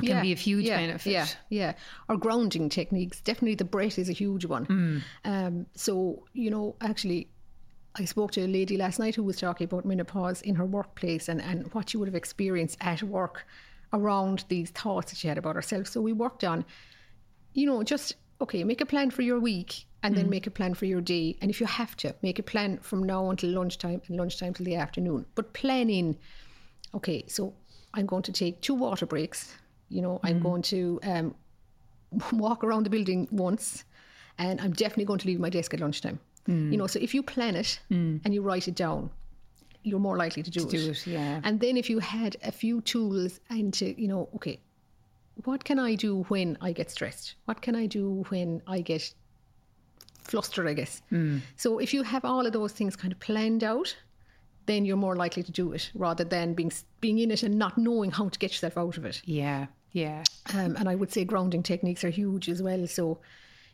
can 0.00 0.22
be 0.22 0.32
a 0.32 0.36
huge 0.36 0.64
yeah, 0.64 0.76
benefit. 0.78 1.12
Yeah, 1.12 1.26
yeah. 1.48 1.72
Or 2.08 2.16
grounding 2.16 2.68
techniques. 2.68 3.20
Definitely 3.20 3.56
the 3.56 3.64
breath 3.64 3.98
is 3.98 4.08
a 4.08 4.12
huge 4.12 4.44
one. 4.44 4.66
Mm. 4.66 5.02
Um, 5.24 5.66
so, 5.74 6.24
you 6.32 6.50
know, 6.50 6.76
actually, 6.80 7.28
I 7.96 8.04
spoke 8.06 8.32
to 8.32 8.44
a 8.44 8.48
lady 8.48 8.76
last 8.76 8.98
night 8.98 9.14
who 9.14 9.22
was 9.22 9.36
talking 9.36 9.66
about 9.66 9.84
menopause 9.84 10.40
in 10.42 10.54
her 10.54 10.64
workplace 10.64 11.28
and, 11.28 11.42
and 11.42 11.72
what 11.74 11.90
she 11.90 11.96
would 11.96 12.08
have 12.08 12.14
experienced 12.14 12.78
at 12.80 13.02
work 13.02 13.46
around 13.92 14.44
these 14.48 14.70
thoughts 14.70 15.12
that 15.12 15.18
she 15.18 15.28
had 15.28 15.36
about 15.36 15.56
herself. 15.56 15.86
So 15.86 16.00
we 16.00 16.14
worked 16.14 16.42
on, 16.44 16.64
you 17.52 17.66
know, 17.66 17.82
just, 17.82 18.14
okay, 18.42 18.64
make 18.64 18.80
a 18.80 18.86
plan 18.86 19.10
for 19.10 19.22
your 19.22 19.38
week 19.40 19.86
and 20.02 20.16
then 20.16 20.26
mm. 20.26 20.30
make 20.30 20.46
a 20.46 20.50
plan 20.50 20.74
for 20.74 20.84
your 20.84 21.00
day. 21.00 21.36
And 21.40 21.50
if 21.50 21.60
you 21.60 21.66
have 21.66 21.96
to, 21.98 22.14
make 22.22 22.38
a 22.38 22.42
plan 22.42 22.78
from 22.78 23.04
now 23.04 23.30
until 23.30 23.50
lunchtime 23.50 24.02
and 24.08 24.16
lunchtime 24.16 24.52
till 24.52 24.66
the 24.66 24.74
afternoon. 24.74 25.24
But 25.36 25.52
plan 25.52 25.88
in, 25.88 26.18
okay, 26.94 27.24
so 27.28 27.54
I'm 27.94 28.06
going 28.06 28.24
to 28.24 28.32
take 28.32 28.60
two 28.60 28.74
water 28.74 29.06
breaks. 29.06 29.54
You 29.88 30.02
know, 30.02 30.20
I'm 30.24 30.40
mm. 30.40 30.42
going 30.42 30.62
to 30.62 31.00
um, 31.04 31.34
walk 32.32 32.64
around 32.64 32.84
the 32.84 32.90
building 32.90 33.28
once, 33.30 33.84
and 34.38 34.60
I'm 34.60 34.72
definitely 34.72 35.04
going 35.04 35.20
to 35.20 35.28
leave 35.28 35.40
my 35.40 35.50
desk 35.50 35.72
at 35.74 35.80
lunchtime. 35.80 36.18
You 36.72 36.76
know, 36.76 36.84
mm. 36.84 36.90
so 36.90 36.98
if 36.98 37.14
you 37.14 37.22
plan 37.22 37.54
it 37.54 37.78
and 38.24 38.34
you 38.34 38.42
write 38.42 38.66
it 38.66 38.74
down, 38.74 39.10
you're 39.84 40.00
more 40.00 40.16
likely 40.16 40.42
to 40.42 40.50
do, 40.50 40.66
do 40.66 40.90
it, 40.90 41.06
yeah. 41.06 41.40
And 41.44 41.60
then 41.60 41.76
if 41.76 41.88
you 41.88 42.00
had 42.00 42.36
a 42.42 42.50
few 42.50 42.80
tools 42.80 43.38
and 43.50 43.72
to, 43.74 44.00
you 44.00 44.08
know, 44.08 44.28
okay, 44.36 44.58
what 45.44 45.64
can 45.64 45.78
I 45.78 45.94
do 45.94 46.22
when 46.24 46.58
I 46.60 46.72
get 46.72 46.90
stressed? 46.90 47.34
What 47.46 47.62
can 47.62 47.74
I 47.74 47.86
do 47.86 48.24
when 48.28 48.62
I 48.66 48.80
get 48.80 49.14
flustered, 50.22 50.68
I 50.68 50.74
guess? 50.74 51.02
So 51.56 51.78
if 51.78 51.92
you 51.94 52.02
have 52.02 52.24
all 52.24 52.46
of 52.46 52.52
those 52.52 52.72
things 52.72 52.96
kind 52.96 53.12
of 53.12 53.20
planned 53.20 53.64
out, 53.64 53.96
then 54.66 54.84
you're 54.84 54.96
more 54.96 55.16
likely 55.16 55.42
to 55.42 55.52
do 55.52 55.72
it 55.72 55.90
rather 55.94 56.24
than 56.24 56.54
being 56.54 56.72
being 57.00 57.18
in 57.18 57.30
it 57.30 57.42
and 57.42 57.58
not 57.58 57.76
knowing 57.76 58.12
how 58.12 58.28
to 58.28 58.38
get 58.38 58.52
yourself 58.52 58.78
out 58.78 58.96
of 58.96 59.04
it. 59.04 59.20
Yeah, 59.24 59.66
yeah. 59.92 60.22
Um, 60.54 60.76
and 60.76 60.88
I 60.88 60.94
would 60.94 61.12
say 61.12 61.24
grounding 61.24 61.62
techniques 61.62 62.04
are 62.04 62.10
huge 62.10 62.48
as 62.48 62.62
well. 62.62 62.86
So, 62.86 63.18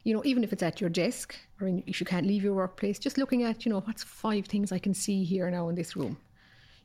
you 0.05 0.15
know, 0.15 0.23
even 0.25 0.45
if 0.45 0.53
it's 0.53 0.63
at 0.63 0.81
your 0.81 0.91
desk 0.91 1.37
or 1.61 1.67
in, 1.67 1.83
if 1.87 2.01
you 2.01 2.07
can't 2.07 2.27
leave 2.27 2.43
your 2.43 2.55
workplace, 2.55 2.99
just 2.99 3.19
looking 3.19 3.43
at, 3.43 3.67
you 3.67 3.73
know, 3.73 3.81
what's 3.81 4.03
five 4.03 4.47
things 4.47 4.73
I 4.73 4.79
can 4.79 4.95
see 4.95 5.25
here 5.25 5.51
now 5.51 5.69
in 5.69 5.75
this 5.75 5.95
room? 5.95 6.17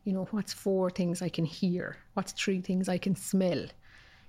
You 0.03 0.11
know, 0.11 0.27
what's 0.31 0.51
four 0.51 0.89
things 0.89 1.21
I 1.21 1.29
can 1.29 1.45
hear? 1.45 1.95
What's 2.13 2.33
three 2.33 2.59
things 2.59 2.89
I 2.89 2.97
can 2.97 3.15
smell? 3.15 3.67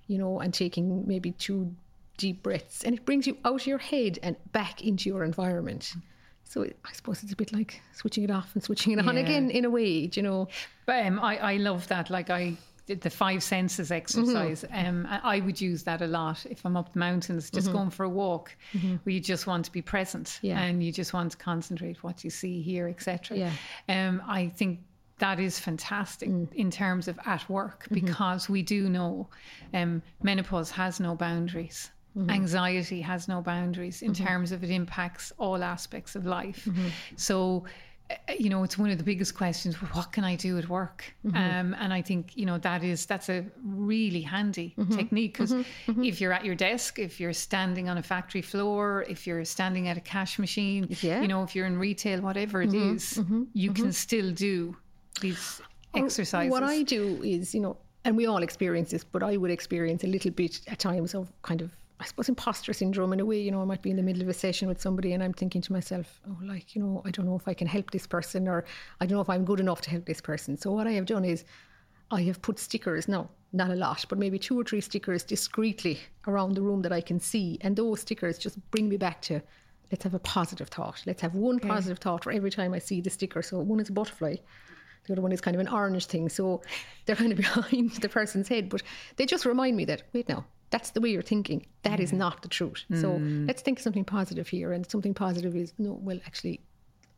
You 0.06 0.18
know, 0.18 0.40
and 0.40 0.52
taking 0.52 1.06
maybe 1.06 1.32
two 1.32 1.74
deep 2.18 2.42
breaths. 2.42 2.84
And 2.84 2.94
it 2.94 3.04
brings 3.04 3.26
you 3.26 3.36
out 3.44 3.62
of 3.62 3.66
your 3.66 3.78
head 3.78 4.18
and 4.22 4.36
back 4.52 4.82
into 4.82 5.08
your 5.08 5.24
environment. 5.24 5.92
So 6.44 6.62
I 6.64 6.92
suppose 6.92 7.22
it's 7.22 7.32
a 7.32 7.36
bit 7.36 7.52
like 7.52 7.80
switching 7.94 8.22
it 8.24 8.30
off 8.30 8.50
and 8.54 8.62
switching 8.62 8.92
it 8.92 8.98
on 9.06 9.16
Yeah. 9.16 9.22
again 9.22 9.50
in 9.50 9.64
a 9.64 9.70
way, 9.70 10.10
you 10.12 10.22
know. 10.22 10.48
But 10.86 11.06
um, 11.06 11.18
I, 11.18 11.38
I 11.38 11.56
love 11.56 11.88
that. 11.88 12.10
Like 12.10 12.28
I 12.30 12.54
did 12.86 13.00
the 13.00 13.08
five 13.08 13.42
senses 13.42 13.90
exercise. 13.90 14.62
Mm-hmm. 14.70 14.88
Um, 14.88 15.20
I 15.24 15.40
would 15.40 15.58
use 15.58 15.84
that 15.84 16.02
a 16.02 16.06
lot 16.06 16.44
if 16.50 16.66
I'm 16.66 16.76
up 16.76 16.92
the 16.92 16.98
mountains, 16.98 17.50
just 17.50 17.72
going 17.72 17.88
for 17.88 18.04
a 18.04 18.08
walk, 18.10 18.54
where 18.72 19.12
you 19.14 19.20
just 19.20 19.46
want 19.46 19.64
to 19.64 19.72
be 19.72 19.80
present 19.80 20.26
Mm-hmm. 20.26 20.46
Yeah. 20.48 20.60
and 20.62 20.82
you 20.84 20.92
just 20.92 21.14
want 21.14 21.32
to 21.32 21.38
concentrate 21.38 22.04
what 22.04 22.22
you 22.22 22.28
see 22.30 22.60
here, 22.60 22.86
etc. 22.88 23.38
Yeah. 23.38 23.52
Um, 23.88 24.22
I 24.28 24.48
think 24.48 24.80
that 25.18 25.38
is 25.40 25.58
fantastic 25.58 26.28
Mm. 26.28 26.52
in 26.54 26.70
terms 26.70 27.08
of 27.08 27.18
at 27.26 27.48
work 27.48 27.84
Mm-hmm. 27.84 27.94
because 28.06 28.48
we 28.48 28.62
do 28.62 28.88
know 28.88 29.28
um, 29.72 30.02
menopause 30.22 30.70
has 30.72 31.00
no 31.00 31.14
boundaries. 31.14 31.90
Mm-hmm. 32.16 32.30
Anxiety 32.30 33.00
has 33.00 33.26
no 33.28 33.40
boundaries 33.42 34.02
in 34.02 34.12
terms 34.14 34.52
of 34.52 34.62
it 34.64 34.70
impacts 34.70 35.32
all 35.38 35.62
aspects 35.64 36.14
of 36.16 36.24
life. 36.26 36.64
Mm-hmm. 36.64 36.88
So, 37.16 37.64
uh, 38.10 38.14
you 38.38 38.50
know, 38.50 38.62
it's 38.64 38.78
one 38.78 38.90
of 38.90 38.98
the 38.98 39.04
biggest 39.04 39.34
questions. 39.34 39.74
What 39.96 40.12
can 40.12 40.22
I 40.24 40.36
do 40.36 40.56
at 40.58 40.68
work? 40.68 41.04
Mm-hmm. 41.26 41.36
Um, 41.36 41.74
and 41.80 41.92
I 41.92 42.02
think 42.02 42.36
you 42.36 42.46
know 42.46 42.58
that 42.58 42.84
is 42.84 43.06
that's 43.06 43.28
a 43.28 43.44
really 43.64 44.20
handy 44.20 44.74
Mm-hmm. 44.78 44.96
technique 44.96 45.32
because 45.38 45.52
if 46.10 46.20
you're 46.20 46.32
at 46.32 46.44
your 46.44 46.54
desk, 46.54 46.98
if 46.98 47.18
you're 47.18 47.32
standing 47.32 47.88
on 47.88 47.98
a 47.98 48.02
factory 48.02 48.42
floor, 48.42 49.04
if 49.08 49.26
you're 49.26 49.44
standing 49.44 49.88
at 49.88 49.96
a 49.96 50.00
cash 50.14 50.38
machine, 50.38 50.86
Yeah. 51.02 51.20
you 51.22 51.28
know, 51.28 51.42
if 51.42 51.54
you're 51.56 51.66
in 51.66 51.78
retail, 51.78 52.20
whatever 52.20 52.62
it 52.62 52.74
is, 52.74 53.20
you 53.54 53.72
can 53.72 53.92
still 53.92 54.30
do 54.32 54.76
these 55.20 55.60
exercises. 55.94 56.50
What 56.50 56.62
I 56.62 56.82
do 56.82 57.20
is, 57.22 57.54
you 57.54 57.60
know, 57.60 57.76
and 58.04 58.16
we 58.16 58.26
all 58.26 58.42
experience 58.42 58.90
this, 58.90 59.04
but 59.04 59.22
I 59.22 59.36
would 59.36 59.50
experience 59.50 60.04
a 60.04 60.06
little 60.06 60.30
bit 60.30 60.60
at 60.66 60.78
times 60.78 61.14
of 61.14 61.32
kind 61.42 61.62
of, 61.62 61.74
I 62.00 62.04
suppose, 62.04 62.28
imposter 62.28 62.72
syndrome 62.72 63.12
in 63.12 63.20
a 63.20 63.24
way. 63.24 63.40
You 63.40 63.50
know, 63.50 63.62
I 63.62 63.64
might 63.64 63.82
be 63.82 63.90
in 63.90 63.96
the 63.96 64.02
middle 64.02 64.22
of 64.22 64.28
a 64.28 64.34
session 64.34 64.68
with 64.68 64.80
somebody 64.80 65.12
and 65.12 65.22
I'm 65.22 65.32
thinking 65.32 65.62
to 65.62 65.72
myself, 65.72 66.20
oh, 66.28 66.36
like, 66.42 66.74
you 66.74 66.82
know, 66.82 67.02
I 67.04 67.10
don't 67.10 67.26
know 67.26 67.36
if 67.36 67.48
I 67.48 67.54
can 67.54 67.66
help 67.66 67.90
this 67.90 68.06
person 68.06 68.46
or 68.46 68.64
I 69.00 69.06
don't 69.06 69.16
know 69.16 69.22
if 69.22 69.30
I'm 69.30 69.44
good 69.44 69.60
enough 69.60 69.80
to 69.82 69.90
help 69.90 70.04
this 70.04 70.20
person. 70.20 70.56
So 70.56 70.70
what 70.72 70.86
I 70.86 70.92
have 70.92 71.06
done 71.06 71.24
is 71.24 71.44
I 72.10 72.22
have 72.22 72.42
put 72.42 72.58
stickers, 72.58 73.08
no, 73.08 73.30
not 73.52 73.70
a 73.70 73.74
lot, 73.74 74.04
but 74.08 74.18
maybe 74.18 74.38
two 74.38 74.60
or 74.60 74.64
three 74.64 74.82
stickers 74.82 75.24
discreetly 75.24 75.98
around 76.26 76.54
the 76.54 76.62
room 76.62 76.82
that 76.82 76.92
I 76.92 77.00
can 77.00 77.18
see. 77.18 77.56
And 77.62 77.74
those 77.74 78.00
stickers 78.00 78.36
just 78.36 78.58
bring 78.70 78.88
me 78.88 78.98
back 78.98 79.22
to 79.22 79.40
let's 79.90 80.04
have 80.04 80.14
a 80.14 80.18
positive 80.18 80.68
thought. 80.68 81.02
Let's 81.06 81.22
have 81.22 81.34
one 81.34 81.58
positive 81.58 81.98
thought 81.98 82.24
for 82.24 82.32
every 82.32 82.50
time 82.50 82.74
I 82.74 82.78
see 82.80 83.00
the 83.00 83.10
sticker. 83.10 83.42
So 83.42 83.60
one 83.60 83.80
is 83.80 83.88
a 83.88 83.92
butterfly. 83.92 84.36
The 85.06 85.12
other 85.12 85.22
one 85.22 85.32
is 85.32 85.40
kind 85.40 85.54
of 85.54 85.60
an 85.60 85.68
orange 85.68 86.06
thing. 86.06 86.28
So 86.28 86.62
they're 87.06 87.16
kind 87.16 87.32
of 87.32 87.38
behind 87.46 87.92
the 87.92 88.08
person's 88.08 88.48
head. 88.48 88.68
But 88.68 88.82
they 89.16 89.26
just 89.26 89.44
remind 89.44 89.76
me 89.76 89.84
that, 89.86 90.02
wait 90.12 90.28
now, 90.28 90.44
that's 90.70 90.90
the 90.90 91.00
way 91.00 91.10
you're 91.10 91.22
thinking. 91.22 91.66
That 91.82 92.00
is 92.00 92.10
mm. 92.10 92.18
not 92.18 92.42
the 92.42 92.48
truth. 92.48 92.84
So 92.90 93.12
mm. 93.12 93.46
let's 93.46 93.62
think 93.62 93.78
something 93.78 94.04
positive 94.04 94.48
here. 94.48 94.72
And 94.72 94.88
something 94.90 95.14
positive 95.14 95.54
is, 95.54 95.72
no, 95.78 95.92
well, 96.02 96.18
actually, 96.26 96.60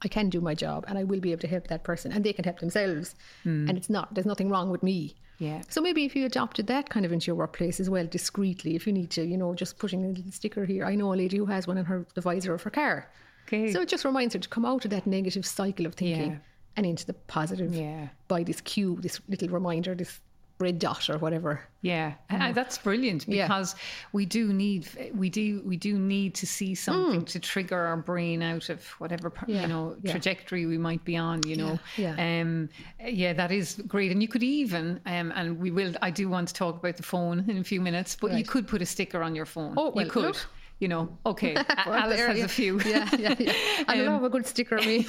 I 0.03 0.09
can 0.09 0.29
do 0.29 0.41
my 0.41 0.55
job 0.55 0.85
and 0.89 0.99
I 0.99 1.05
will 1.05 1.21
be 1.21 1.33
able 1.33 1.41
to 1.41 1.49
help 1.49 1.69
that 1.69 1.85
person 1.85 2.13
and 2.13 2.23
they 2.23 2.33
can 2.33 2.45
help 2.45 2.59
themselves. 2.59 3.15
Mm. 3.45 3.69
And 3.69 3.79
it's 3.79 3.89
not, 3.89 4.15
there's 4.15 4.27
nothing 4.27 4.51
wrong 4.51 4.71
with 4.71 4.83
me. 4.83 5.17
Yeah. 5.39 5.63
So 5.69 5.81
maybe 5.81 6.05
if 6.05 6.17
you 6.17 6.27
adopted 6.27 6.67
that 6.69 6.89
kind 6.91 7.05
of 7.07 7.13
into 7.13 7.27
your 7.27 7.37
workplace 7.37 7.81
as 7.81 7.91
well, 7.91 8.07
discreetly, 8.07 8.75
if 8.75 8.87
you 8.87 8.93
need 8.93 9.11
to, 9.11 9.25
you 9.25 9.37
know, 9.37 9.55
just 9.55 9.79
putting 9.79 10.05
a 10.05 10.09
little 10.09 10.33
sticker 10.33 10.65
here. 10.65 10.85
I 10.85 10.95
know 10.95 11.13
a 11.13 11.17
lady 11.17 11.37
who 11.37 11.47
has 11.47 11.67
one 11.67 11.79
in 11.79 11.85
her 11.85 12.07
the 12.15 12.21
visor 12.21 12.55
of 12.55 12.63
her 12.63 12.71
car. 12.71 13.11
Okay. 13.47 13.73
So 13.73 13.81
it 13.81 13.89
just 13.89 14.05
reminds 14.05 14.35
her 14.35 14.41
to 14.41 14.49
come 14.49 14.65
out 14.65 14.85
of 14.85 14.91
that 14.91 15.07
negative 15.07 15.47
cycle 15.47 15.87
of 15.87 15.95
thinking 15.95 16.33
Yeah. 16.33 16.39
And 16.77 16.87
into 16.87 17.07
the 17.07 17.15
positive 17.15 17.75
Yeah. 17.75 18.09
by 18.29 18.43
this 18.43 18.61
cue, 18.61 18.99
this 19.01 19.21
little 19.29 19.49
reminder, 19.49 19.95
this 19.95 20.21
red 20.59 20.79
dot 20.79 21.11
or 21.11 21.19
whatever. 21.19 21.61
Yeah, 21.83 22.15
and 22.31 22.43
and 22.43 22.55
that's 22.55 22.79
brilliant 22.79 23.27
Yeah. 23.29 23.47
because 23.47 23.75
we 24.13 24.25
do 24.25 24.55
need 24.55 24.89
we 25.15 25.29
do 25.29 25.61
we 25.67 25.77
do 25.77 25.99
need 25.99 26.35
to 26.37 26.47
see 26.47 26.75
something 26.75 27.27
to 27.27 27.39
trigger 27.39 27.79
our 27.79 27.99
brain 27.99 28.41
out 28.43 28.71
of 28.71 28.83
whatever 28.99 29.31
Mm. 29.31 29.45
Yeah, 29.49 29.63
you 29.63 29.69
know 29.69 29.97
yeah. 30.03 30.13
trajectory 30.13 30.65
we 30.65 30.79
might 30.79 31.05
be 31.05 31.15
on. 31.17 31.43
You 31.47 31.57
know, 31.57 31.79
Yeah, 31.99 32.41
um, 32.41 32.71
yeah, 33.07 33.35
that 33.35 33.53
is 33.53 33.83
great. 33.87 34.11
And 34.13 34.23
you 34.23 34.29
could 34.29 34.43
even 34.43 34.99
um, 35.05 35.31
and 35.37 35.59
we 35.61 35.71
will. 35.71 35.93
I 36.01 36.11
do 36.11 36.29
want 36.31 36.49
to 36.49 36.55
talk 36.55 36.77
about 36.79 36.97
the 36.97 37.03
phone 37.03 37.45
in 37.51 37.59
a 37.59 37.65
few 37.65 37.83
minutes, 37.83 38.17
but 38.19 38.33
you 38.33 38.45
could 38.45 38.67
put 38.67 38.81
a 38.81 38.87
sticker 38.87 39.23
on 39.23 39.35
your 39.35 39.47
phone. 39.47 39.75
Oh, 39.77 39.91
well, 39.91 40.07
you 40.07 40.11
could. 40.11 40.25
look. 40.25 40.47
You 40.79 40.89
know, 40.89 41.19
okay. 41.25 41.55
Alice 41.77 42.17
there, 42.19 42.29
has 42.29 42.39
yeah. 42.39 42.45
a 42.45 42.49
few. 42.49 42.81
Yeah, 42.87 43.09
yeah, 43.19 43.35
yeah. 43.39 43.53
I 43.89 44.03
love 44.03 44.23
a 44.25 44.29
good 44.29 44.47
sticker, 44.47 44.77
me. 44.77 45.07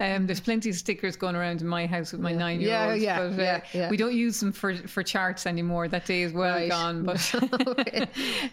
Um, 0.00 0.26
there's 0.26 0.40
plenty 0.40 0.70
of 0.70 0.76
stickers 0.76 1.16
going 1.16 1.34
around 1.34 1.60
in 1.62 1.66
my 1.66 1.86
house 1.86 2.12
with 2.12 2.20
my 2.20 2.32
nine 2.32 2.60
year 2.60 2.78
olds. 2.90 3.02
Yeah, 3.02 3.18
but 3.28 3.38
uh, 3.38 3.42
yeah, 3.42 3.60
yeah. 3.72 3.90
we 3.90 3.96
don't 3.96 4.14
use 4.14 4.38
them 4.40 4.52
for, 4.52 4.74
for 4.74 5.02
charts 5.02 5.46
anymore. 5.46 5.88
That 5.88 6.04
day 6.06 6.22
is 6.22 6.32
well 6.32 6.54
Right. 6.56 6.68
gone. 6.70 7.04
But 7.04 7.34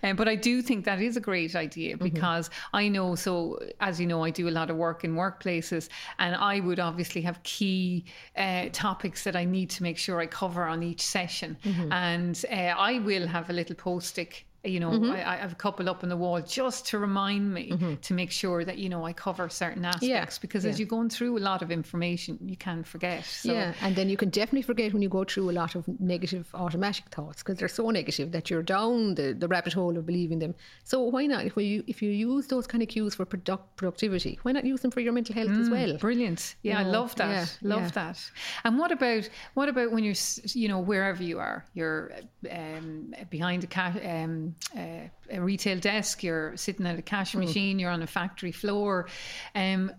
um, 0.04 0.16
but 0.16 0.28
I 0.28 0.36
do 0.36 0.62
think 0.62 0.86
that 0.86 1.02
is 1.02 1.18
a 1.18 1.22
great 1.22 1.56
idea 1.56 1.96
Mm-hmm. 1.96 2.04
because 2.04 2.50
I 2.74 2.88
know. 2.88 3.16
So 3.16 3.60
as 3.82 4.00
you 4.00 4.08
know, 4.08 4.24
I 4.24 4.30
do 4.30 4.48
a 4.48 4.56
lot 4.60 4.70
of 4.70 4.78
work 4.78 5.04
in 5.04 5.14
workplaces, 5.16 5.90
and 6.20 6.36
I 6.36 6.62
would 6.62 6.80
obviously 6.80 7.22
have 7.22 7.42
key 7.44 8.06
uh, 8.38 8.70
topics 8.72 9.24
that 9.26 9.36
I 9.36 9.44
need 9.46 9.70
to 9.72 9.84
make 9.84 9.98
sure 9.98 10.20
I 10.20 10.26
cover 10.28 10.64
on 10.64 10.84
each 10.84 11.02
session, 11.02 11.58
Mm-hmm. 11.66 11.92
and 11.92 12.46
uh, 12.50 12.56
I 12.56 13.00
will 13.00 13.28
have 13.28 13.50
a 13.50 13.54
little 13.54 13.76
post-it 13.76 14.44
you 14.66 14.80
know, 14.80 14.92
Mm-hmm. 14.96 15.12
I, 15.12 15.34
I 15.34 15.36
have 15.38 15.52
a 15.52 15.56
couple 15.56 15.90
up 15.90 16.04
on 16.04 16.10
the 16.10 16.16
wall 16.16 16.40
just 16.42 16.86
to 16.88 17.00
remind 17.00 17.54
me 17.54 17.98
to 18.02 18.14
make 18.14 18.32
sure 18.32 18.64
that 18.64 18.78
you 18.78 18.88
know 18.88 19.04
I 19.06 19.14
cover 19.14 19.50
certain 19.50 19.84
aspects 19.84 20.38
because 20.40 20.66
as 20.66 20.80
you're 20.80 20.88
going 20.88 21.10
through 21.10 21.38
a 21.38 21.44
lot 21.50 21.62
of 21.62 21.72
information, 21.72 22.38
you 22.46 22.56
can 22.56 22.84
forget. 22.84 23.26
So 23.26 23.52
yeah, 23.52 23.74
and 23.82 23.96
then 23.96 24.10
you 24.10 24.18
can 24.18 24.30
definitely 24.30 24.62
forget 24.62 24.94
when 24.94 25.02
you 25.02 25.10
go 25.10 25.24
through 25.24 25.50
a 25.50 25.56
lot 25.62 25.76
of 25.76 25.84
negative 26.00 26.48
automatic 26.54 27.06
thoughts 27.10 27.44
because 27.44 27.58
they're 27.58 27.68
so 27.68 27.90
negative 27.90 28.32
that 28.32 28.50
you're 28.50 28.64
down 28.64 29.16
the, 29.16 29.34
the 29.34 29.48
rabbit 29.48 29.74
hole 29.74 29.98
of 29.98 30.06
believing 30.06 30.40
them. 30.40 30.56
So 30.84 31.02
why 31.02 31.26
not 31.26 31.46
if 31.46 31.58
you 31.58 31.84
if 31.88 32.02
you 32.02 32.10
use 32.10 32.48
those 32.48 32.68
kind 32.68 32.82
of 32.82 32.90
cues 32.90 33.16
for 33.16 33.26
product, 33.26 33.76
productivity, 33.76 34.40
why 34.44 34.52
not 34.54 34.64
use 34.66 34.82
them 34.82 34.92
for 34.92 35.02
your 35.02 35.14
mental 35.14 35.36
health 35.36 35.52
as 35.52 35.70
well? 35.70 35.98
brilliant. 35.98 36.56
Yeah, 36.62 36.80
I 36.80 36.84
know, 36.84 36.92
love 36.92 37.16
that. 37.16 37.30
yeah, 37.30 37.46
love 37.76 37.82
yeah. 37.82 37.90
that. 37.90 38.32
And 38.64 38.78
what 38.80 38.92
about 38.92 39.30
what 39.54 39.70
about 39.70 39.92
when 39.92 40.04
you're 40.04 40.16
you 40.54 40.68
know 40.68 40.80
wherever 40.80 41.22
you 41.24 41.40
are, 41.40 41.66
you're 41.74 42.12
um, 42.52 43.14
behind 43.30 43.64
a 43.64 43.68
ca- 43.68 44.00
um, 44.04 44.55
a 44.76 45.10
retail 45.40 45.80
desk, 45.80 46.24
you're 46.24 46.56
sitting 46.58 46.86
at 46.86 46.98
a 47.00 47.02
cash 47.02 47.34
Hmm. 47.34 47.40
machine, 47.40 47.80
you're 47.80 47.92
on 47.92 48.02
a 48.02 48.08
factory 48.08 48.52
floor. 48.52 49.08
Um, 49.54 49.92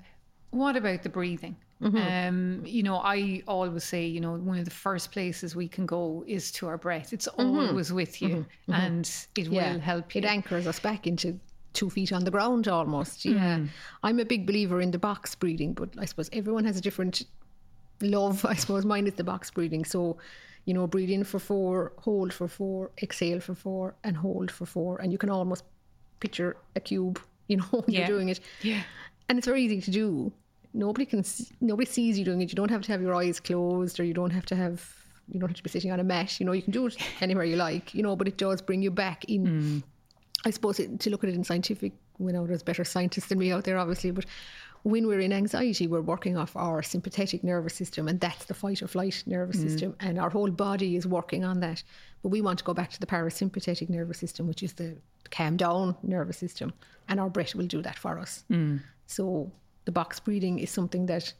what 0.51 0.77
about 0.77 1.03
the 1.03 1.09
breathing? 1.09 1.57
Mm-hmm. 1.83 1.97
Um, 1.97 2.63
you 2.65 2.83
know, 2.83 2.97
I 2.97 3.43
always 3.47 3.85
say, 3.85 4.07
you 4.07 4.21
know, 4.21 4.33
one 4.37 4.59
of 4.59 4.65
the 4.65 4.71
first 4.71 5.13
places 5.13 5.55
we 5.55 5.69
can 5.69 5.85
go 5.85 6.25
is 6.27 6.51
to 6.53 6.67
our 6.69 6.79
breath. 6.79 7.13
It's 7.13 7.27
always 7.29 7.93
with 7.93 8.23
you, 8.23 8.47
and 8.69 9.05
it 9.05 9.29
Mm-hmm. 9.35 9.53
Yeah, 9.53 9.73
will 9.75 9.81
help 9.81 10.15
you. 10.15 10.21
It 10.21 10.25
anchors 10.25 10.67
us 10.67 10.81
back 10.81 11.07
into 11.07 11.39
two 11.75 11.91
feet 11.91 12.13
on 12.13 12.25
the 12.25 12.31
ground 12.31 12.67
almost. 12.69 13.27
Yeah. 13.27 13.59
Mm. 13.59 13.69
I'm 14.03 14.19
a 14.21 14.25
big 14.25 14.47
believer 14.47 14.81
in 14.81 14.91
the 14.91 14.99
box 14.99 15.35
breathing, 15.35 15.75
but 15.75 15.91
I 15.99 16.07
suppose 16.07 16.31
everyone 16.33 16.65
has 16.65 16.79
a 16.79 16.81
different 16.81 17.25
love. 18.01 18.47
I 18.47 18.55
suppose 18.55 18.87
mine 18.87 19.07
is 19.07 19.15
the 19.15 19.25
box 19.25 19.51
breathing. 19.51 19.85
So, 19.85 20.17
you 20.67 20.75
know, 20.75 20.87
breathe 20.87 21.11
in 21.11 21.25
for 21.25 21.39
four, 21.39 21.93
hold 21.99 22.33
for 22.33 22.49
four, 22.49 22.91
exhale 23.03 23.41
for 23.41 23.55
four, 23.55 23.95
and 24.05 24.17
hold 24.17 24.51
for 24.51 24.67
four. 24.67 24.99
And 25.01 25.11
you 25.13 25.19
can 25.19 25.31
almost 25.31 25.65
picture 26.21 26.57
a 26.75 26.81
cube, 26.81 27.19
you 27.49 27.57
know, 27.57 27.65
when 27.71 27.85
Yeah. 27.89 28.01
you're 28.01 28.09
doing 28.17 28.29
it. 28.29 28.41
Yeah. 28.63 28.83
And 29.29 29.39
it's 29.39 29.47
very 29.47 29.63
easy 29.63 29.81
to 29.81 29.91
do. 29.91 30.33
Nobody 30.75 31.07
can, 31.07 31.25
see, 31.25 31.47
nobody 31.61 31.89
sees 31.89 32.19
you 32.19 32.25
doing 32.25 32.43
it. 32.43 32.51
You 32.51 32.57
don't 32.57 32.71
have 32.71 32.83
to 32.83 32.93
have 32.93 33.01
your 33.01 33.15
eyes 33.15 33.41
closed, 33.41 33.99
or 33.99 34.05
you 34.05 34.13
don't 34.13 34.31
have 34.33 34.45
to 34.47 34.57
have, 34.57 34.95
you 35.33 35.41
don't 35.41 35.49
have 35.49 35.57
to 35.57 35.63
be 35.63 35.71
sitting 35.71 35.91
on 35.93 36.01
a 36.01 36.05
mat. 36.05 36.39
You 36.39 36.45
know, 36.47 36.53
you 36.53 36.63
can 36.63 36.73
do 36.73 36.87
it 36.87 36.97
anywhere 37.23 37.45
you 37.45 37.57
like. 37.57 37.95
You 37.95 38.03
know, 38.03 38.15
but 38.17 38.29
it 38.29 38.37
does 38.37 38.61
bring 38.61 38.83
you 38.83 38.91
back 38.91 39.25
in. 39.25 39.47
Mm. 39.47 39.83
I 40.45 40.51
suppose 40.51 40.79
it, 40.79 41.01
to 41.01 41.11
look 41.11 41.25
at 41.25 41.31
it 41.31 41.35
in 41.35 41.45
scientific, 41.45 41.93
you 42.19 42.33
know 42.33 42.47
there's 42.47 42.63
better 42.63 42.85
scientists 42.85 43.27
than 43.29 43.39
me 43.39 43.53
out 43.53 43.65
there, 43.65 43.79
obviously, 43.79 44.11
but 44.11 44.27
when 44.87 45.09
we're 45.09 45.19
in 45.19 45.33
anxiety, 45.33 45.89
we're 45.89 46.01
working 46.01 46.37
off 46.37 46.55
our 46.55 46.81
sympathetic 46.81 47.43
nervous 47.43 47.75
system, 47.75 48.07
and 48.07 48.21
that's 48.21 48.45
the 48.45 48.55
fight 48.55 48.81
or 48.83 48.87
flight 48.87 49.21
nervous 49.27 49.57
mm. 49.57 49.63
system, 49.63 49.97
and 49.99 50.17
our 50.17 50.31
whole 50.31 50.49
body 50.49 50.95
is 50.95 51.09
working 51.09 51.45
on 51.45 51.59
that. 51.59 51.83
But 52.23 52.29
we 52.29 52.41
want 52.41 52.61
to 52.61 52.65
go 52.65 52.73
back 52.73 52.91
to 52.93 53.01
the 53.01 53.07
parasympathetic 53.07 53.91
nervous 53.91 54.19
system, 54.19 54.47
which 54.47 54.63
is 54.63 54.75
the 54.75 54.97
calm 55.33 55.57
down 55.57 55.97
nervous 56.05 56.39
system, 56.39 56.73
and 57.09 57.19
our 57.19 57.29
breath 57.29 57.57
will 57.57 57.67
do 57.67 57.83
that 57.83 57.99
for 57.99 58.17
us. 58.17 58.45
Mm. 58.49 58.81
So 59.09 59.51
the 59.87 59.93
box 59.93 60.21
breathing 60.21 60.61
is 60.61 60.71
something 60.71 61.07
that 61.07 61.33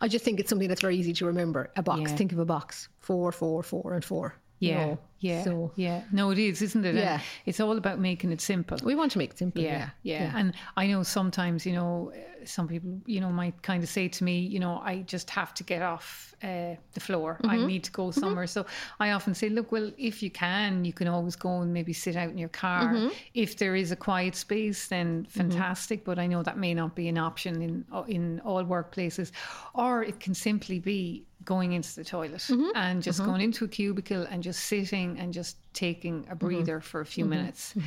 I 0.00 0.08
just 0.08 0.24
think 0.24 0.40
it's 0.40 0.48
something 0.48 0.68
that's 0.68 0.80
very 0.80 0.96
easy 0.96 1.12
to 1.12 1.26
remember. 1.26 1.70
A 1.76 1.82
box. 1.82 2.10
Yeah. 2.10 2.16
Think 2.16 2.32
of 2.32 2.38
a 2.38 2.46
box. 2.46 2.88
Four, 3.00 3.32
four, 3.32 3.62
four, 3.62 3.92
and 3.92 4.02
four. 4.02 4.34
you 4.60 4.70
Yeah, 4.70 4.86
know. 4.86 4.98
Yeah, 5.22 5.42
So 5.44 5.72
yeah. 5.76 6.02
No, 6.12 6.30
it 6.30 6.38
is, 6.38 6.60
isn't 6.62 6.84
it? 6.84 6.90
And 6.90 6.98
Yeah. 6.98 7.20
it's 7.46 7.60
all 7.60 7.76
about 7.78 7.98
making 7.98 8.32
it 8.32 8.40
simple. 8.40 8.76
we 8.84 8.94
want 8.94 9.12
to 9.12 9.18
make 9.18 9.30
it 9.30 9.38
simple. 9.38 9.62
yeah, 9.62 9.90
Yeah. 10.02 10.24
yeah, 10.24 10.38
And 10.38 10.52
I 10.76 10.86
know 10.88 11.02
sometimes, 11.04 11.64
you 11.64 11.72
know, 11.72 12.12
some 12.44 12.66
people, 12.66 13.00
you 13.06 13.20
know, 13.20 13.30
might 13.30 13.62
kind 13.62 13.82
of 13.84 13.88
say 13.88 14.08
to 14.08 14.24
me, 14.24 14.36
you 14.40 14.58
know, 14.58 14.74
I 14.84 15.02
just 15.14 15.30
have 15.30 15.54
to 15.54 15.62
get 15.64 15.80
off 15.80 16.34
uh, 16.42 16.74
the 16.94 17.00
floor. 17.00 17.38
I 17.44 17.56
Mm-hmm. 17.56 17.66
need 17.66 17.84
to 17.84 17.92
go 17.92 18.10
somewhere. 18.10 18.48
So 18.48 18.66
I 18.98 19.12
often 19.12 19.32
say, 19.34 19.48
look, 19.48 19.70
well, 19.70 19.92
if 19.96 20.22
you 20.24 20.30
can, 20.30 20.84
you 20.84 20.92
can 20.92 21.06
always 21.06 21.36
go 21.36 21.60
and 21.62 21.72
maybe 21.72 21.92
sit 21.92 22.16
out 22.16 22.30
in 22.30 22.38
your 22.38 22.48
car. 22.48 22.92
Mm-hmm. 22.94 23.08
If 23.34 23.58
there 23.58 23.76
is 23.76 23.92
a 23.92 23.96
quiet 23.96 24.34
space, 24.34 24.88
then 24.88 25.24
fantastic. 25.30 26.04
But 26.04 26.18
I 26.18 26.26
know 26.26 26.42
that 26.42 26.58
may 26.58 26.74
not 26.74 26.96
be 26.96 27.06
an 27.08 27.18
option 27.18 27.62
in 27.62 27.84
in 28.08 28.40
all 28.44 28.64
workplaces, 28.64 29.30
or 29.74 30.02
it 30.02 30.18
can 30.24 30.34
simply 30.34 30.80
be 30.80 31.24
going 31.44 31.72
into 31.72 31.94
the 31.96 32.04
toilet 32.04 32.40
Mm-hmm. 32.48 32.70
and 32.76 33.02
just 33.02 33.18
going 33.24 33.40
into 33.40 33.64
a 33.64 33.68
cubicle 33.68 34.22
and 34.30 34.42
just 34.44 34.60
sitting 34.64 35.11
and 35.18 35.32
just 35.32 35.56
taking 35.74 36.26
a 36.30 36.34
breather 36.34 36.80
for 36.80 37.00
a 37.00 37.06
few 37.06 37.24
minutes. 37.24 37.74
Um, 37.76 37.82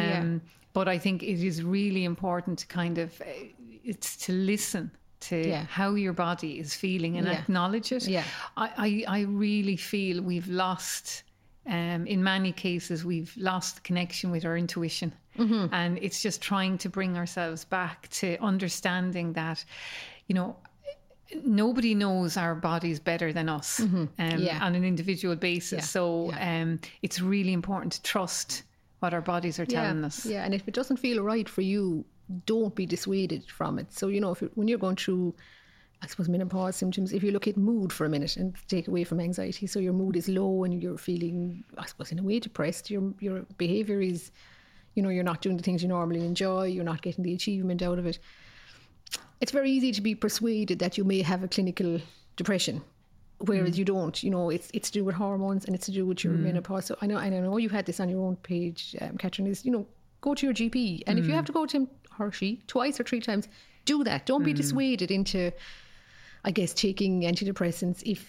Mm-hmm. 0.00 0.32
Yeah. 0.32 0.38
But 0.72 0.86
I 0.86 0.98
think 0.98 1.22
it 1.24 1.44
is 1.44 1.64
really 1.64 2.04
important 2.04 2.60
to 2.60 2.66
kind 2.68 2.98
of 2.98 3.20
uh, 3.20 3.24
it's 3.84 4.16
to 4.26 4.32
listen 4.32 4.90
to 5.28 5.36
Yeah. 5.48 5.64
how 5.68 5.94
your 5.96 6.12
body 6.12 6.58
is 6.60 6.74
feeling 6.74 7.16
and 7.18 7.26
Yeah. 7.26 7.40
acknowledge 7.40 7.90
it. 7.92 8.06
Yeah. 8.08 8.24
I, 8.56 9.04
I, 9.08 9.18
I 9.18 9.20
really 9.22 9.76
feel 9.76 10.22
we've 10.22 10.48
lost. 10.48 11.24
Um, 11.66 12.06
in 12.06 12.22
many 12.24 12.52
cases, 12.52 13.04
we've 13.04 13.32
lost 13.36 13.74
the 13.76 13.80
connection 13.82 14.30
with 14.30 14.44
our 14.46 14.56
intuition, 14.56 15.12
Mm-hmm. 15.38 15.74
and 15.74 15.98
it's 15.98 16.22
just 16.22 16.40
trying 16.40 16.78
to 16.78 16.88
bring 16.88 17.16
ourselves 17.16 17.64
back 17.64 18.08
to 18.20 18.36
understanding 18.40 19.34
that, 19.34 19.64
you 20.26 20.34
know, 20.34 20.56
nobody 21.44 21.94
knows 21.94 22.36
our 22.36 22.54
bodies 22.54 22.98
better 23.00 23.32
than 23.32 23.48
us 23.48 23.80
um, 23.80 24.08
Mm-hmm. 24.18 24.38
Yeah. 24.42 24.64
on 24.64 24.74
an 24.74 24.84
individual 24.84 25.36
basis. 25.36 25.78
Yeah. 25.78 25.84
So 25.84 26.32
Um, 26.40 26.80
it's 27.02 27.20
really 27.20 27.52
important 27.52 27.92
to 27.94 28.02
trust 28.02 28.64
what 29.00 29.14
our 29.14 29.22
bodies 29.22 29.58
are 29.58 29.66
telling 29.66 30.00
yeah. 30.00 30.06
us. 30.06 30.26
Yeah, 30.26 30.44
and 30.44 30.54
if 30.54 30.66
it 30.68 30.74
doesn't 30.74 30.98
feel 30.98 31.22
right 31.22 31.48
for 31.48 31.62
you, 31.62 32.04
don't 32.46 32.74
be 32.74 32.86
dissuaded 32.86 33.42
from 33.50 33.78
it. 33.78 33.92
So 33.92 34.08
you 34.08 34.20
know, 34.20 34.32
if 34.32 34.42
you 34.42 34.50
when 34.54 34.68
you're 34.68 34.78
going 34.86 34.96
through, 34.96 35.34
I 36.02 36.06
suppose 36.06 36.28
menopause 36.28 36.76
symptoms, 36.76 37.12
if 37.12 37.22
you 37.22 37.30
look 37.32 37.46
at 37.48 37.56
mood 37.56 37.92
for 37.92 38.04
a 38.06 38.08
minute 38.08 38.36
and 38.36 38.54
take 38.68 38.88
away 38.88 39.04
from 39.04 39.20
anxiety, 39.20 39.66
so 39.66 39.78
your 39.80 39.92
mood 39.92 40.16
is 40.16 40.28
low 40.28 40.64
and 40.64 40.82
you're 40.82 40.98
feeling, 40.98 41.64
I 41.78 41.86
suppose, 41.86 42.12
in 42.12 42.18
a 42.18 42.22
way 42.22 42.38
depressed. 42.40 42.90
Your 42.90 43.12
your 43.20 43.40
behaviour 43.58 44.00
is, 44.00 44.30
you 44.94 45.02
know, 45.02 45.08
you're 45.10 45.24
not 45.32 45.40
doing 45.42 45.56
the 45.56 45.62
things 45.62 45.82
you 45.82 45.88
normally 45.88 46.24
enjoy. 46.24 46.64
You're 46.66 46.84
not 46.92 47.02
getting 47.02 47.24
the 47.24 47.34
achievement 47.34 47.82
out 47.82 47.98
of 47.98 48.06
it. 48.06 48.18
It's 49.40 49.52
very 49.52 49.70
easy 49.70 49.92
to 49.92 50.00
be 50.00 50.14
persuaded 50.14 50.78
that 50.80 50.98
you 50.98 51.04
may 51.04 51.22
have 51.22 51.42
a 51.42 51.48
clinical 51.48 52.00
depression. 52.36 52.82
Whereas 53.38 53.74
mm. 53.74 53.78
you 53.78 53.84
don't, 53.86 54.22
you 54.22 54.30
know, 54.30 54.50
it's 54.50 54.70
it's 54.74 54.90
to 54.90 54.98
do 54.98 55.04
with 55.04 55.14
hormones 55.14 55.64
and 55.64 55.74
it's 55.74 55.86
to 55.86 55.92
do 55.92 56.04
with 56.04 56.22
your 56.22 56.34
mm. 56.34 56.40
menopause. 56.40 56.84
So 56.86 56.96
I 57.00 57.06
know, 57.06 57.16
I 57.16 57.30
know 57.30 57.56
you 57.56 57.70
had 57.70 57.86
this 57.86 57.98
on 57.98 58.10
your 58.10 58.20
own 58.20 58.36
page, 58.36 58.94
um, 59.00 59.16
Catherine. 59.16 59.48
Is 59.48 59.64
you 59.64 59.72
know, 59.72 59.86
go 60.20 60.34
to 60.34 60.46
your 60.46 60.54
GP, 60.54 61.04
and 61.06 61.18
if 61.18 61.24
you 61.24 61.32
mm. 61.32 61.36
have 61.36 61.46
to 61.46 61.52
go 61.52 61.64
to 61.64 61.76
him 61.78 61.88
or 62.18 62.30
she 62.30 62.60
twice 62.66 63.00
or 63.00 63.04
three 63.04 63.20
times, 63.20 63.48
do 63.86 64.04
that. 64.04 64.26
Don't 64.26 64.44
be 64.44 64.52
dissuaded 64.52 65.10
into, 65.10 65.50
I 66.44 66.50
guess, 66.50 66.74
taking 66.74 67.22
antidepressants. 67.22 68.02
If 68.04 68.20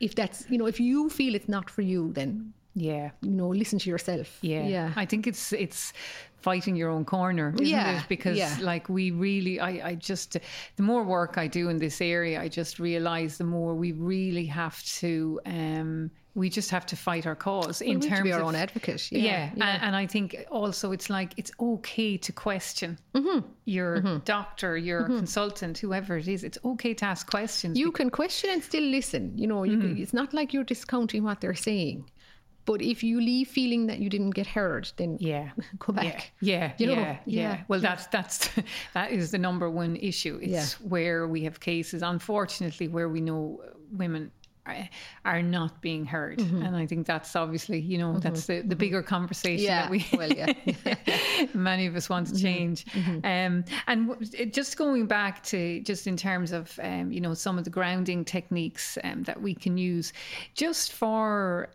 if 0.00 0.16
that's 0.16 0.50
you 0.50 0.58
know, 0.58 0.66
if 0.66 0.80
you 0.80 1.10
feel 1.10 1.36
it's 1.36 1.48
not 1.48 1.70
for 1.70 1.82
you, 1.82 2.12
then 2.12 2.52
Yeah. 2.78 3.10
you 3.22 3.30
know, 3.30 3.48
listen 3.48 3.78
to 3.80 3.90
yourself. 3.90 4.38
Yeah. 4.42 4.66
yeah, 4.68 4.92
I 4.96 5.06
think 5.06 5.26
it's 5.26 5.52
it's 5.52 5.92
fighting 6.42 6.76
your 6.76 6.90
own 6.90 7.04
corner, 7.04 7.52
isn't 7.54 7.66
Yeah, 7.66 7.98
it? 8.00 8.08
Because 8.08 8.36
yeah. 8.38 8.56
like 8.60 8.88
we 8.88 9.10
really 9.10 9.58
I, 9.58 9.88
I 9.88 9.94
just 9.96 10.36
the 10.76 10.82
more 10.82 11.02
work 11.02 11.38
I 11.38 11.48
do 11.48 11.68
in 11.70 11.78
this 11.78 12.00
area, 12.00 12.40
I 12.40 12.48
just 12.48 12.78
realize 12.78 13.38
the 13.38 13.44
more 13.44 13.74
we 13.74 13.92
really 13.92 14.46
have 14.46 14.80
to 15.00 15.40
um 15.46 16.10
we 16.34 16.50
just 16.50 16.70
have 16.70 16.84
to 16.84 16.96
fight 16.96 17.26
our 17.26 17.34
cause 17.34 17.80
in 17.80 17.98
we 17.98 18.06
terms 18.08 18.18
to 18.18 18.24
be 18.24 18.32
our 18.32 18.42
of 18.42 18.48
own 18.48 18.54
advocate. 18.54 19.10
yeah, 19.10 19.22
Yeah, 19.22 19.50
And, 19.54 19.82
and 19.86 19.96
I 19.96 20.06
think 20.06 20.36
also 20.50 20.92
it's 20.92 21.08
like 21.08 21.32
it's 21.38 21.50
okay 21.58 22.18
to 22.18 22.30
question 22.32 22.98
Mm-hmm. 23.14 23.40
your 23.64 24.18
doctor, 24.24 24.76
your 24.76 25.04
consultant, 25.04 25.78
whoever 25.78 26.18
it 26.18 26.28
is. 26.28 26.44
It's 26.44 26.58
okay 26.62 26.92
to 26.94 27.04
ask 27.06 27.26
questions. 27.30 27.78
you 27.78 27.90
can 27.90 28.10
question 28.10 28.50
and 28.50 28.62
still 28.62 28.84
listen. 28.84 29.32
You 29.38 29.46
know, 29.46 29.64
you 29.64 29.78
can, 29.80 29.96
it's 29.96 30.12
not 30.12 30.34
like 30.34 30.52
you're 30.52 30.64
discounting 30.74 31.24
what 31.24 31.40
they're 31.40 31.54
saying. 31.70 32.04
But 32.66 32.82
if 32.82 33.02
you 33.02 33.20
leave 33.20 33.48
feeling 33.48 33.86
that 33.86 33.98
you 34.00 34.10
didn't 34.10 34.30
get 34.34 34.46
heard, 34.46 34.90
then 34.96 35.16
yeah. 35.20 35.50
go 35.78 35.92
back. 35.94 36.32
Yeah, 36.40 36.72
You 36.78 36.86
know, 36.88 36.92
yeah, 36.94 37.18
yeah, 37.24 37.40
yeah, 37.54 37.60
Well, 37.68 37.80
that's 37.80 38.06
that's 38.08 38.50
that 38.94 39.10
is 39.12 39.30
the 39.30 39.38
number 39.38 39.70
one 39.70 39.96
issue. 39.96 40.38
It's 40.42 40.52
Yeah. 40.52 40.88
where 40.88 41.26
we 41.26 41.44
have 41.44 41.60
cases, 41.60 42.02
unfortunately, 42.02 42.88
where 42.88 43.08
we 43.08 43.20
know 43.20 43.60
women 43.92 44.30
are, 45.24 45.42
not 45.42 45.80
being 45.80 46.04
heard, 46.04 46.38
Mm-hmm. 46.40 46.62
and 46.62 46.74
I 46.74 46.86
think 46.86 47.06
that's 47.06 47.36
obviously 47.36 47.78
you 47.78 47.98
know 47.98 48.18
that's 48.18 48.46
the, 48.46 48.62
the 48.62 48.74
bigger 48.74 49.00
conversation 49.00 49.64
Yeah, 49.64 49.82
that 49.82 49.90
we 49.90 50.04
well, 50.18 50.32
yeah. 50.32 50.52
many 51.54 51.86
of 51.86 51.94
us 51.96 52.08
want 52.08 52.26
to 52.28 52.34
change. 52.36 52.84
Um, 53.22 53.64
and 53.86 54.08
w- 54.08 54.46
just 54.50 54.76
going 54.76 55.06
back 55.06 55.42
to 55.44 55.80
just 55.82 56.06
in 56.08 56.16
terms 56.16 56.50
of 56.52 56.78
um, 56.82 57.12
you 57.12 57.20
know 57.20 57.32
some 57.34 57.58
of 57.58 57.64
the 57.64 57.70
grounding 57.70 58.24
techniques 58.24 58.98
um, 59.04 59.22
that 59.24 59.40
we 59.40 59.54
can 59.54 59.78
use, 59.78 60.12
just 60.54 60.92
for 60.92 61.68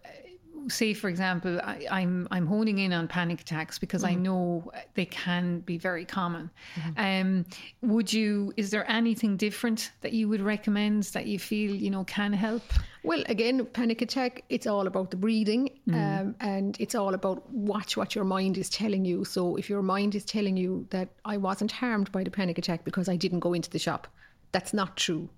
say 0.67 0.93
for 0.93 1.09
example 1.09 1.59
I, 1.63 1.85
I'm 1.89 2.27
I'm 2.31 2.45
honing 2.45 2.79
in 2.79 2.93
on 2.93 3.07
panic 3.07 3.41
attacks 3.41 3.79
because 3.79 4.03
I 4.03 4.13
know 4.13 4.71
they 4.93 5.05
can 5.05 5.59
be 5.61 5.77
very 5.77 6.05
common. 6.05 6.49
Um, 6.97 7.45
would 7.81 8.11
you? 8.11 8.53
Is 8.57 8.69
there 8.69 8.89
anything 8.89 9.37
different 9.37 9.91
that 10.01 10.13
you 10.13 10.27
would 10.29 10.41
recommend 10.41 11.03
that 11.15 11.25
you 11.27 11.39
feel 11.39 11.73
you 11.73 11.89
know 11.89 12.03
can 12.03 12.33
help? 12.33 12.63
Well, 13.03 13.23
again, 13.27 13.65
panic 13.65 14.01
attack, 14.03 14.43
it's 14.49 14.67
all 14.67 14.85
about 14.85 15.09
the 15.09 15.17
breathing 15.17 15.69
um, 15.91 16.35
and 16.39 16.77
it's 16.79 16.93
all 16.93 17.13
about 17.15 17.49
watch 17.51 17.97
what 17.97 18.13
your 18.13 18.25
mind 18.25 18.57
is 18.57 18.69
telling 18.69 19.05
you. 19.05 19.25
So 19.25 19.55
if 19.55 19.69
your 19.69 19.81
mind 19.81 20.13
is 20.13 20.23
telling 20.23 20.55
you 20.55 20.85
that 20.91 21.09
I 21.25 21.37
wasn't 21.37 21.71
harmed 21.71 22.11
by 22.11 22.23
the 22.23 22.29
panic 22.31 22.57
attack 22.59 22.83
because 22.83 23.09
I 23.09 23.15
didn't 23.15 23.39
go 23.39 23.53
into 23.53 23.71
the 23.71 23.79
shop, 23.79 24.07
that's 24.51 24.73
not 24.73 24.97
true. 24.97 25.29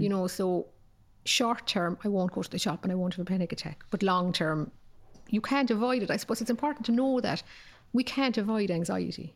You 0.00 0.08
know, 0.08 0.26
so 0.26 0.66
short 1.26 1.66
term, 1.66 1.98
I 2.04 2.08
won't 2.08 2.32
go 2.32 2.42
to 2.42 2.50
the 2.50 2.58
shop 2.58 2.84
and 2.84 2.92
I 2.92 2.94
won't 2.94 3.14
have 3.14 3.22
a 3.22 3.28
panic 3.28 3.52
attack. 3.52 3.84
But 3.90 4.02
long 4.02 4.32
term, 4.32 4.70
you 5.28 5.40
can't 5.40 5.70
avoid 5.70 6.02
it. 6.02 6.10
I 6.10 6.16
suppose 6.16 6.40
it's 6.40 6.50
important 6.50 6.86
to 6.86 6.92
know 6.92 7.20
that 7.20 7.42
we 7.92 8.04
can't 8.04 8.38
avoid 8.38 8.70
anxiety. 8.70 9.34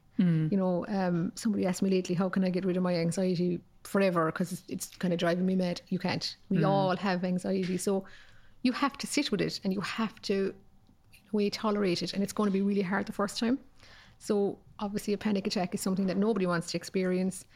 You 0.50 0.56
know, 0.58 0.84
um, 0.88 1.32
somebody 1.34 1.66
asked 1.66 1.82
me 1.82 1.90
lately, 1.90 2.14
how 2.14 2.28
can 2.28 2.44
I 2.44 2.50
get 2.50 2.64
rid 2.64 2.76
of 2.76 2.82
my 2.82 2.94
anxiety 2.94 3.60
forever? 3.84 4.26
Because 4.26 4.52
it's, 4.52 4.62
it's 4.68 4.96
kind 4.96 5.14
of 5.14 5.18
driving 5.18 5.46
me 5.46 5.56
mad. 5.56 5.80
You 5.88 5.98
can't. 5.98 6.36
We 6.50 6.64
all 6.64 6.96
have 6.96 7.24
anxiety. 7.24 7.78
So 7.78 8.04
you 8.62 8.72
have 8.72 8.98
to 8.98 9.06
sit 9.06 9.30
with 9.30 9.40
it 9.40 9.60
and 9.64 9.72
you 9.72 9.80
have 9.80 10.20
to, 10.22 10.54
way, 11.32 11.48
tolerate 11.48 12.02
it. 12.02 12.12
And 12.12 12.22
it's 12.22 12.34
going 12.34 12.48
to 12.48 12.52
be 12.52 12.60
really 12.60 12.82
hard 12.82 13.06
the 13.06 13.12
first 13.12 13.38
time. 13.38 13.58
So 14.18 14.58
obviously, 14.78 15.14
a 15.14 15.18
panic 15.18 15.46
attack 15.46 15.74
is 15.74 15.80
something 15.80 16.06
that 16.06 16.18
nobody 16.18 16.44
wants 16.44 16.70
to 16.72 16.76
experience. 16.76 17.46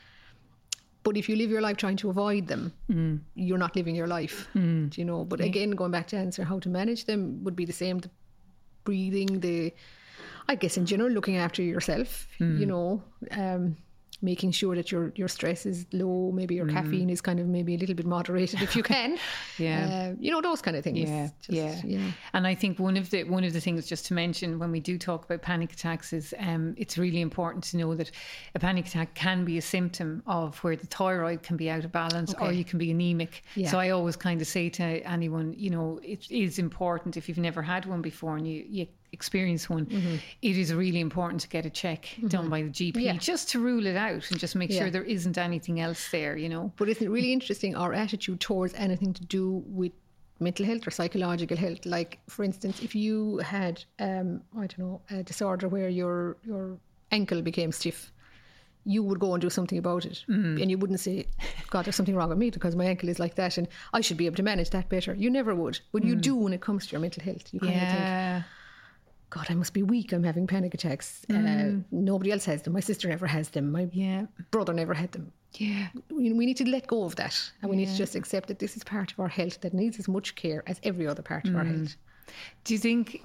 But 1.04 1.16
if 1.16 1.28
you 1.28 1.36
live 1.36 1.50
your 1.50 1.60
life 1.60 1.76
trying 1.76 1.98
to 1.98 2.10
avoid 2.10 2.48
them, 2.48 2.72
mm. 2.90 3.20
you're 3.34 3.58
not 3.58 3.76
living 3.76 3.94
your 3.94 4.06
life. 4.06 4.48
Mm. 4.56 4.90
Do 4.90 5.00
you 5.00 5.04
know? 5.04 5.24
But 5.24 5.40
again, 5.40 5.70
going 5.72 5.90
back 5.92 6.08
to 6.08 6.16
answer 6.16 6.42
how 6.44 6.58
to 6.60 6.68
manage 6.68 7.04
them 7.04 7.44
would 7.44 7.54
be 7.54 7.66
the 7.66 7.72
same. 7.72 7.98
The 7.98 8.10
breathing, 8.84 9.40
the 9.40 9.72
I 10.48 10.54
guess 10.54 10.76
in 10.76 10.86
general, 10.86 11.10
looking 11.10 11.36
after 11.36 11.62
yourself. 11.62 12.26
You 12.38 12.46
mm. 12.46 12.66
know, 12.66 13.02
um, 13.30 13.76
making 14.24 14.50
sure 14.52 14.74
that 14.74 14.90
your 14.90 15.12
your 15.14 15.28
stress 15.28 15.66
is 15.66 15.86
low. 15.92 16.32
Maybe 16.32 16.54
your 16.54 16.66
caffeine 16.66 17.10
is 17.10 17.20
kind 17.20 17.38
of 17.38 17.46
maybe 17.46 17.74
a 17.74 17.78
little 17.78 17.94
bit 17.94 18.06
moderated 18.06 18.62
if 18.62 18.74
you 18.74 18.82
can. 18.94 19.18
Yeah. 19.58 20.10
Uh, 20.12 20.16
you 20.18 20.30
know 20.32 20.40
those 20.40 20.62
kind 20.62 20.76
of 20.76 20.82
things. 20.82 20.98
Yeah, 20.98 21.28
Just- 21.42 21.50
yeah, 21.50 21.80
yeah. 21.84 22.10
And 22.32 22.46
I 22.46 22.54
think 22.54 22.78
one 22.78 22.96
of 22.96 23.10
the 23.10 23.24
one 23.24 23.44
of 23.44 23.52
the 23.52 23.60
things 23.60 23.86
just 23.86 24.06
to 24.06 24.14
mention 24.14 24.58
when 24.58 24.70
we 24.72 24.80
do 24.80 24.98
talk 24.98 25.24
about 25.24 25.42
panic 25.42 25.72
attacks 25.72 26.12
is 26.12 26.34
um, 26.38 26.74
it's 26.78 26.96
really 26.96 27.20
important 27.20 27.64
to 27.64 27.76
know 27.76 27.94
that 27.94 28.10
a 28.54 28.58
panic 28.58 28.86
attack 28.86 29.14
can 29.14 29.44
be 29.44 29.58
a 29.58 29.62
symptom 29.62 30.22
of 30.26 30.58
where 30.64 30.76
the 30.76 30.86
thyroid 30.86 31.42
can 31.42 31.56
be 31.56 31.68
out 31.68 31.84
of 31.84 31.92
balance 31.92 32.34
or 32.40 32.50
you 32.50 32.64
can 32.64 32.78
be 32.78 32.90
anemic. 32.90 33.44
Yeah. 33.54 33.70
So 33.70 33.78
I 33.78 33.90
always 33.90 34.16
kind 34.16 34.40
of 34.40 34.46
say 34.46 34.70
to 34.70 34.82
anyone, 34.82 35.54
you 35.56 35.70
know, 35.70 36.00
it 36.02 36.30
is 36.30 36.58
important 36.58 37.16
if 37.16 37.28
you've 37.28 37.38
never 37.38 37.62
had 37.62 37.84
one 37.86 38.00
before 38.02 38.36
and 38.36 38.48
you, 38.48 38.64
you 38.68 38.86
experience 39.14 39.70
one, 39.70 39.86
Mm-hmm. 39.86 40.16
it 40.42 40.56
is 40.58 40.68
really 40.74 41.00
important 41.00 41.40
to 41.42 41.48
get 41.48 41.64
a 41.64 41.70
check 41.70 42.00
done 42.28 42.48
by 42.50 42.60
the 42.62 42.68
GP 42.78 42.96
Yeah. 43.00 43.16
just 43.16 43.48
to 43.52 43.58
rule 43.60 43.86
it 43.86 43.96
out 43.96 44.24
and 44.30 44.38
just 44.38 44.54
make 44.56 44.70
Yeah. 44.70 44.78
sure 44.80 44.90
there 44.90 45.04
isn't 45.16 45.38
anything 45.38 45.80
else 45.80 46.02
there, 46.10 46.36
you 46.36 46.48
know. 46.54 46.64
But 46.76 46.88
isn't 46.90 47.06
it 47.06 47.10
really 47.10 47.32
interesting 47.32 47.74
our 47.76 47.92
attitude 47.94 48.40
towards 48.40 48.74
anything 48.74 49.12
to 49.14 49.24
do 49.24 49.62
with 49.66 49.92
mental 50.40 50.66
health 50.66 50.86
or 50.86 50.90
psychological 50.90 51.56
health? 51.56 51.86
Like, 51.86 52.18
for 52.28 52.42
instance, 52.44 52.82
if 52.82 52.94
you 52.94 53.38
had, 53.38 53.82
um, 53.98 54.42
I 54.56 54.66
don't 54.66 54.78
know, 54.78 55.00
a 55.10 55.22
disorder 55.22 55.68
where 55.68 55.88
your 55.88 56.36
your 56.44 56.76
ankle 57.10 57.40
became 57.42 57.70
stiff, 57.72 58.10
you 58.86 59.02
would 59.02 59.18
go 59.18 59.32
and 59.32 59.40
do 59.40 59.48
something 59.48 59.78
about 59.78 60.04
it, 60.04 60.18
and 60.28 60.70
you 60.70 60.76
wouldn't 60.76 61.00
say, 61.00 61.16
"God, 61.70 61.84
there's 61.84 61.96
something 61.96 62.16
wrong 62.16 62.28
with 62.28 62.36
me 62.44 62.50
because 62.50 62.74
my 62.76 62.84
ankle 62.84 63.08
is 63.08 63.18
like 63.18 63.34
that, 63.36 63.56
and 63.58 63.66
I 63.96 64.00
should 64.02 64.18
be 64.18 64.26
able 64.26 64.36
to 64.36 64.42
manage 64.42 64.70
that 64.70 64.86
better." 64.90 65.14
You 65.14 65.30
never 65.30 65.54
would, 65.54 65.76
but 65.92 66.04
you 66.04 66.14
do 66.16 66.34
when 66.36 66.52
it 66.52 66.60
comes 66.60 66.86
to 66.86 66.92
your 66.92 67.00
mental 67.00 67.22
health. 67.24 67.46
You 67.54 67.60
kind 67.60 67.72
of 67.82 67.88
think, 67.94 68.00
Yeah. 68.00 68.42
God, 69.34 69.46
I 69.50 69.54
must 69.54 69.72
be 69.72 69.82
weak. 69.82 70.12
I'm 70.12 70.22
having 70.22 70.46
panic 70.46 70.74
attacks. 70.74 71.26
Uh, 71.28 71.72
nobody 71.90 72.30
else 72.30 72.44
has 72.44 72.62
them. 72.62 72.72
My 72.72 72.80
sister 72.80 73.08
never 73.08 73.26
has 73.26 73.48
them. 73.50 73.72
My 73.72 73.88
Yeah. 73.92 74.26
brother 74.52 74.72
never 74.72 74.94
had 74.94 75.10
them. 75.10 75.32
Yeah. 75.54 75.88
We, 76.08 76.32
we 76.32 76.46
need 76.46 76.56
to 76.58 76.68
let 76.68 76.86
go 76.86 77.02
of 77.04 77.16
that, 77.16 77.36
and 77.60 77.68
we 77.70 77.76
need 77.76 77.88
to 77.88 77.96
just 77.96 78.14
accept 78.14 78.46
that 78.48 78.60
this 78.60 78.76
is 78.76 78.84
part 78.84 79.10
of 79.12 79.18
our 79.18 79.26
health 79.28 79.60
that 79.62 79.74
needs 79.74 79.98
as 79.98 80.06
much 80.06 80.36
care 80.36 80.62
as 80.68 80.80
every 80.84 81.06
other 81.08 81.22
part 81.22 81.48
of 81.48 81.56
our 81.56 81.64
health. 81.64 81.96
Do 82.64 82.74
you 82.74 82.78
think? 82.78 83.24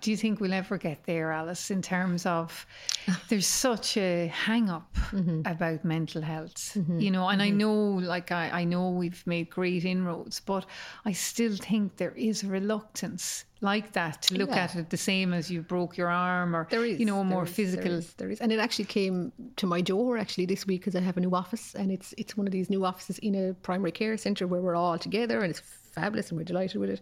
Do 0.00 0.10
you 0.10 0.16
think 0.16 0.38
we'll 0.38 0.52
ever 0.52 0.76
get 0.76 1.04
there, 1.04 1.32
Alice? 1.32 1.70
In 1.70 1.82
terms 1.82 2.26
of, 2.26 2.66
there's 3.28 3.46
such 3.46 3.96
a 3.96 4.26
hang 4.28 4.68
up 4.68 4.94
mm-hmm. 5.10 5.42
about 5.46 5.84
mental 5.84 6.22
health, 6.22 6.74
mm-hmm. 6.74 7.00
you 7.00 7.10
know. 7.10 7.26
And 7.28 7.42
I 7.42 7.48
mm-hmm. 7.48 7.58
know, 7.58 7.82
like 8.06 8.30
I, 8.30 8.50
I 8.50 8.64
know 8.64 8.90
we've 8.90 9.26
made 9.26 9.50
great 9.50 9.84
inroads, 9.84 10.40
but 10.40 10.66
I 11.04 11.12
still 11.12 11.56
think 11.56 11.96
there 11.96 12.12
is 12.12 12.42
a 12.42 12.48
reluctance 12.48 13.44
like 13.62 13.92
that 13.92 14.22
to 14.22 14.34
look 14.34 14.50
Yeah. 14.50 14.64
at 14.64 14.76
it 14.76 14.90
the 14.90 14.96
same 14.96 15.32
as 15.32 15.50
you 15.50 15.62
broke 15.62 15.96
your 15.96 16.08
arm, 16.08 16.54
or 16.54 16.66
There 16.70 16.84
is, 16.84 17.00
you 17.00 17.06
know, 17.06 17.20
a 17.20 17.24
there 17.24 17.24
more 17.24 17.44
is, 17.44 17.50
physical. 17.50 17.92
is, 17.92 18.12
there 18.14 18.30
is, 18.30 18.40
and 18.40 18.52
it 18.52 18.58
actually 18.58 18.84
came 18.84 19.32
to 19.56 19.66
my 19.66 19.80
door 19.80 20.18
actually 20.18 20.46
this 20.46 20.66
week 20.66 20.80
because 20.82 20.96
I 20.96 21.00
have 21.00 21.16
a 21.16 21.20
new 21.20 21.34
office, 21.34 21.74
and 21.74 21.90
it's 21.90 22.12
it's 22.18 22.36
one 22.36 22.46
of 22.46 22.52
these 22.52 22.68
new 22.68 22.84
offices 22.84 23.18
in 23.18 23.34
a 23.34 23.54
primary 23.54 23.92
care 23.92 24.16
centre 24.16 24.46
where 24.46 24.60
we're 24.60 24.76
all 24.76 24.98
together, 24.98 25.40
and 25.40 25.50
it's 25.50 25.60
fabulous, 25.60 26.28
and 26.28 26.38
we're 26.38 26.44
delighted 26.44 26.78
with 26.78 26.90
it. 26.90 27.00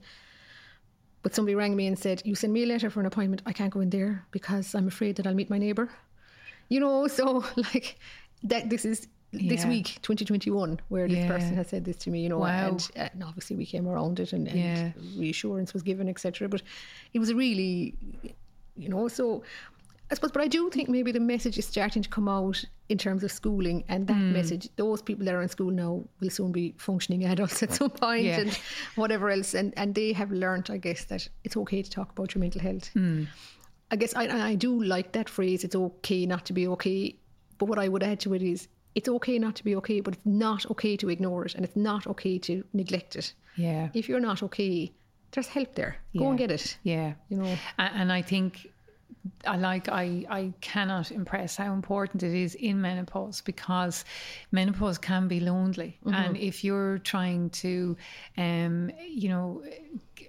But 1.22 1.35
somebody 1.35 1.54
rang 1.54 1.76
me 1.76 1.87
and 1.87 1.98
said, 1.98 2.22
"You 2.24 2.35
send 2.35 2.52
me 2.52 2.62
a 2.62 2.66
letter 2.66 2.88
for 2.90 3.00
an 3.00 3.06
appointment. 3.06 3.42
I 3.46 3.52
can't 3.52 3.72
go 3.72 3.80
in 3.80 3.90
there 3.90 4.24
because 4.30 4.74
I'm 4.74 4.88
afraid 4.88 5.16
that 5.16 5.26
I'll 5.26 5.35
meet 5.35 5.50
my 5.50 5.59
neighbour." 5.59 5.90
You 6.68 6.80
know, 6.80 7.06
so 7.09 7.44
like 7.56 7.98
that. 8.44 8.70
This 8.70 8.85
is 8.85 9.06
this 9.33 9.62
Yeah. 9.64 9.68
week, 9.68 9.98
2021, 10.02 10.80
where 10.88 11.06
this 11.06 11.24
person 11.26 11.56
has 11.56 11.68
said 11.68 11.85
this 11.85 11.96
to 11.98 12.11
me. 12.11 12.22
You 12.22 12.30
know, 12.30 12.40
Wow. 12.40 12.68
and, 12.68 12.90
and 12.96 13.22
obviously 13.22 13.56
we 13.56 13.66
came 13.66 13.87
around 13.87 14.18
it, 14.18 14.33
and, 14.33 14.48
and 14.48 14.59
Yeah. 14.59 14.92
reassurance 15.16 15.72
was 15.74 15.83
given, 15.83 16.09
etc. 16.09 16.48
But 16.48 16.62
it 17.12 17.18
was 17.18 17.30
a 17.30 17.35
really 17.35 17.94
you 18.76 18.88
know 18.88 19.09
so 19.09 19.42
i 20.11 20.14
suppose 20.14 20.33
but 20.33 20.42
i 20.42 20.49
do 20.49 20.70
think 20.70 20.88
maybe 20.88 21.12
the 21.12 21.20
message 21.20 21.57
is 21.59 21.66
starting 21.66 22.03
to 22.03 22.09
come 22.09 22.29
out 22.29 22.64
in 22.88 22.99
terms 22.99 23.23
of 23.25 23.31
schooling 23.31 23.85
and 23.88 24.07
that 24.07 24.16
Hmm. 24.16 24.33
message 24.33 24.68
those 24.77 25.01
people 25.03 25.25
that 25.27 25.35
are 25.35 25.42
in 25.42 25.49
school 25.49 25.70
now 25.70 26.03
will 26.20 26.31
soon 26.31 26.53
be 26.53 26.75
functioning 26.79 27.25
adults 27.33 27.62
at 27.62 27.73
some 27.73 27.90
point 27.90 28.25
Yeah. 28.25 28.40
and 28.40 28.59
whatever 28.96 29.31
else 29.31 29.55
and 29.55 29.73
and 29.77 29.94
they 29.94 30.12
have 30.12 30.31
learned 30.33 30.70
i 30.70 30.79
guess 30.79 31.05
that 31.05 31.29
it's 31.44 31.57
okay 31.57 31.83
to 31.83 31.90
talk 31.90 32.11
about 32.12 32.35
your 32.35 32.40
mental 32.40 32.61
health 32.61 32.88
Hmm. 32.94 33.25
i 33.90 33.96
guess 33.96 34.14
I, 34.16 34.51
I 34.51 34.55
do 34.57 34.83
like 34.83 35.12
that 35.12 35.29
phrase 35.29 35.64
it's 35.64 35.77
okay 35.77 36.27
not 36.27 36.44
to 36.46 36.53
be 36.53 36.66
okay 36.68 37.16
but 37.59 37.68
what 37.68 37.79
i 37.79 37.88
would 37.88 38.03
add 38.03 38.20
to 38.20 38.35
it 38.35 38.42
is 38.42 38.68
it's 38.94 39.09
okay 39.09 39.38
not 39.38 39.55
to 39.57 39.64
be 39.64 39.77
okay 39.77 40.01
but 40.01 40.14
it's 40.14 40.27
not 40.27 40.66
okay 40.70 40.96
to 40.96 41.09
ignore 41.11 41.44
it 41.46 41.55
and 41.55 41.64
it's 41.64 41.77
not 41.77 42.07
okay 42.07 42.38
to 42.38 42.64
neglect 42.73 43.14
it 43.16 43.35
Yeah. 43.57 43.88
if 43.94 44.09
you're 44.09 44.27
not 44.31 44.42
okay 44.42 44.90
there's 45.33 45.46
help 45.46 45.75
there 45.77 45.94
go 46.18 46.29
and 46.31 46.38
get 46.38 46.51
it 46.51 46.77
Yeah. 46.83 47.12
you 47.29 47.37
know 47.37 47.57
A- 47.79 47.92
and 48.01 48.11
I 48.12 48.23
think 48.23 48.69
I 49.46 49.56
like 49.56 49.88
I 49.88 50.24
I 50.30 50.52
cannot 50.61 51.11
impress 51.11 51.56
how 51.56 51.72
important 51.72 52.22
it 52.22 52.35
is 52.35 52.54
in 52.54 52.80
menopause 52.80 53.40
because 53.40 54.04
menopause 54.50 54.98
can 54.98 55.28
be 55.28 55.40
lonely. 55.40 55.98
Mm-hmm. 56.04 56.14
And 56.14 56.37
if 56.37 56.64
you're 56.64 56.98
trying 56.98 57.50
to 57.50 57.96
um 58.38 58.90
you 59.09 59.28
know 59.28 59.62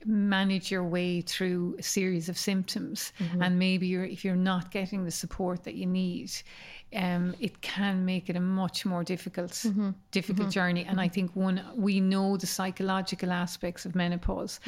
manage 0.06 0.72
your 0.72 0.84
way 0.84 1.22
through 1.22 1.76
a 1.78 1.84
series 1.84 2.30
of 2.30 2.38
symptoms 2.38 3.14
mm-hmm. 3.20 3.42
and 3.42 3.60
maybe 3.60 3.88
you're 3.88 4.06
if 4.06 4.26
you're 4.26 4.36
not 4.36 4.72
getting 4.72 5.04
the 5.04 5.12
support 5.12 5.64
that 5.64 5.76
you 5.76 5.86
need 5.86 6.32
um, 6.94 7.36
it 7.40 7.62
can 7.62 8.06
make 8.06 8.30
it 8.30 8.36
a 8.36 8.40
much 8.40 8.86
more 8.86 9.04
difficult 9.04 9.52
mm-hmm. 9.52 9.92
difficult 10.12 10.50
journey. 10.50 10.84
And 10.84 11.00
I 11.00 11.08
think 11.08 11.36
one 11.36 11.64
we 11.76 12.00
know 12.00 12.38
the 12.38 12.48
psychological 12.48 13.32
aspects 13.32 13.86
of 13.86 13.96
menopause 13.96 14.60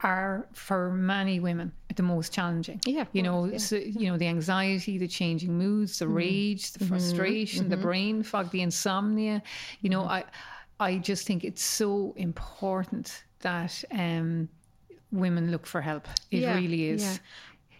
are 0.00 0.46
for 0.52 0.92
many 0.92 1.40
women 1.40 1.72
the 1.96 2.02
most 2.02 2.32
challenging. 2.32 2.80
Yeah, 2.86 3.04
you 3.12 3.22
know 3.22 3.48
course, 3.48 3.66
so, 3.66 3.76
you 3.76 4.10
know 4.10 4.18
the 4.18 4.28
anxiety 4.28 4.98
the 4.98 5.08
changing 5.08 5.56
moods 5.56 5.98
the 5.98 6.04
mm-hmm. 6.04 6.14
rage 6.14 6.72
the 6.72 6.80
mm-hmm. 6.80 6.88
frustration 6.88 7.68
the 7.68 7.76
mm-hmm. 7.76 7.84
brain 7.84 8.22
fog 8.22 8.50
the 8.50 8.62
insomnia. 8.62 9.42
You 9.80 9.90
know 9.90 10.04
I 10.04 10.24
I 10.80 10.98
just 10.98 11.26
think 11.26 11.44
it's 11.44 11.62
so 11.62 12.14
important 12.16 13.24
that 13.40 13.84
um 13.90 14.48
women 15.10 15.50
look 15.50 15.66
for 15.66 15.80
help. 15.80 16.08
It 16.30 16.40
Yeah, 16.40 16.54
really 16.54 16.88
is. 16.88 17.02
yeah. 17.02 17.16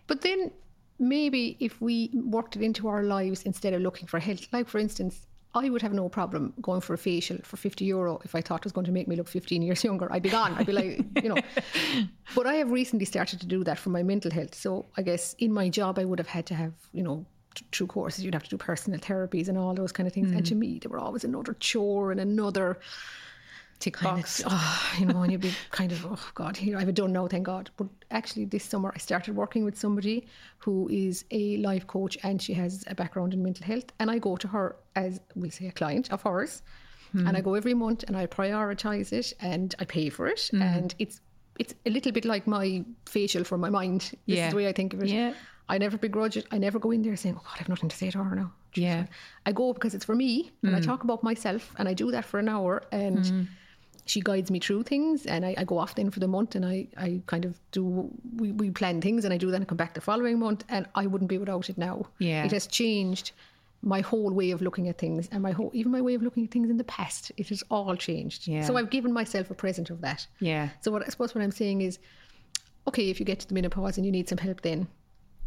But 0.07 0.21
then 0.21 0.51
maybe 0.99 1.57
if 1.59 1.81
we 1.81 2.11
worked 2.13 2.57
it 2.57 2.63
into 2.63 2.89
our 2.89 3.03
lives 3.03 3.43
instead 3.43 3.73
of 3.75 3.81
looking 3.83 4.07
for 4.07 4.21
help, 4.21 4.39
like 4.53 4.69
for 4.69 4.79
instance, 4.79 5.27
I 5.55 5.69
would 5.69 5.83
have 5.83 5.93
no 5.93 6.09
problem 6.09 6.55
going 6.63 6.81
for 6.81 6.95
a 6.95 6.99
facial 6.99 7.37
for 7.43 7.59
50 7.59 7.85
euro 7.85 8.21
if 8.25 8.35
I 8.35 8.41
thought 8.41 8.61
it 8.61 8.65
was 8.65 8.73
going 8.73 8.87
to 8.87 8.93
make 8.93 9.07
me 9.07 9.17
look 9.17 9.29
15 9.29 9.61
years 9.61 9.85
younger. 9.85 10.11
I'd 10.11 10.23
be 10.23 10.31
gone. 10.31 10.55
I'd 10.55 10.67
be 10.67 10.73
like, 10.73 11.05
you 11.23 11.29
know. 11.29 11.37
But 12.35 12.47
I 12.47 12.55
have 12.55 12.71
recently 12.71 13.05
started 13.05 13.41
to 13.41 13.47
do 13.47 13.63
that 13.65 13.79
for 13.79 13.91
my 13.91 14.03
mental 14.03 14.31
health. 14.31 14.55
So 14.55 14.87
I 14.97 15.03
guess 15.03 15.35
in 15.35 15.53
my 15.53 15.69
job, 15.69 15.99
I 15.99 16.05
would 16.05 16.19
have 16.19 16.29
had 16.29 16.47
to 16.47 16.55
have, 16.55 16.73
you 16.93 17.03
know, 17.03 17.27
t- 17.55 17.67
through 17.73 17.89
courses, 17.89 18.25
you'd 18.25 18.35
have 18.35 18.45
to 18.45 18.51
do 18.51 18.57
personal 18.57 18.99
therapies 18.99 19.49
and 19.49 19.59
all 19.59 19.75
those 19.75 19.93
kind 19.93 20.07
of 20.07 20.15
things. 20.15 20.31
And 20.31 20.43
mm. 20.43 20.49
to 20.49 20.55
me, 20.55 20.79
they 20.79 20.89
were 20.89 20.99
always 20.99 21.25
another 21.25 21.55
chore 21.61 22.11
and 22.11 22.21
another 22.21 22.79
tick 23.83 23.95
kind 23.95 24.17
box 24.17 24.41
of, 24.41 24.53
oh, 24.55 24.93
you 24.99 25.07
know, 25.07 25.23
and 25.23 25.33
you'd 25.33 25.41
be 25.41 25.53
kind 25.71 25.93
of, 25.93 26.07
oh 26.07 26.19
God, 26.35 26.57
here 26.57 26.77
I 26.77 26.81
have 26.81 26.89
it 26.89 26.95
done 26.95 27.13
now, 27.13 27.27
thank 27.27 27.45
God. 27.45 27.71
But 27.77 27.89
actually, 28.11 28.45
this 28.45 28.65
summer 28.65 28.93
I 28.95 28.99
started 28.99 29.35
working 29.35 29.65
with 29.65 29.77
somebody 29.79 30.27
who 30.59 30.89
is 30.89 31.25
a 31.31 31.57
life 31.59 31.87
coach 31.87 32.17
and 32.23 32.41
she 32.41 32.55
has 32.55 32.85
a 32.87 32.95
background 32.95 33.35
in 33.35 33.43
mental 33.43 33.67
health. 33.67 33.89
And 33.99 34.11
I 34.11 34.19
go 34.19 34.37
to 34.37 34.49
her 34.49 34.77
as, 34.95 35.21
we'll 35.35 35.51
say, 35.51 35.67
a 35.67 35.73
client 35.73 36.13
of 36.13 36.23
hers. 36.23 36.63
Hmm. 37.13 37.27
And 37.27 37.37
I 37.37 37.41
go 37.41 37.55
every 37.55 37.75
month 37.75 38.05
and 38.07 38.17
I 38.17 38.27
prioritize 38.27 39.13
it 39.13 39.33
and 39.41 39.75
I 39.79 39.85
pay 39.85 40.09
for 40.09 40.27
it. 40.27 40.49
Hmm. 40.51 40.63
And 40.63 40.95
it's 40.99 41.21
it's 41.59 41.75
a 41.85 41.91
little 41.91 42.13
bit 42.13 42.25
like 42.25 42.47
my 42.47 42.85
facial 43.07 43.45
for 43.45 43.59
my 43.59 43.69
mind. 43.69 44.01
This 44.01 44.39
Yeah. 44.39 44.47
is 44.47 44.53
the 44.53 44.57
way 44.57 44.69
I 44.69 44.73
think 44.73 44.95
of 44.95 45.03
it. 45.03 45.09
Yeah. 45.09 45.35
I 45.69 45.79
never 45.79 45.99
begrudge 45.99 46.37
it. 46.37 46.47
I 46.51 46.59
never 46.59 46.79
go 46.79 46.91
in 46.91 47.03
there 47.03 47.17
saying, 47.17 47.37
"Oh 47.39 47.45
God, 47.45 47.55
I 47.55 47.59
have 47.59 47.69
nothing 47.69 47.89
to 47.89 47.97
say 47.97 48.11
to 48.11 48.25
her 48.25 48.35
now." 48.35 48.53
Yeah. 48.75 49.07
I 49.47 49.53
go 49.53 49.73
because 49.73 49.95
it's 49.95 50.05
for 50.05 50.15
me, 50.15 50.51
and 50.63 50.75
I 50.75 50.79
hmm. 50.79 50.87
talk 50.87 51.05
about 51.05 51.23
myself, 51.23 51.73
and 51.79 51.89
I 51.89 51.95
do 51.95 52.11
that 52.11 52.25
for 52.25 52.39
an 52.41 52.49
hour, 52.49 52.83
and 52.91 53.49
she 54.05 54.21
guides 54.21 54.51
me 54.51 54.59
through 54.59 54.83
things, 54.83 55.27
and 55.27 55.45
I, 55.47 55.55
I 55.59 55.65
go 55.65 55.79
off 55.79 55.95
then 55.95 56.11
for 56.11 56.21
the 56.21 56.29
month, 56.29 56.55
and 56.55 56.67
I, 56.67 56.89
I 56.97 57.21
kind 57.27 57.45
of 57.45 57.59
do 57.71 58.11
we, 58.37 58.53
we 58.53 58.71
plan 58.71 59.01
things, 59.01 59.25
and 59.25 59.33
I 59.33 59.37
do 59.37 59.51
that, 59.51 59.57
and 59.57 59.69
come 59.69 59.77
back 59.77 59.95
the 59.95 60.01
following 60.01 60.39
month, 60.39 60.65
and 60.69 60.87
I 60.95 61.07
wouldn't 61.07 61.29
be 61.29 61.39
without 61.39 61.71
it 61.71 61.79
now. 61.79 62.07
Yeah. 62.19 62.45
it 62.45 62.53
has 62.53 62.67
changed 62.67 63.33
my 63.83 64.01
whole 64.01 64.33
way 64.33 64.53
of 64.53 64.63
looking 64.63 64.89
at 64.89 64.99
things, 64.99 65.29
and 65.33 65.43
my 65.43 65.53
whole 65.53 65.71
even 65.73 65.93
my 65.93 66.01
way 66.01 66.15
of 66.15 66.23
looking 66.23 66.45
at 66.45 66.51
things 66.51 66.71
in 66.71 66.77
the 66.77 66.85
past. 66.85 67.33
It 67.37 67.49
has 67.49 67.63
all 67.71 67.97
changed. 67.97 68.47
Yeah. 68.47 68.65
So 68.65 68.77
I've 68.77 68.91
given 68.91 69.13
myself 69.13 69.51
a 69.51 69.55
present 69.55 69.91
of 69.91 70.01
that. 70.01 70.27
yeah 70.41 70.71
So 70.81 70.91
what 70.91 71.03
I 71.03 71.09
suppose 71.09 71.35
what 71.35 71.43
I'm 71.43 71.53
saying 71.53 71.83
is, 71.83 71.99
okay, 72.89 73.11
if 73.11 73.21
you 73.21 73.27
get 73.27 73.41
to 73.41 73.49
the 73.49 73.55
menopause 73.55 73.97
and 73.97 74.07
you 74.07 74.13
need 74.13 74.29
some 74.29 74.39
help, 74.39 74.63
then 74.63 74.89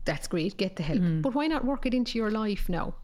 that's 0.05 0.27
great, 0.27 0.57
get 0.57 0.75
the 0.75 0.83
help. 0.83 0.99
Mm. 0.99 1.21
But 1.21 1.33
why 1.33 1.47
not 1.47 1.65
work 1.65 1.85
it 1.85 1.93
into 1.93 2.17
your 2.17 2.31
life 2.31 2.69
now? 2.69 2.95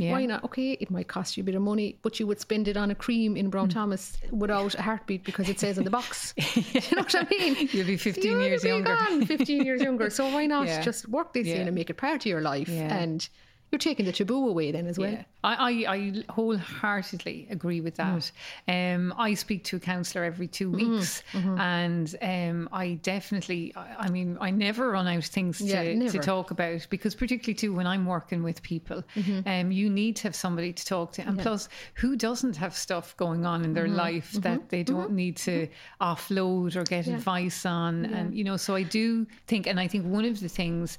Yeah 0.00 0.12
Why 0.12 0.26
not? 0.26 0.44
Okay, 0.44 0.72
it 0.72 0.90
might 0.90 1.08
cost 1.08 1.36
you 1.36 1.42
a 1.42 1.44
bit 1.44 1.54
of 1.54 1.62
money, 1.62 1.98
but 2.02 2.18
you 2.18 2.26
would 2.26 2.40
spend 2.40 2.68
it 2.68 2.76
on 2.76 2.90
a 2.90 2.94
cream 2.94 3.36
in 3.36 3.50
Brown 3.50 3.66
hmm. 3.66 3.74
Thomas 3.74 4.16
without 4.30 4.74
a 4.74 4.82
heartbeat 4.82 5.24
because 5.24 5.48
it 5.48 5.60
says 5.60 5.78
on 5.78 5.84
the 5.84 5.90
box. 5.90 6.34
you 6.54 6.80
know 6.96 7.02
what 7.02 7.14
I 7.14 7.26
mean? 7.30 7.68
You'll 7.72 7.86
be 7.86 7.96
15 7.96 8.24
You'll 8.24 8.42
years 8.42 8.62
be 8.62 8.68
younger. 8.68 8.96
gone 8.96 9.26
15 9.26 9.64
years 9.64 9.82
younger. 9.82 10.10
So 10.10 10.28
why 10.30 10.46
not 10.46 10.66
Yeah. 10.70 10.82
just 10.82 11.08
work 11.08 11.32
this 11.32 11.46
Yeah. 11.46 11.56
in 11.56 11.68
and 11.68 11.74
make 11.74 11.90
it 11.90 11.96
part 11.96 12.22
of 12.22 12.26
your 12.26 12.40
life? 12.40 12.68
And 12.68 13.28
you're 13.70 13.78
taking 13.78 14.04
the 14.06 14.12
taboo 14.12 14.48
away 14.48 14.72
then 14.72 14.86
as 14.86 14.98
well. 14.98 15.10
Yeah, 15.12 15.22
I, 15.44 15.54
I, 15.86 15.94
I 15.96 16.24
wholeheartedly 16.30 17.46
agree 17.50 17.80
with 17.80 17.96
that. 17.96 18.30
Um, 18.68 19.14
I 19.16 19.34
speak 19.34 19.64
to 19.64 19.76
a 19.76 19.80
counsellor 19.80 20.24
every 20.24 20.48
2 20.48 20.70
weeks, 20.70 21.22
and 21.34 22.16
um, 22.20 22.68
I 22.72 22.94
definitely, 23.02 23.72
I, 23.76 24.06
I 24.06 24.10
mean, 24.10 24.36
I 24.40 24.50
never 24.50 24.90
run 24.90 25.06
out 25.06 25.18
of 25.18 25.24
things 25.24 25.58
to, 25.58 25.64
Yeah, 25.66 25.82
to 26.10 26.18
talk 26.24 26.50
about 26.50 26.86
because, 26.90 27.14
particularly 27.14 27.54
too, 27.54 27.72
when 27.74 27.86
I'm 27.86 28.06
working 28.06 28.42
with 28.42 28.62
people, 28.62 29.04
um, 29.46 29.70
you 29.70 29.88
need 29.88 30.16
to 30.16 30.22
have 30.24 30.34
somebody 30.34 30.72
to 30.72 30.84
talk 30.84 31.12
to, 31.12 31.22
and 31.22 31.38
plus, 31.38 31.68
who 31.94 32.16
doesn't 32.16 32.56
have 32.56 32.74
stuff 32.74 33.16
going 33.16 33.46
on 33.46 33.64
in 33.64 33.72
their 33.72 33.88
life 33.88 34.32
that 34.42 34.68
they 34.68 34.82
don't 34.82 35.12
need 35.12 35.36
to 35.38 35.68
offload 36.00 36.76
or 36.76 36.82
get 36.84 37.06
advice 37.06 37.64
on, 37.64 38.04
and 38.06 38.34
you 38.34 38.44
know, 38.44 38.56
so 38.56 38.74
I 38.74 38.82
do 38.82 39.26
think, 39.46 39.66
and 39.66 39.78
I 39.78 39.86
think 39.86 40.04
one 40.06 40.24
of 40.24 40.40
the 40.40 40.48
things 40.48 40.98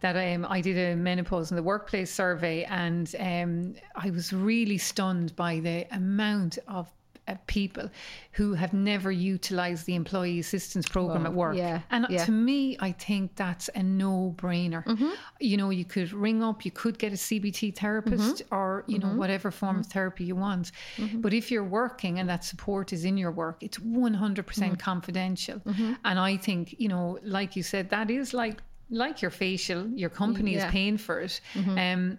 that 0.00 0.16
um, 0.16 0.46
I 0.48 0.60
did 0.62 0.78
a 0.78 0.96
menopause 0.96 1.50
in 1.50 1.56
the 1.56 1.62
workplace 1.62 2.09
survey, 2.10 2.64
and 2.64 3.14
um, 3.18 3.74
I 3.94 4.10
was 4.10 4.32
really 4.32 4.78
stunned 4.78 5.34
by 5.36 5.60
the 5.60 5.86
amount 5.94 6.58
of 6.68 6.90
uh, 7.28 7.34
people 7.46 7.88
who 8.32 8.54
have 8.54 8.72
never 8.72 9.12
utilised 9.12 9.86
the 9.86 9.94
employee 9.94 10.38
assistance 10.38 10.88
program 10.88 11.26
at 11.26 11.32
work. 11.32 11.56
yeah, 11.56 11.80
and 11.90 12.06
yeah. 12.08 12.24
to 12.24 12.32
me, 12.32 12.76
I 12.80 12.92
think 12.92 13.36
that's 13.36 13.68
a 13.74 13.82
no-brainer. 13.82 14.84
Mm-hmm. 14.84 15.10
You 15.38 15.56
know, 15.56 15.70
you 15.70 15.84
could 15.84 16.12
ring 16.12 16.42
up, 16.42 16.64
you 16.64 16.70
could 16.70 16.98
get 16.98 17.12
a 17.12 17.16
CBT 17.16 17.76
therapist, 17.76 18.44
mm-hmm. 18.44 18.54
or 18.54 18.84
you 18.86 18.98
know 18.98 19.08
mm-hmm. 19.08 19.18
whatever 19.18 19.50
form 19.50 19.80
of 19.80 19.86
therapy 19.86 20.24
you 20.24 20.36
want. 20.36 20.72
But 21.14 21.32
if 21.32 21.50
you're 21.50 21.64
working 21.64 22.18
and 22.18 22.28
that 22.28 22.44
support 22.44 22.92
is 22.92 23.04
in 23.04 23.16
your 23.16 23.30
work, 23.30 23.62
it's 23.62 23.78
100% 23.78 24.78
confidential. 24.78 25.60
And 26.04 26.18
I 26.18 26.36
think 26.36 26.74
you 26.78 26.88
know, 26.88 27.18
like 27.22 27.54
you 27.56 27.62
said, 27.62 27.90
that 27.90 28.10
is 28.10 28.34
like 28.34 28.62
like 28.90 29.22
your 29.22 29.30
facial, 29.30 29.86
your 29.88 30.10
company 30.10 30.54
Yeah. 30.54 30.66
is 30.66 30.72
paying 30.72 30.98
for 30.98 31.20
it. 31.20 31.40
Um, 31.56 32.18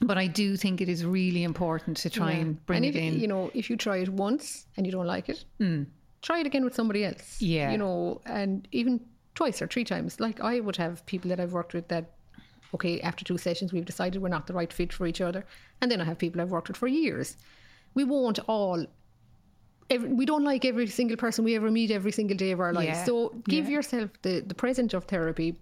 but 0.00 0.18
I 0.18 0.26
do 0.26 0.56
think 0.56 0.80
it 0.80 0.88
is 0.88 1.04
really 1.04 1.42
important 1.42 1.96
to 1.98 2.10
try 2.10 2.32
Yeah. 2.32 2.38
and 2.40 2.66
bring 2.66 2.84
and 2.84 2.96
it 2.96 2.98
in. 2.98 3.20
You 3.20 3.28
know, 3.28 3.50
if 3.54 3.70
you 3.70 3.76
try 3.76 3.98
it 3.98 4.08
once 4.08 4.66
and 4.76 4.84
you 4.86 4.92
don't 4.92 5.06
like 5.06 5.28
it, 5.28 5.44
try 6.22 6.40
it 6.40 6.46
again 6.46 6.64
with 6.64 6.74
somebody 6.74 7.04
else. 7.04 7.40
Yeah. 7.40 7.70
You 7.72 7.78
know, 7.78 8.20
and 8.26 8.66
even 8.72 9.00
twice 9.34 9.60
or 9.62 9.66
three 9.66 9.84
times. 9.84 10.18
Like 10.20 10.40
I 10.40 10.60
would 10.60 10.76
have 10.76 11.04
people 11.06 11.28
that 11.30 11.38
I've 11.40 11.52
worked 11.52 11.74
with 11.74 11.88
that, 11.88 12.04
okay, 12.74 13.00
after 13.02 13.24
two 13.24 13.38
sessions, 13.38 13.72
we've 13.72 13.84
decided 13.84 14.20
we're 14.22 14.28
not 14.28 14.46
the 14.46 14.54
right 14.54 14.72
fit 14.72 14.92
for 14.92 15.06
each 15.06 15.20
other. 15.20 15.44
And 15.80 15.90
then 15.90 16.00
I 16.00 16.04
have 16.04 16.18
people 16.18 16.40
I've 16.40 16.50
worked 16.50 16.68
with 16.68 16.76
for 16.78 16.88
years. 16.88 17.36
We 17.94 18.04
won't 18.04 18.38
all. 18.48 18.86
Every, 19.88 20.08
we 20.12 20.26
don't 20.26 20.42
like 20.42 20.64
every 20.64 20.88
single 20.88 21.16
person 21.16 21.44
we 21.44 21.54
ever 21.54 21.70
meet 21.70 21.90
every 21.92 22.10
single 22.10 22.36
day 22.36 22.50
of 22.50 22.58
our 22.60 22.72
lives. 22.72 22.88
Yeah. 22.98 23.04
So 23.04 23.28
give 23.48 23.66
Yeah. 23.66 23.72
yourself 23.76 24.10
the, 24.22 24.40
the 24.40 24.54
present 24.54 24.94
of 24.94 25.04
therapy, 25.04 25.54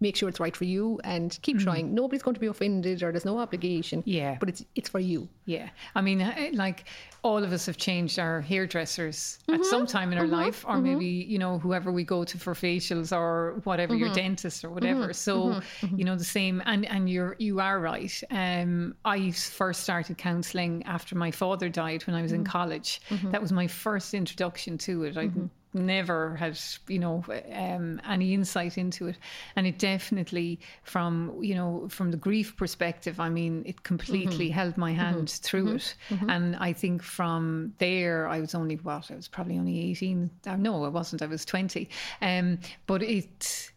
make 0.00 0.16
sure 0.16 0.28
it's 0.28 0.40
right 0.40 0.56
for 0.56 0.64
you 0.64 1.00
and 1.04 1.38
keep 1.42 1.56
Mm-hmm. 1.56 1.64
trying. 1.64 1.94
Nobody's 1.94 2.22
going 2.22 2.34
to 2.34 2.40
be 2.40 2.48
offended 2.48 3.02
or 3.02 3.12
there's 3.12 3.24
no 3.24 3.38
obligation. 3.38 4.02
Yeah. 4.04 4.36
But 4.40 4.48
it's 4.48 4.64
it's 4.74 4.88
for 4.88 4.98
you. 5.00 5.28
Yeah. 5.46 5.68
I 5.94 6.00
mean, 6.00 6.20
eh, 6.20 6.50
like 6.52 6.84
all 7.22 7.42
of 7.42 7.52
us 7.52 7.66
have 7.66 7.76
changed 7.76 8.18
our 8.18 8.40
hairdressers 8.40 9.38
at 9.48 9.54
mm-hmm. 9.54 9.62
some 9.64 9.86
time 9.86 10.12
in 10.12 10.18
our 10.18 10.24
mm-hmm. 10.24 10.34
life, 10.34 10.64
or 10.66 10.74
mm-hmm. 10.74 10.82
maybe, 10.84 11.06
you 11.06 11.38
know, 11.38 11.58
whoever 11.58 11.90
we 11.92 12.04
go 12.04 12.24
to 12.24 12.38
for 12.38 12.54
facials 12.54 13.16
or 13.16 13.60
whatever, 13.64 13.94
your 13.94 14.12
dentist 14.12 14.64
or 14.64 14.70
whatever. 14.70 15.12
So, 15.12 15.60
you 15.96 16.04
know, 16.04 16.16
the 16.16 16.24
same. 16.24 16.62
And, 16.66 16.84
and 16.86 17.08
you're, 17.08 17.36
you 17.38 17.60
are 17.60 17.80
right. 17.80 18.22
Um, 18.30 18.94
I 19.04 19.30
first 19.30 19.84
started 19.84 20.18
counselling 20.18 20.82
after 20.84 21.14
my 21.16 21.30
father 21.30 21.68
died 21.68 22.06
when 22.06 22.14
I 22.14 22.22
was 22.22 22.32
in 22.32 22.44
college. 22.44 23.00
That 23.30 23.40
was 23.40 23.52
my 23.52 23.66
first 23.68 24.12
introduction 24.12 24.76
to 24.78 25.04
it. 25.04 25.16
I 25.16 25.30
never 25.74 26.36
had, 26.36 26.58
you 26.88 26.98
know, 26.98 27.24
um, 27.52 28.00
any 28.08 28.34
insight 28.34 28.78
into 28.78 29.08
it. 29.08 29.16
And 29.56 29.66
it 29.66 29.78
definitely, 29.78 30.60
from, 30.82 31.36
you 31.40 31.54
know, 31.54 31.88
from 31.88 32.10
the 32.10 32.16
grief 32.16 32.56
perspective, 32.56 33.20
I 33.20 33.28
mean, 33.28 33.62
it 33.66 33.82
completely 33.82 34.46
mm-hmm. 34.46 34.54
held 34.54 34.76
my 34.78 34.92
mm-hmm. 34.92 35.00
hand 35.00 35.30
through 35.30 35.76
mm-hmm. 35.76 36.14
it. 36.14 36.32
And 36.32 36.56
I 36.56 36.72
think 36.72 37.02
from 37.02 37.74
there, 37.78 38.28
I 38.28 38.40
was 38.40 38.54
only, 38.54 38.76
what, 38.76 39.10
I 39.10 39.16
was 39.16 39.28
probably 39.28 39.58
only 39.58 39.90
18. 39.90 40.30
Uh, 40.46 40.56
no, 40.56 40.84
I 40.84 40.88
wasn't. 40.88 41.22
I 41.22 41.26
was 41.26 41.44
20. 41.44 41.88
Um, 42.22 42.58
but 42.86 43.02
it 43.02 43.70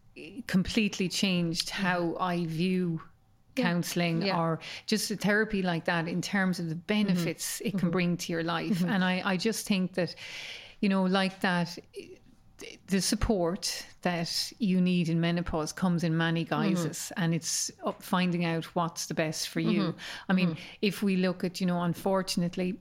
completely 0.47 1.09
changed 1.09 1.69
how 1.69 2.15
I 2.19 2.45
view 2.45 3.01
counseling 3.57 4.21
Yeah. 4.21 4.39
or 4.39 4.59
just 4.85 5.11
a 5.11 5.15
therapy 5.15 5.61
like 5.61 5.85
that 5.85 6.07
in 6.07 6.21
terms 6.21 6.59
of 6.59 6.69
the 6.69 6.75
benefits 6.75 7.61
it 7.65 7.77
can 7.77 7.89
bring 7.89 8.17
to 8.17 8.31
your 8.31 8.43
life. 8.43 8.83
And 8.83 9.03
I, 9.03 9.21
I 9.25 9.37
just 9.37 9.67
think 9.67 9.93
that, 9.93 10.15
you 10.79 10.89
know, 10.89 11.03
like 11.03 11.39
that, 11.41 11.77
the 12.87 13.01
support 13.01 13.85
that 14.01 14.51
you 14.59 14.81
need 14.81 15.09
in 15.09 15.19
menopause 15.19 15.71
comes 15.71 16.03
in 16.03 16.15
many 16.15 16.43
guises 16.43 17.11
mm-hmm. 17.11 17.23
and 17.23 17.35
it's 17.35 17.69
uh, 17.83 17.91
finding 17.99 18.45
out 18.45 18.65
what's 18.75 19.05
the 19.05 19.13
best 19.13 19.49
for 19.49 19.59
you. 19.59 19.81
Mm-hmm. 19.81 19.99
I 20.29 20.33
mean, 20.33 20.49
mm-hmm. 20.49 20.59
if 20.81 21.03
we 21.03 21.17
look 21.17 21.43
at, 21.43 21.59
you 21.61 21.67
know, 21.67 21.81
unfortunately, 21.81 22.77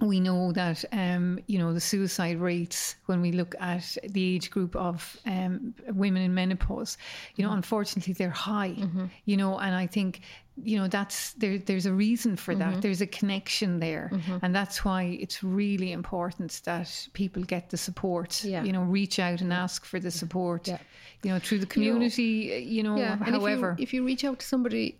we 0.00 0.20
know 0.20 0.52
that 0.52 0.84
um, 0.92 1.38
you 1.46 1.58
know 1.58 1.72
the 1.72 1.80
suicide 1.80 2.38
rates 2.38 2.96
when 3.06 3.22
we 3.22 3.32
look 3.32 3.54
at 3.60 3.96
the 4.08 4.34
age 4.34 4.50
group 4.50 4.76
of 4.76 5.16
um, 5.26 5.74
women 5.88 6.22
in 6.22 6.34
menopause, 6.34 6.98
you 7.36 7.44
know, 7.46 7.52
unfortunately 7.52 8.12
they're 8.12 8.30
high. 8.30 8.76
You 9.24 9.36
know, 9.36 9.58
and 9.58 9.74
I 9.74 9.86
think 9.86 10.20
you 10.62 10.76
know 10.78 10.88
that's 10.88 11.32
there. 11.34 11.58
There's 11.58 11.86
a 11.86 11.92
reason 11.92 12.36
for 12.36 12.54
that. 12.54 12.82
There's 12.82 13.00
a 13.00 13.06
connection 13.06 13.80
there, 13.80 14.10
and 14.42 14.54
that's 14.54 14.84
why 14.84 15.16
it's 15.20 15.42
really 15.42 15.92
important 15.92 16.60
that 16.64 17.08
people 17.14 17.42
get 17.42 17.70
the 17.70 17.76
support. 17.78 18.44
Yeah. 18.44 18.64
You 18.64 18.72
know, 18.72 18.82
reach 18.82 19.18
out 19.18 19.40
and 19.40 19.52
ask 19.52 19.84
for 19.84 19.98
the 19.98 20.10
support. 20.10 20.68
Yeah. 20.68 20.78
You 21.22 21.30
know, 21.32 21.38
through 21.38 21.60
the 21.60 21.66
community. 21.66 22.64
You 22.68 22.82
know, 22.82 22.96
Yeah. 22.98 23.12
and 23.14 23.22
if 23.22 23.26
you- 23.28 23.32
however. 23.40 23.76
if 23.78 23.94
you, 23.94 24.04
reach 24.04 24.24
out 24.24 24.38
to 24.40 24.46
somebody 24.46 24.98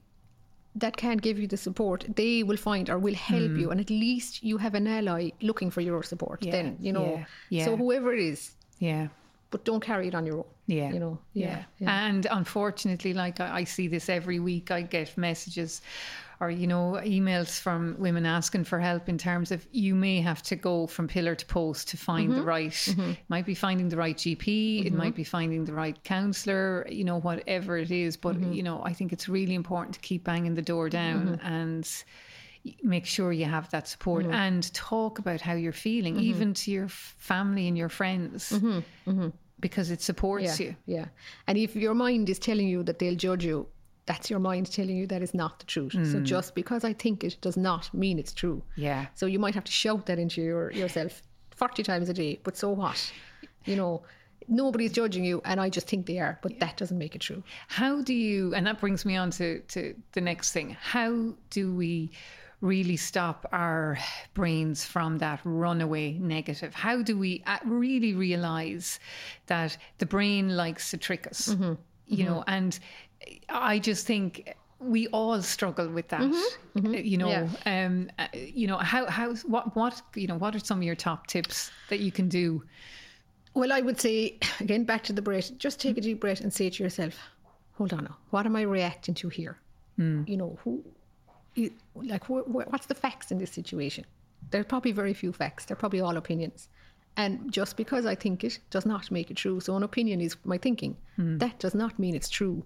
that 0.80 0.96
can't 0.96 1.22
give 1.22 1.38
you 1.38 1.46
the 1.48 1.56
support, 1.56 2.04
they 2.16 2.42
will 2.42 2.56
find 2.58 2.88
or 2.90 2.98
will 2.98 3.14
help 3.14 3.50
Hmm. 3.50 3.60
you, 3.60 3.70
and 3.70 3.80
at 3.80 3.90
least 3.90 4.42
you 4.42 4.58
have 4.58 4.74
an 4.74 4.86
ally 4.86 5.30
looking 5.40 5.70
for 5.70 5.80
your 5.82 6.02
support. 6.02 6.44
Yeah, 6.44 6.52
Then 6.52 6.76
you 6.80 6.92
know. 6.92 7.06
yeah, 7.16 7.24
Yeah. 7.58 7.64
So 7.64 7.76
whoever 7.76 8.12
it 8.12 8.20
is, 8.20 8.50
yeah. 8.78 9.08
but 9.50 9.64
don't 9.64 9.80
carry 9.84 10.08
it 10.08 10.14
on 10.14 10.26
your 10.26 10.38
own. 10.38 10.44
Yeah. 10.66 10.92
You 10.92 11.00
know. 11.00 11.18
Yeah. 11.34 11.62
Yeah. 11.78 12.06
And 12.08 12.26
unfortunately, 12.30 13.14
like 13.14 13.40
I, 13.40 13.60
I 13.60 13.64
see 13.64 13.88
this 13.88 14.08
every 14.08 14.38
week, 14.40 14.70
I 14.70 14.82
get 14.82 15.16
messages 15.16 15.80
or, 16.40 16.50
you 16.50 16.66
know, 16.66 17.00
emails 17.04 17.58
from 17.58 17.96
women 17.98 18.26
asking 18.26 18.64
for 18.64 18.78
help 18.78 19.08
in 19.08 19.16
terms 19.18 19.50
of 19.50 19.66
you 19.72 19.94
may 19.94 20.20
have 20.20 20.42
to 20.42 20.56
go 20.56 20.86
from 20.86 21.08
pillar 21.08 21.34
to 21.34 21.46
post 21.46 21.88
to 21.88 21.96
find 21.96 22.30
Mm-hmm. 22.30 22.38
the 22.40 22.44
right, 22.44 22.88
it 22.88 23.18
might 23.28 23.46
be 23.46 23.54
finding 23.54 23.88
the 23.88 23.96
right 23.96 24.16
GP, 24.16 24.84
it 24.86 24.92
might 24.92 25.14
be 25.14 25.24
finding 25.24 25.64
the 25.64 25.72
right 25.72 26.02
counsellor, 26.04 26.86
you 26.90 27.04
know, 27.04 27.20
whatever 27.20 27.76
it 27.78 27.90
is. 27.90 28.16
But, 28.16 28.36
Mm-hmm. 28.36 28.52
you 28.52 28.62
know, 28.62 28.82
I 28.84 28.92
think 28.92 29.12
it's 29.12 29.28
really 29.28 29.54
important 29.54 29.94
to 29.94 30.00
keep 30.00 30.24
banging 30.24 30.54
the 30.54 30.62
door 30.62 30.88
down 30.90 31.40
and 31.42 31.88
make 32.82 33.06
sure 33.06 33.32
you 33.32 33.44
have 33.44 33.70
that 33.70 33.86
support 33.88 34.24
Mm-hmm. 34.24 34.34
and 34.34 34.74
talk 34.74 35.18
about 35.18 35.40
how 35.40 35.54
you're 35.54 35.72
feeling, 35.72 36.18
even 36.18 36.52
to 36.54 36.70
your 36.70 36.88
family 36.88 37.68
and 37.68 37.78
your 37.78 37.88
friends, 37.88 38.52
because 39.60 39.90
it 39.90 40.02
supports 40.02 40.44
Mm-hmm. 40.58 40.62
Yeah. 40.62 40.68
you. 40.68 40.76
Yeah. 40.86 41.06
And 41.46 41.56
if 41.56 41.74
your 41.76 41.94
mind 41.94 42.28
is 42.28 42.38
telling 42.38 42.68
you 42.68 42.82
that 42.82 42.98
they'll 42.98 43.14
judge 43.16 43.44
you, 43.44 43.68
that's 44.06 44.30
your 44.30 44.38
mind 44.38 44.70
telling 44.70 44.96
you 44.96 45.06
that 45.08 45.20
is 45.20 45.34
not 45.34 45.58
the 45.58 45.66
truth. 45.66 45.92
So 45.92 45.98
mm. 45.98 46.22
just 46.22 46.54
because 46.54 46.84
I 46.84 46.92
think 46.92 47.24
it 47.24 47.36
does 47.40 47.56
not 47.56 47.92
mean 47.92 48.18
it's 48.18 48.32
true. 48.32 48.62
Yeah. 48.76 49.06
So 49.14 49.26
you 49.26 49.38
might 49.38 49.54
have 49.54 49.64
to 49.64 49.72
shout 49.72 50.06
that 50.06 50.18
into 50.18 50.40
your, 50.40 50.70
yourself 50.72 51.22
40 51.56 51.82
times 51.82 52.08
a 52.08 52.14
day, 52.14 52.38
but 52.44 52.56
so 52.56 52.70
what? 52.70 53.12
You 53.64 53.76
know, 53.76 54.02
nobody's 54.48 54.92
judging 54.92 55.24
you, 55.24 55.42
and 55.44 55.60
I 55.60 55.68
just 55.68 55.88
think 55.88 56.06
they 56.06 56.18
are, 56.18 56.38
but 56.42 56.58
that 56.60 56.76
doesn't 56.76 56.96
make 56.98 57.14
it 57.14 57.20
true. 57.20 57.42
How 57.68 58.00
do 58.02 58.14
you, 58.14 58.54
and 58.54 58.66
that 58.66 58.80
brings 58.80 59.04
me 59.04 59.16
on 59.16 59.30
to, 59.32 59.60
to 59.60 59.94
the 60.12 60.20
next 60.20 60.52
thing, 60.52 60.76
how 60.80 61.34
do 61.50 61.74
we 61.74 62.10
really 62.60 62.96
stop 62.96 63.46
our 63.52 63.98
brains 64.34 64.84
from 64.84 65.18
that 65.18 65.40
runaway 65.44 66.12
negative? 66.12 66.74
How 66.74 67.02
do 67.02 67.18
we 67.18 67.42
uh, 67.46 67.58
really 67.64 68.14
realize 68.14 68.98
that 69.46 69.76
the 69.98 70.06
brain 70.06 70.56
likes 70.56 70.90
to 70.90 70.96
trick 70.96 71.26
us? 71.26 71.48
Mm-hmm. 71.48 71.74
You 72.08 72.24
know, 72.24 72.36
mm-hmm. 72.36 72.54
and 72.54 72.78
I 73.48 73.78
just 73.78 74.06
think 74.06 74.54
we 74.78 75.06
all 75.08 75.40
struggle 75.42 75.88
with 75.88 76.08
that. 76.08 76.20
Uh, 76.22 76.90
You 76.90 77.16
know, 77.18 77.28
Yeah. 77.30 77.48
um, 77.86 78.10
uh, 78.18 78.26
you 78.34 78.66
know 78.66 78.76
how 78.78 79.06
how 79.10 79.34
what 79.48 79.74
what 79.74 80.02
you 80.14 80.26
know 80.26 80.36
what 80.38 80.54
are 80.54 80.58
some 80.58 80.78
of 80.78 80.84
your 80.84 80.94
top 80.96 81.26
tips 81.26 81.70
that 81.88 82.00
you 82.00 82.12
can 82.12 82.28
do? 82.28 82.62
Well, 83.54 83.72
I 83.72 83.80
would 83.80 83.98
say, 84.00 84.38
again, 84.60 84.84
back 84.84 85.02
to 85.04 85.12
the 85.14 85.22
breath, 85.22 85.56
just 85.58 85.80
take 85.80 85.96
a 85.96 86.00
deep 86.02 86.20
breath 86.20 86.42
and 86.42 86.52
say 86.52 86.68
to 86.70 86.82
yourself, 86.82 87.14
hold 87.78 87.92
on 87.94 88.04
now, 88.04 88.16
what 88.30 88.44
am 88.46 88.54
I 88.56 88.62
reacting 88.62 89.14
to 89.14 89.28
here? 89.30 89.56
You 89.98 90.36
know, 90.36 90.58
who, 90.62 90.84
like, 91.94 92.24
wh- 92.24 92.44
wh- 92.44 92.70
what's 92.70 92.84
the 92.86 92.94
facts 92.94 93.30
in 93.30 93.38
this 93.38 93.50
situation? 93.50 94.04
there 94.50 94.60
are 94.60 94.64
probably 94.64 94.92
very 94.92 95.14
few 95.14 95.32
facts. 95.32 95.64
They're 95.64 95.76
probably 95.76 96.00
all 96.00 96.16
opinions. 96.16 96.68
And 97.16 97.50
just 97.50 97.76
because 97.76 98.04
I 98.06 98.14
think 98.14 98.44
it 98.44 98.58
does 98.70 98.84
not 98.86 99.10
make 99.10 99.28
it 99.30 99.36
true. 99.38 99.58
So 99.60 99.74
an 99.76 99.82
opinion 99.82 100.20
is 100.20 100.36
my 100.44 100.58
thinking. 100.58 100.96
That 101.16 101.58
does 101.58 101.74
not 101.74 101.98
mean 101.98 102.14
it's 102.14 102.28
true. 102.28 102.62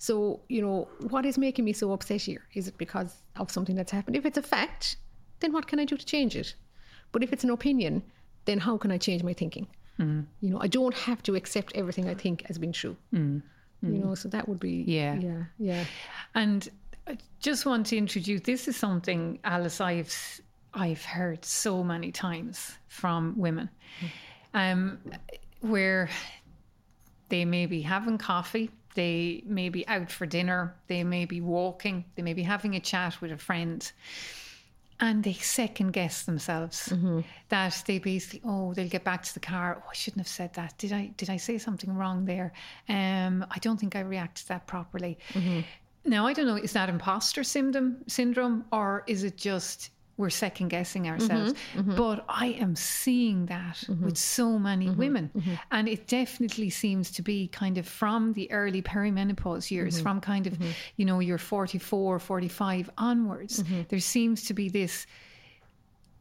So, 0.00 0.40
you 0.48 0.62
know, 0.62 0.88
what 1.10 1.26
is 1.26 1.36
making 1.36 1.66
me 1.66 1.74
so 1.74 1.92
upset 1.92 2.22
here? 2.22 2.40
Is 2.54 2.66
it 2.66 2.78
because 2.78 3.20
of 3.36 3.50
something 3.50 3.76
that's 3.76 3.92
happened? 3.92 4.16
If 4.16 4.24
it's 4.24 4.38
a 4.38 4.42
fact, 4.42 4.96
then 5.40 5.52
what 5.52 5.66
can 5.66 5.78
I 5.78 5.84
do 5.84 5.94
to 5.94 6.06
change 6.06 6.34
it? 6.36 6.54
But 7.12 7.22
if 7.22 7.34
it's 7.34 7.44
an 7.44 7.50
opinion, 7.50 8.02
then 8.46 8.58
how 8.58 8.78
can 8.78 8.90
I 8.90 8.96
change 8.96 9.22
my 9.22 9.34
thinking? 9.34 9.66
Mm. 9.98 10.24
You 10.40 10.50
know, 10.52 10.58
I 10.58 10.68
don't 10.68 10.94
have 10.94 11.22
to 11.24 11.34
accept 11.34 11.72
everything 11.74 12.08
I 12.08 12.14
think 12.14 12.46
as 12.48 12.56
being 12.56 12.72
true. 12.72 12.96
Mm. 13.12 13.42
You 13.82 13.88
mm. 13.90 14.04
know, 14.04 14.14
so 14.14 14.30
that 14.30 14.48
would 14.48 14.58
be 14.58 14.84
Yeah. 14.86 15.16
yeah, 15.16 15.44
yeah. 15.58 15.84
And 16.34 16.66
I 17.06 17.18
just 17.40 17.66
want 17.66 17.84
to 17.88 17.98
introduce 17.98 18.40
this 18.40 18.68
is 18.68 18.76
something, 18.78 19.38
Alice, 19.44 19.82
I've 19.82 20.40
I've 20.72 21.04
heard 21.04 21.44
so 21.44 21.84
many 21.84 22.10
times 22.10 22.78
from 22.88 23.34
women, 23.36 23.68
um, 24.54 24.98
where 25.60 26.08
they 27.28 27.44
may 27.44 27.66
be 27.66 27.82
having 27.82 28.16
coffee, 28.16 28.70
they 28.94 29.42
may 29.46 29.68
be 29.68 29.86
out 29.88 30.10
for 30.10 30.26
dinner, 30.26 30.74
they 30.88 31.04
may 31.04 31.24
be 31.24 31.40
walking, 31.40 32.04
they 32.16 32.22
may 32.22 32.34
be 32.34 32.42
having 32.42 32.74
a 32.74 32.80
chat 32.80 33.20
with 33.20 33.32
a 33.32 33.38
friend. 33.38 33.90
And 35.02 35.24
they 35.24 35.32
second 35.32 35.92
guess 35.92 36.24
themselves 36.24 36.92
that 37.48 37.82
they 37.86 37.98
basically, 37.98 38.42
oh, 38.44 38.74
they'll 38.74 38.86
get 38.86 39.02
back 39.02 39.22
to 39.22 39.32
the 39.32 39.40
car. 39.40 39.82
Oh, 39.82 39.88
I 39.90 39.94
shouldn't 39.94 40.20
have 40.20 40.28
said 40.28 40.52
that. 40.54 40.76
Did 40.76 40.92
I? 40.92 41.10
Did 41.16 41.30
I 41.30 41.38
say 41.38 41.56
something 41.56 41.96
wrong 41.96 42.26
there? 42.26 42.52
Um, 42.86 43.46
I 43.50 43.58
don't 43.60 43.80
think 43.80 43.96
I 43.96 44.00
reacted 44.00 44.48
that 44.48 44.66
properly. 44.66 45.16
Now, 46.04 46.26
I 46.26 46.34
don't 46.34 46.46
know, 46.46 46.56
is 46.56 46.72
that 46.72 46.90
imposter 46.90 47.42
syndrome, 47.44 47.96
syndrome 48.08 48.66
or 48.72 49.04
is 49.06 49.24
it 49.24 49.38
just 49.38 49.90
we're 50.20 50.30
second 50.30 50.68
guessing 50.68 51.04
mm-hmm, 51.04 51.12
ourselves? 51.12 51.54
Mm-hmm. 51.74 51.96
But 51.96 52.24
I 52.28 52.48
am 52.64 52.76
seeing 52.76 53.46
that 53.46 53.76
mm-hmm. 53.76 54.04
with 54.04 54.16
so 54.16 54.58
many 54.58 54.90
women. 54.90 55.30
And 55.70 55.88
it 55.88 56.06
definitely 56.06 56.70
seems 56.70 57.10
to 57.12 57.22
be 57.22 57.48
kind 57.48 57.78
of 57.78 57.86
from 57.88 58.32
the 58.34 58.50
early 58.52 58.82
perimenopause 58.82 59.70
years, 59.70 60.00
from 60.00 60.20
kind 60.20 60.46
of, 60.46 60.58
you 60.96 61.04
know, 61.04 61.20
your 61.20 61.38
44, 61.38 62.18
45 62.18 62.90
onwards. 62.98 63.64
There 63.88 63.98
seems 63.98 64.44
to 64.44 64.54
be 64.54 64.68
this, 64.68 65.06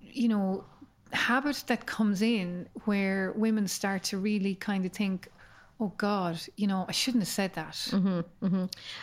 you 0.02 0.28
know, 0.28 0.64
habit 1.12 1.64
that 1.68 1.86
comes 1.86 2.22
in 2.22 2.68
where 2.86 3.34
women 3.36 3.68
start 3.68 4.04
to 4.04 4.18
really 4.18 4.56
kind 4.56 4.86
of 4.86 4.92
think, 4.92 5.28
oh 5.80 5.94
God, 5.98 6.40
you 6.58 6.68
know, 6.68 6.86
I 6.88 6.92
shouldn't 6.92 7.24
have 7.24 7.30
said 7.30 7.54
that. 7.54 7.76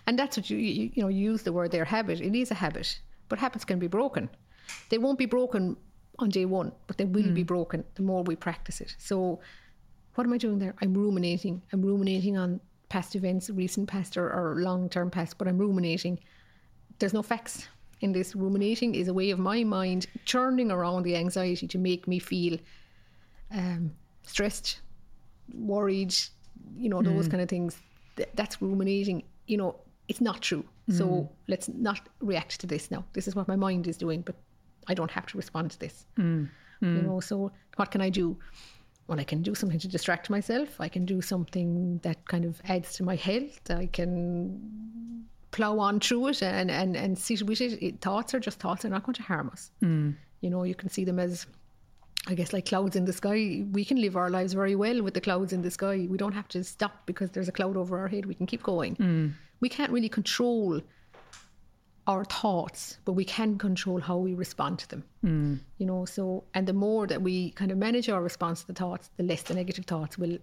And 0.07 0.19
that's 0.19 0.37
what 0.37 0.51
you, 0.51 0.59
you 0.59 0.91
you 0.95 1.03
know 1.03 1.09
you 1.09 1.33
use 1.33 1.43
the 1.43 1.53
word 1.53 1.71
there 1.71 1.85
habit. 1.85 2.21
It 2.21 2.35
is 2.39 2.51
a 2.51 2.55
habit, 2.55 3.01
but 3.29 3.39
habits 3.39 3.65
can 3.65 3.79
be 3.79 3.89
broken. 3.89 4.29
They 4.89 4.99
won't 4.99 5.19
be 5.19 5.27
broken 5.27 5.77
on 6.19 6.31
day 6.31 6.45
one, 6.45 6.73
but 6.87 6.97
they 6.97 7.05
will 7.05 7.31
be 7.33 7.43
hmm. 7.43 7.47
broken 7.47 7.85
the 7.95 8.03
more 8.03 8.23
we 8.23 8.37
practice 8.37 8.81
it. 8.81 8.95
So 8.99 9.41
what 10.15 10.27
am 10.27 10.33
I 10.33 10.39
doing 10.39 10.59
there? 10.59 10.75
I'm 10.81 10.95
ruminating. 10.95 11.63
I'm 11.73 11.83
ruminating 11.83 12.37
on 12.37 12.61
past 12.89 13.15
events, 13.17 13.51
recent 13.51 13.89
past 13.89 14.17
or, 14.17 14.31
or 14.31 14.57
long 14.61 14.89
term 14.89 15.11
past, 15.11 15.39
but 15.39 15.47
I'm 15.47 15.59
ruminating. 15.59 16.19
There's 16.99 17.13
no 17.13 17.23
facts 17.23 17.69
in 18.01 18.13
this. 18.13 18.35
Ruminating 18.35 18.95
is 18.95 19.09
a 19.09 19.15
way 19.15 19.31
of 19.31 19.39
my 19.39 19.63
mind 19.65 20.07
churning 20.25 20.71
around 20.71 21.03
the 21.03 21.17
anxiety 21.17 21.67
to 21.69 21.79
make 21.79 22.09
me 22.09 22.19
feel 22.19 22.59
um, 23.51 23.93
stressed, 24.23 24.81
worried, 25.55 26.15
you 26.77 26.89
know, 26.89 27.03
those 27.03 27.27
hmm. 27.27 27.33
kind 27.33 27.43
of 27.43 27.49
things. 27.49 27.77
Th- 28.17 28.29
that's 28.35 28.63
ruminating. 28.63 29.23
You 29.47 29.59
know, 29.59 29.77
it's 30.09 30.21
not 30.21 30.41
true. 30.41 30.65
So 30.89 31.07
hmm. 31.07 31.35
let's 31.49 31.69
not 31.69 32.09
react 32.21 32.61
to 32.61 32.67
this 32.67 32.91
now. 32.91 33.05
This 33.13 33.27
is 33.27 33.35
what 33.35 33.49
my 33.49 33.57
mind 33.57 33.89
is 33.89 33.97
doing, 33.97 34.23
but 34.23 34.37
I 34.89 34.95
don't 34.95 35.11
have 35.11 35.27
to 35.27 35.37
respond 35.37 35.71
to 35.73 35.79
this. 35.79 36.07
Hmm. 36.17 36.45
You 36.81 36.89
hmm. 36.89 37.07
know, 37.07 37.21
so 37.21 37.53
what 37.77 37.91
can 37.91 38.01
I 38.01 38.11
do? 38.11 38.37
Well, 39.09 39.21
I 39.21 39.25
can 39.25 39.43
do 39.43 39.55
something 39.55 39.79
to 39.79 39.89
distract 39.89 40.31
myself. 40.31 40.81
I 40.81 40.89
can 40.89 41.05
do 41.05 41.23
something 41.23 41.99
that 42.03 42.27
kind 42.27 42.45
of 42.45 42.61
adds 42.65 42.95
to 42.97 43.05
my 43.05 43.15
health. 43.15 43.71
I 43.71 43.87
can 43.87 45.27
plow 45.53 45.79
on 45.79 46.01
through 46.01 46.29
it 46.29 46.43
and, 46.43 46.71
and, 46.71 46.97
and 46.97 47.17
sit 47.17 47.43
with 47.43 47.61
it. 47.61 47.83
it. 47.83 48.01
Thoughts 48.01 48.35
are 48.35 48.41
just 48.41 48.59
thoughts. 48.59 48.83
They're 48.83 48.91
not 48.91 49.05
going 49.05 49.15
to 49.15 49.23
harm 49.23 49.51
us. 49.53 49.71
Hmm. 49.81 50.11
You 50.41 50.51
know, 50.51 50.65
you 50.65 50.75
can 50.75 50.89
see 50.89 51.05
them 51.05 51.19
as, 51.19 51.47
I 52.27 52.35
guess, 52.35 52.53
like 52.53 52.67
clouds 52.67 52.97
in 52.97 53.05
the 53.05 53.13
sky. 53.13 53.65
We 53.71 53.85
can 53.85 54.01
live 54.01 54.17
our 54.17 54.29
lives 54.29 54.53
very 54.53 54.75
well 54.75 55.03
with 55.03 55.15
the 55.15 55.21
clouds 55.21 55.53
in 55.53 55.63
the 55.63 55.71
sky. 55.71 56.07
We 56.11 56.19
don't 56.19 56.33
have 56.33 56.49
to 56.49 56.65
stop 56.65 57.07
because 57.07 57.31
there's 57.31 57.49
a 57.49 57.53
cloud 57.53 57.77
over 57.77 57.99
our 57.99 58.09
head. 58.09 58.27
We 58.27 58.35
can 58.35 58.47
keep 58.47 58.63
going. 58.63 59.35
We 59.61 59.69
can't 59.69 59.93
really 59.93 60.09
control 60.09 60.83
our 62.07 62.25
thoughts, 62.25 62.99
but 63.05 63.13
we 63.13 63.25
can 63.25 63.59
control 63.59 64.01
how 64.01 64.17
we 64.17 64.35
respond 64.35 64.79
to 64.79 64.89
them. 64.89 65.05
Hmm. 65.23 65.55
You 65.79 65.87
know, 65.87 66.05
so 66.05 66.45
and 66.55 66.67
the 66.67 66.73
more 66.73 67.07
that 67.07 67.23
we 67.23 67.51
kind 67.51 67.71
of 67.71 67.79
manage 67.79 68.09
our 68.09 68.23
response 68.23 68.61
to 68.63 68.69
the 68.69 68.75
thoughts, 68.75 69.11
the 69.17 69.25
less 69.25 69.43
the 69.43 69.55
negative 69.55 69.87
thoughts 69.87 70.17
will 70.17 70.39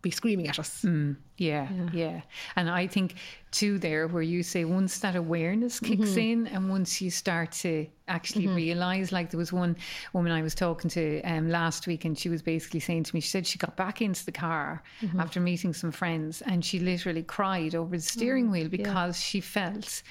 be 0.00 0.10
screaming 0.10 0.48
at 0.48 0.58
us. 0.58 0.82
Hmm. 0.82 1.12
Yeah, 1.36 1.68
yeah, 1.92 2.20
And 2.56 2.70
I 2.70 2.86
think 2.86 3.14
too 3.50 3.78
there 3.78 4.06
where 4.08 4.22
you 4.22 4.42
say 4.42 4.64
once 4.64 4.98
that 4.98 5.16
awareness 5.16 5.80
mm-hmm. 5.80 6.02
kicks 6.02 6.16
in 6.16 6.46
and 6.48 6.68
once 6.68 7.00
you 7.00 7.10
start 7.10 7.52
to 7.52 7.86
actually 8.06 8.46
mm-hmm. 8.46 8.56
realize 8.56 9.12
like 9.12 9.30
there 9.30 9.38
was 9.38 9.52
one 9.52 9.76
woman 10.12 10.32
I 10.32 10.40
was 10.42 10.54
talking 10.54 10.88
to 10.90 11.20
um, 11.22 11.50
last 11.50 11.86
week 11.86 12.04
and 12.04 12.18
she 12.18 12.28
was 12.28 12.40
basically 12.40 12.80
saying 12.80 13.04
to 13.04 13.14
me 13.14 13.20
she 13.20 13.28
said 13.28 13.46
she 13.46 13.58
got 13.58 13.76
back 13.76 14.00
into 14.00 14.24
the 14.24 14.32
car 14.32 14.82
mm-hmm. 15.02 15.20
after 15.20 15.40
meeting 15.40 15.72
some 15.72 15.92
friends 15.92 16.42
and 16.42 16.64
she 16.64 16.78
literally 16.78 17.22
cried 17.22 17.74
over 17.74 17.96
the 17.96 18.02
mm, 18.02 18.10
steering 18.10 18.50
wheel 18.50 18.68
because 18.68 19.20
she 19.20 19.40
felt 19.40 20.02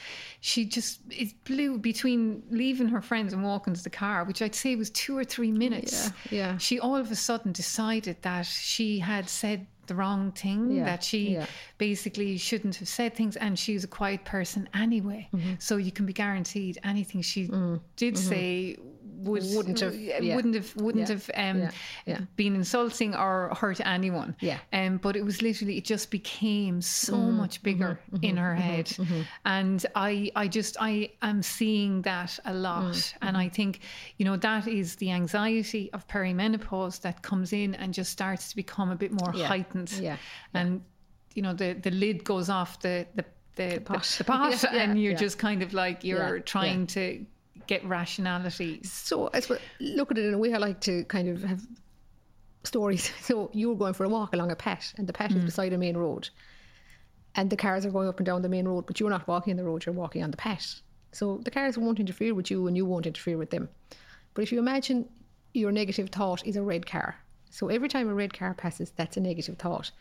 she 0.42 0.66
just 0.66 1.00
it 1.10 1.34
blew 1.44 1.78
between 1.80 2.44
leaving 2.50 2.88
her 2.88 3.02
friends 3.02 3.34
and 3.34 3.44
walking 3.44 3.74
to 3.74 3.84
the 3.84 3.90
car 3.90 4.24
which 4.24 4.42
I'd 4.42 4.56
say 4.56 4.76
was 4.76 4.90
two 4.92 5.18
or 5.18 5.24
three 5.24 5.52
minutes. 5.52 6.12
Yeah, 6.30 6.38
yeah. 6.38 6.58
she 6.58 6.80
all 6.80 6.96
of 6.96 7.12
a 7.12 7.16
sudden 7.16 7.52
decided 7.52 8.22
that 8.22 8.46
she 8.46 9.00
had 9.00 9.30
said 9.30 9.68
the 9.88 9.96
wrong 9.96 10.32
thing 10.32 10.72
Yeah, 10.72 10.86
that 10.86 11.04
she 11.04 11.32
yeah. 11.34 11.46
basically 11.78 12.38
shouldn't 12.38 12.76
have 12.78 12.88
said 12.88 13.16
things 13.16 13.36
and 13.38 13.58
she's 13.58 13.84
a 13.84 13.88
quiet 13.88 14.26
person 14.26 14.68
anyway 14.74 15.28
Mm-hmm. 15.34 15.54
so 15.60 15.78
you 15.78 15.92
can 15.92 16.06
be 16.06 16.14
guaranteed 16.14 16.78
anything 16.84 17.22
she 17.22 17.50
did 17.96 18.18
say 18.18 18.78
would, 19.18 19.42
Mm-hmm. 19.44 19.58
Wouldn't 19.58 19.80
have- 19.80 19.96
yeah. 19.96 20.36
wouldn't 20.36 20.56
have 20.56 20.76
wouldn't 20.76 21.10
Yeah, 21.10 21.16
have 21.16 21.56
um, 21.56 21.70
yeah, 22.06 22.20
been 22.36 22.56
insulting 22.56 23.16
or 23.16 23.54
hurt 23.62 23.80
anyone 23.86 24.36
Yeah. 24.40 24.60
um, 24.74 24.98
but 24.98 25.16
it 25.16 25.24
was 25.26 25.42
literally 25.42 25.78
it 25.78 25.86
just 25.86 26.12
became 26.12 26.82
so 26.82 27.14
Mm-hmm. 27.14 27.38
much 27.38 27.64
bigger 27.64 28.00
in 28.22 28.38
her 28.38 28.56
head 28.56 28.88
and 29.46 29.86
I 29.96 30.32
I 30.36 30.48
just 30.48 30.78
I 30.80 31.12
am 31.22 31.42
seeing 31.42 32.02
that 32.04 32.38
a 32.46 32.54
lot 32.54 32.94
Mm-hmm. 32.94 33.28
and 33.28 33.38
I 33.38 33.50
think 33.50 33.80
you 34.18 34.26
know 34.26 34.38
that 34.38 34.68
is 34.68 34.96
the 34.98 35.12
anxiety 35.12 35.90
of 35.94 36.08
perimenopause 36.08 37.02
that 37.02 37.22
comes 37.22 37.54
in 37.54 37.76
and 37.76 37.94
just 37.94 38.12
starts 38.12 38.50
to 38.50 38.56
become 38.56 38.90
a 38.92 38.96
bit 38.96 39.12
more 39.12 39.32
heightened 39.32 39.92
Yeah. 40.00 40.18
and 40.54 40.82
you 41.36 41.42
know 41.42 41.54
the 41.54 41.74
the 41.74 41.92
lid 41.92 42.24
goes 42.24 42.50
off 42.50 42.80
the 42.82 43.06
the 43.16 43.26
the, 43.56 43.70
the 43.76 43.82
pot. 43.82 44.16
the 44.20 44.24
pot, 44.32 44.64
yeah, 44.64 44.82
and 44.84 45.02
you're 45.02 45.14
yeah. 45.14 45.18
just 45.18 45.38
kind 45.40 45.64
of 45.64 45.74
like 45.74 46.04
you're 46.04 46.36
Yeah, 46.38 46.44
trying 46.44 46.86
to 46.88 47.26
get 47.68 47.86
rationality 47.86 48.82
So 48.84 49.30
I 49.34 49.40
suppose 49.40 49.60
look 49.80 50.12
at 50.12 50.18
it 50.18 50.26
in 50.26 50.34
a 50.34 50.38
way 50.38 50.54
I 50.54 50.58
like 50.58 50.80
to 50.82 51.04
kind 51.06 51.30
of 51.30 51.44
have 51.44 51.62
stories. 52.64 53.12
So 53.22 53.50
you're 53.54 53.76
going 53.76 53.94
for 53.94 54.06
a 54.06 54.10
walk 54.10 54.34
along 54.34 54.52
a 54.52 54.56
pat 54.56 54.94
and 54.98 55.08
the 55.08 55.14
pat 55.14 55.32
is 55.32 55.38
mm. 55.38 55.46
beside 55.46 55.74
a 55.74 55.78
main 55.78 55.98
road. 55.98 56.30
And 57.36 57.50
the 57.50 57.58
cars 57.58 57.86
are 57.86 57.92
going 57.92 58.08
up 58.08 58.18
and 58.18 58.26
down 58.26 58.42
the 58.42 58.50
main 58.50 58.68
road, 58.68 58.86
but 58.88 59.00
you're 59.00 59.10
not 59.10 59.28
walking 59.28 59.52
on 59.52 59.58
the 59.58 59.64
road, 59.64 59.86
you're 59.86 59.94
walking 59.94 60.24
on 60.24 60.32
the 60.32 60.38
pat. 60.38 60.66
So 61.12 61.40
the 61.44 61.52
cars 61.52 61.78
won't 61.78 62.00
interfere 62.00 62.34
with 62.34 62.50
you 62.50 62.68
and 62.68 62.76
you 62.76 62.86
won't 62.86 63.06
interfere 63.06 63.38
with 63.38 63.52
them. 63.52 63.70
But 64.34 64.42
if 64.44 64.52
you 64.52 64.60
imagine 64.60 65.08
your 65.54 65.72
negative 65.72 66.10
thought 66.10 66.46
is 66.46 66.56
a 66.56 66.62
red 66.62 66.86
car. 66.86 67.16
So 67.50 67.70
every 67.70 67.90
time 67.90 68.10
a 68.10 68.14
red 68.14 68.34
car 68.34 68.54
passes, 68.54 68.92
that's 68.96 69.18
a 69.18 69.20
negative 69.20 69.58
thought. 69.58 69.92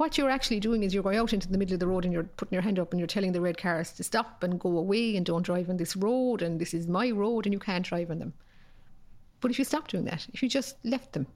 What 0.00 0.16
you're 0.16 0.30
actually 0.30 0.60
doing 0.60 0.82
is 0.82 0.94
you're 0.94 1.02
going 1.02 1.18
out 1.18 1.34
into 1.34 1.46
the 1.46 1.58
middle 1.58 1.74
of 1.74 1.80
the 1.80 1.86
road 1.86 2.06
and 2.06 2.14
you're 2.14 2.22
putting 2.22 2.56
your 2.56 2.62
hand 2.62 2.78
up 2.78 2.90
and 2.90 2.98
you're 2.98 3.06
telling 3.06 3.32
the 3.32 3.40
red 3.42 3.58
cars 3.58 3.92
to 3.92 4.02
stop 4.02 4.42
and 4.42 4.58
go 4.58 4.78
away 4.78 5.14
and 5.14 5.26
don't 5.26 5.42
drive 5.42 5.68
on 5.68 5.76
this 5.76 5.94
road 5.94 6.40
and 6.40 6.58
this 6.58 6.72
is 6.72 6.86
my 6.88 7.10
road 7.10 7.44
and 7.44 7.52
you 7.52 7.58
can't 7.58 7.84
drive 7.84 8.10
on 8.10 8.18
them. 8.18 8.32
But 9.42 9.50
if 9.50 9.58
you 9.58 9.64
stop 9.66 9.88
doing 9.88 10.06
that, 10.06 10.26
if 10.32 10.42
you 10.42 10.48
just 10.48 10.82
left 10.86 11.12
them, 11.12 11.26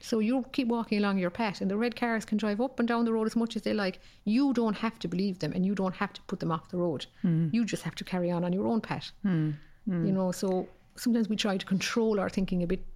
so 0.00 0.20
you 0.20 0.42
keep 0.52 0.68
walking 0.68 0.96
along 0.96 1.18
your 1.18 1.28
path 1.28 1.60
and 1.60 1.70
the 1.70 1.76
red 1.76 1.96
cars 1.96 2.24
can 2.24 2.38
drive 2.38 2.62
up 2.62 2.78
and 2.78 2.88
down 2.88 3.04
the 3.04 3.12
road 3.12 3.26
as 3.26 3.36
much 3.36 3.56
as 3.56 3.62
they 3.62 3.74
like, 3.74 4.00
you 4.24 4.54
don't 4.54 4.78
have 4.78 4.98
to 5.00 5.06
believe 5.06 5.40
them 5.40 5.52
and 5.52 5.66
you 5.66 5.74
don't 5.74 5.96
have 5.96 6.14
to 6.14 6.22
put 6.22 6.40
them 6.40 6.50
off 6.50 6.70
the 6.70 6.78
road. 6.78 7.04
Hmm. 7.20 7.48
You 7.52 7.66
just 7.66 7.82
have 7.82 7.94
to 7.96 8.04
carry 8.04 8.30
on 8.30 8.42
on 8.42 8.54
your 8.54 8.66
own 8.66 8.80
path. 8.80 9.12
Hmm. 9.20 9.50
Hmm. 9.86 10.06
You 10.06 10.12
know, 10.12 10.32
so 10.32 10.66
sometimes 10.96 11.28
we 11.28 11.36
try 11.36 11.58
to 11.58 11.66
control 11.66 12.18
our 12.18 12.30
thinking 12.30 12.62
a 12.62 12.66
bit 12.66 12.86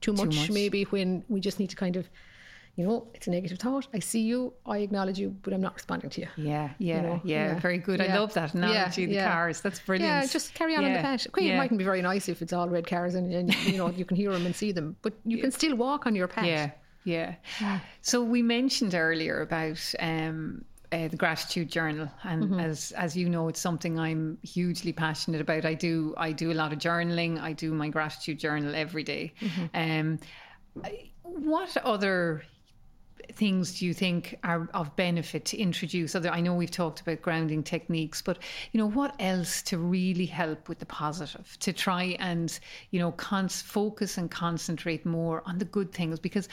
too 0.00 0.12
much, 0.12 0.36
much. 0.36 0.50
maybe 0.52 0.84
when 0.84 1.24
we 1.28 1.40
just 1.40 1.58
need 1.58 1.70
to 1.70 1.76
kind 1.76 1.96
of, 1.96 2.08
you 2.76 2.84
know, 2.86 3.06
it's 3.14 3.26
a 3.26 3.30
negative 3.30 3.58
thought. 3.58 3.86
I 3.94 4.00
see 4.00 4.20
you, 4.20 4.52
I 4.66 4.78
acknowledge 4.78 5.18
you, 5.18 5.30
but 5.42 5.52
I'm 5.54 5.62
not 5.62 5.74
responding 5.74 6.10
to 6.10 6.20
you. 6.20 6.28
yeah 6.36 6.70
yeah 6.78 7.00
know, 7.00 7.20
yeah 7.24 7.52
yeah. 7.54 7.58
very 7.58 7.78
good 7.78 8.00
I 8.02 8.08
love 8.14 8.34
that 8.34 8.52
analogy 8.54 9.02
Yeah, 9.02 9.08
the 9.08 9.14
yeah. 9.14 9.32
cars 9.32 9.60
that's 9.62 9.80
brilliant 9.80 10.12
Yeah, 10.24 10.26
just 10.26 10.52
carry 10.54 10.74
on 10.76 10.84
on 10.84 10.90
the 10.92 10.98
Yeah, 10.98 11.02
path. 11.02 11.26
Okay, 11.28 11.46
yeah. 11.46 11.54
it 11.54 11.58
mightn't 11.58 11.78
be 11.78 11.84
very 11.84 12.02
nice 12.02 12.28
if 12.28 12.42
it's 12.42 12.52
all 12.52 12.68
red 12.68 12.86
cars 12.86 13.14
and, 13.14 13.32
and 13.32 13.54
you 13.64 13.78
know 13.78 13.88
you 13.90 14.04
can 14.04 14.16
hear 14.16 14.30
them 14.32 14.44
and 14.46 14.54
see 14.54 14.72
them, 14.72 14.94
but 15.02 15.14
you 15.24 15.38
can 15.38 15.50
still 15.50 15.74
walk 15.76 16.06
on 16.06 16.14
your 16.14 16.28
path. 16.28 16.44
Yeah, 16.46 16.70
yeah. 17.04 17.34
So 18.02 18.22
we 18.22 18.42
mentioned 18.42 18.94
earlier 18.94 19.40
about 19.40 19.80
um, 20.00 20.64
uh, 20.92 21.08
the 21.08 21.16
gratitude 21.16 21.68
journal, 21.70 22.08
and 22.24 22.42
Mm-hmm. 22.44 22.60
as 22.60 22.92
as 22.92 23.16
you 23.16 23.28
know, 23.28 23.48
it's 23.48 23.60
something 23.60 23.98
I'm 23.98 24.38
hugely 24.42 24.92
passionate 24.92 25.40
about. 25.40 25.64
I 25.64 25.74
do 25.74 26.14
I 26.16 26.32
do 26.32 26.52
a 26.52 26.56
lot 26.62 26.72
of 26.74 26.78
journaling. 26.78 27.40
I 27.40 27.52
do 27.54 27.72
my 27.72 27.88
gratitude 27.88 28.38
journal 28.38 28.74
every 28.74 29.02
day. 29.02 29.32
Mm-hmm. 29.40 29.66
Um, 29.84 30.18
what 31.22 31.76
other 31.78 32.42
things 33.32 33.78
do 33.78 33.86
you 33.86 33.94
think 33.94 34.38
are 34.44 34.68
of 34.74 34.94
benefit 34.96 35.44
to 35.46 35.56
introduce? 35.56 36.14
Other 36.14 36.30
i 36.30 36.40
know 36.40 36.54
we've 36.54 36.70
talked 36.70 37.00
about 37.00 37.22
grounding 37.22 37.62
techniques 37.62 38.22
but 38.22 38.38
you 38.72 38.78
know 38.78 38.88
what 38.88 39.14
else 39.20 39.62
to 39.62 39.78
really 39.78 40.26
help 40.26 40.68
with 40.68 40.78
the 40.78 40.86
positive? 40.86 41.56
To 41.60 41.72
try 41.72 42.16
and 42.18 42.58
you 42.90 43.00
know 43.00 43.12
cons- 43.12 43.62
focus 43.62 44.18
and 44.18 44.30
concentrate 44.30 45.04
more 45.06 45.42
on 45.46 45.58
the 45.58 45.64
good 45.64 45.92
things 45.92 46.18
because 46.18 46.48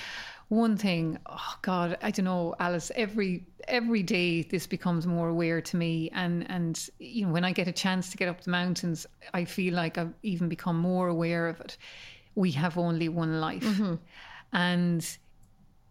one 0.49 0.77
thing 0.77 1.17
oh 1.25 1.55
god 1.61 1.97
i 2.01 2.11
don't 2.11 2.25
know 2.25 2.53
alice 2.59 2.91
every 2.95 3.45
every 3.67 4.03
day 4.03 4.41
this 4.43 4.67
becomes 4.67 5.07
more 5.07 5.29
aware 5.29 5.61
to 5.61 5.77
me. 5.77 6.09
And 6.13 6.49
and 6.49 6.89
you 6.99 7.25
know 7.25 7.31
when 7.31 7.45
i 7.45 7.51
get 7.51 7.67
a 7.67 7.71
chance 7.71 8.09
to 8.09 8.17
get 8.17 8.27
up 8.27 8.41
the 8.41 8.51
mountains 8.51 9.05
i 9.33 9.45
feel 9.45 9.73
like 9.73 9.97
i've 9.97 10.13
even 10.23 10.49
become 10.49 10.77
more 10.77 11.07
aware 11.07 11.47
of 11.47 11.59
it. 11.61 11.77
We 12.35 12.51
have 12.51 12.77
only 12.77 13.09
one 13.09 13.39
life. 13.39 13.63
Mm-hmm. 13.63 13.95
And 14.53 15.17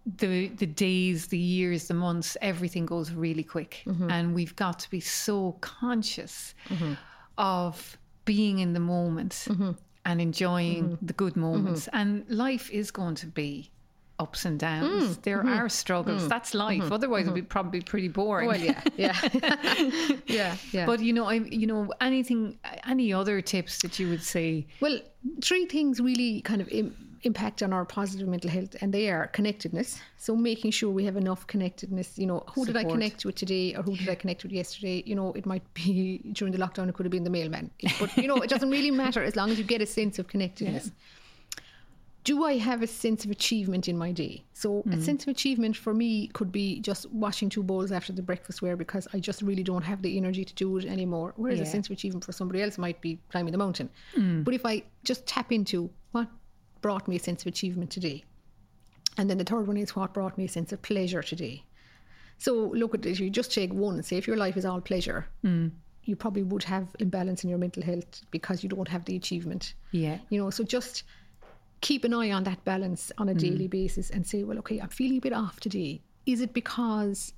the 0.05 0.49
the 0.49 0.67
days, 0.67 1.29
the 1.29 1.39
years, 1.39 1.89
the 1.89 1.95
months, 1.95 2.37
everything 2.41 2.87
goes 2.87 3.13
really 3.13 3.45
quick, 3.45 3.83
mm-hmm. 3.87 4.11
and 4.11 4.35
we've 4.35 4.57
got 4.57 4.79
to 4.81 4.91
be 4.91 5.01
so 5.01 5.57
conscious 5.61 6.55
mm-hmm. 6.69 6.95
of 7.39 7.97
being 8.25 8.59
in 8.59 8.73
the 8.73 8.81
moment 8.81 9.47
mm-hmm. 9.49 9.73
and 10.05 10.21
enjoying 10.21 10.99
the 11.03 11.13
good 11.13 11.37
moments. 11.37 11.89
And 11.93 12.25
life 12.29 12.71
is 12.71 12.91
going 12.91 13.15
to 13.17 13.27
be 13.27 13.71
ups 14.19 14.45
and 14.45 14.59
downs. 14.59 15.17
Mm. 15.17 15.23
There 15.23 15.47
are 15.47 15.69
struggles. 15.69 16.23
Mm. 16.23 16.29
That's 16.29 16.55
life. 16.55 16.93
Otherwise, 16.93 17.23
it'd 17.23 17.35
be 17.35 17.43
probably 17.43 17.81
pretty 17.81 18.09
boring. 18.09 18.49
Well, 18.49 18.61
yeah, 18.61 18.83
yeah, 18.97 19.21
yeah, 20.27 20.57
yeah. 20.73 20.87
But 20.87 21.01
you 21.01 21.13
know, 21.13 21.27
I 21.27 21.35
you 21.35 21.67
know 21.67 21.93
anything, 22.01 22.59
any 22.87 23.13
other 23.13 23.41
tips 23.41 23.83
that 23.83 23.99
you 23.99 24.09
would 24.09 24.23
say? 24.23 24.67
Well, 24.81 25.01
three 25.43 25.67
things 25.67 26.01
really 26.01 26.41
kind 26.43 26.61
of 26.61 26.69
Im- 26.69 27.12
impact 27.25 27.63
on 27.63 27.73
our 27.73 27.85
positive 27.85 28.27
mental 28.29 28.51
health, 28.51 28.77
and 28.81 28.93
they 28.93 29.09
are 29.11 29.29
connectedness. 29.29 30.01
So 30.17 30.35
making 30.35 30.73
sure 30.73 30.91
we 30.91 31.05
have 31.05 31.17
enough 31.17 31.47
connectedness. 31.47 32.19
You 32.19 32.27
know, 32.27 32.45
who 32.55 32.65
did 32.65 32.77
I 32.77 32.85
connect 32.85 33.25
with 33.25 33.37
today, 33.37 33.75
or 33.75 33.83
who 33.83 33.97
did 33.97 34.09
I 34.09 34.15
connect 34.15 34.43
with 34.43 34.53
yesterday? 34.53 35.03
You 35.07 35.15
know, 35.15 35.33
it 35.33 35.47
might 35.47 35.63
be 35.75 36.19
during 36.33 36.53
the 36.53 36.59
lockdown. 36.59 36.89
It 36.89 36.95
could 36.95 37.07
have 37.07 37.13
been 37.13 37.25
the 37.25 37.31
mailman, 37.31 37.71
but 37.99 38.17
you 38.17 38.29
know, 38.29 38.37
it 38.37 38.51
doesn't 38.51 38.71
really 38.71 38.91
matter 38.91 39.23
as 39.23 39.37
long 39.37 39.51
as 39.51 39.59
you 39.59 39.65
get 39.65 39.81
a 39.81 39.87
sense 39.87 40.19
of 40.19 40.29
connectedness. 40.29 40.91
Do 42.25 42.45
I 42.45 42.57
have 42.59 42.83
a 42.83 42.87
sense 42.87 43.25
of 43.25 43.33
achievement 43.33 43.89
in 43.89 43.99
my 43.99 44.13
day? 44.13 44.45
So 44.53 44.79
a 44.81 44.83
mm. 44.91 45.03
sense 45.03 45.25
of 45.25 45.29
achievement 45.29 45.77
for 45.77 45.93
me 45.93 46.29
could 46.29 46.53
be 46.53 46.79
just 46.79 47.11
washing 47.11 47.49
two 47.49 47.65
bowls 47.65 47.91
after 47.91 48.13
the 48.13 48.23
breakfast 48.23 48.63
ware 48.63 48.77
because 48.77 49.09
I 49.13 49.19
just 49.19 49.43
really 49.43 49.65
don't 49.65 49.83
have 49.83 50.03
the 50.03 50.17
energy 50.17 50.45
to 50.45 50.55
do 50.55 50.79
it 50.79 50.85
anymore. 50.85 51.33
Whereas 51.35 51.59
a 51.59 51.67
sense 51.67 51.89
of 51.89 51.93
achievement 51.93 52.25
for 52.25 52.31
somebody 52.31 52.63
else 52.63 52.79
might 52.79 53.01
be 53.01 53.19
climbing 53.31 53.51
the 53.51 53.59
mountain. 53.59 53.91
Mm. 54.17 54.45
But 54.45 54.55
if 54.55 54.65
I 54.65 54.85
just 55.03 55.27
tap 55.27 55.51
into 55.51 55.91
brought 56.83 57.09
me 57.09 57.17
a 57.17 57.21
sense 57.21 57.43
of 57.43 57.47
achievement 57.47 57.91
today, 57.91 58.25
And 59.17 59.31
then 59.31 59.39
the 59.39 59.45
third 59.45 59.67
one 59.67 59.77
is 59.77 59.95
what 59.95 60.13
brought 60.13 60.37
me 60.37 60.45
a 60.45 60.49
sense 60.49 60.73
of 60.73 60.83
pleasure 60.83 61.23
today. 61.23 61.65
So 62.39 62.73
look 62.75 62.95
at 62.95 63.07
it, 63.07 63.21
you 63.21 63.31
just 63.31 63.53
take 63.53 63.73
one 63.73 63.95
and 63.95 64.05
say 64.05 64.17
if 64.17 64.27
your 64.27 64.37
life 64.37 64.57
is 64.57 64.65
all 64.65 64.81
pleasure, 64.81 65.27
hmm. 65.43 65.69
you 66.05 66.17
probably 66.17 66.43
would 66.43 66.65
have 66.65 66.89
imbalance 66.99 67.45
in 67.45 67.51
your 67.51 67.59
mental 67.59 67.83
health 67.83 68.23
because 68.31 68.63
you 68.63 68.69
don't 68.69 68.89
have 68.89 69.05
the 69.05 69.17
achievement. 69.17 69.75
Yeah. 69.93 70.19
You 70.29 70.43
know, 70.43 70.51
so 70.51 70.65
just 70.65 71.05
keep 71.83 72.05
an 72.05 72.15
eye 72.15 72.33
on 72.33 72.45
that 72.45 72.65
balance 72.65 73.13
on 73.19 73.29
a 73.29 73.33
hmm. 73.33 73.39
daily 73.39 73.69
basis 73.69 74.11
and 74.11 74.27
say, 74.27 74.43
well, 74.43 74.59
okay, 74.59 74.81
I'm 74.81 74.89
feeling 74.89 75.19
a 75.19 75.21
bit 75.21 75.33
off 75.33 75.61
today. 75.61 76.01
Is 76.27 76.41
it 76.41 76.53
because, 76.53 77.33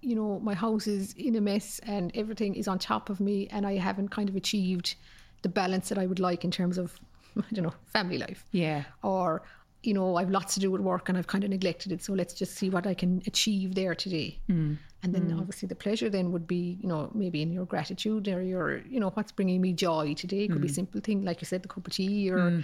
you 0.00 0.14
know, 0.16 0.40
my 0.40 0.54
house 0.54 0.86
is 0.86 1.12
in 1.14 1.36
a 1.36 1.40
mess 1.40 1.80
and 1.80 2.10
everything 2.14 2.54
is 2.54 2.66
on 2.66 2.78
top 2.78 3.10
of 3.10 3.20
me 3.20 3.48
and 3.50 3.66
I 3.66 3.76
haven't 3.76 4.08
kind 4.08 4.28
of 4.28 4.36
achieved 4.36 4.96
the 5.42 5.48
balance 5.48 5.90
that 5.90 5.98
I 5.98 6.06
would 6.06 6.20
like 6.20 6.44
in 6.44 6.50
terms 6.50 6.78
of, 6.78 6.98
I 7.50 7.54
don't 7.54 7.64
know, 7.64 7.74
family 7.86 8.18
life? 8.18 8.44
Yeah. 8.52 8.84
Or, 9.02 9.42
you 9.82 9.94
know, 9.94 10.16
I've 10.16 10.30
lots 10.30 10.54
to 10.54 10.60
do 10.60 10.70
with 10.70 10.80
work 10.80 11.08
and 11.08 11.18
I've 11.18 11.26
kind 11.26 11.44
of 11.44 11.50
neglected 11.50 11.92
it. 11.92 12.02
So 12.02 12.12
let's 12.12 12.34
just 12.34 12.54
see 12.54 12.70
what 12.70 12.86
I 12.86 12.94
can 12.94 13.22
achieve 13.26 13.74
there 13.74 13.94
today. 13.94 14.38
Hmm. 14.46 14.74
And 15.02 15.14
then 15.14 15.30
hmm. 15.30 15.38
obviously 15.38 15.66
the 15.66 15.74
pleasure 15.74 16.08
then 16.08 16.32
would 16.32 16.46
be, 16.46 16.78
you 16.80 16.88
know, 16.88 17.10
maybe 17.14 17.42
in 17.42 17.52
your 17.52 17.66
gratitude 17.66 18.28
or 18.28 18.42
your, 18.42 18.78
you 18.88 18.98
know, 19.00 19.10
what's 19.10 19.32
bringing 19.32 19.60
me 19.60 19.72
joy 19.72 20.14
today. 20.14 20.44
It 20.44 20.52
could 20.52 20.62
be 20.62 20.68
hmm. 20.68 20.74
simple 20.74 21.00
thing, 21.00 21.24
like 21.24 21.40
you 21.40 21.46
said, 21.46 21.62
the 21.62 21.68
cup 21.68 21.86
of 21.86 21.92
tea 21.92 22.30
or 22.30 22.62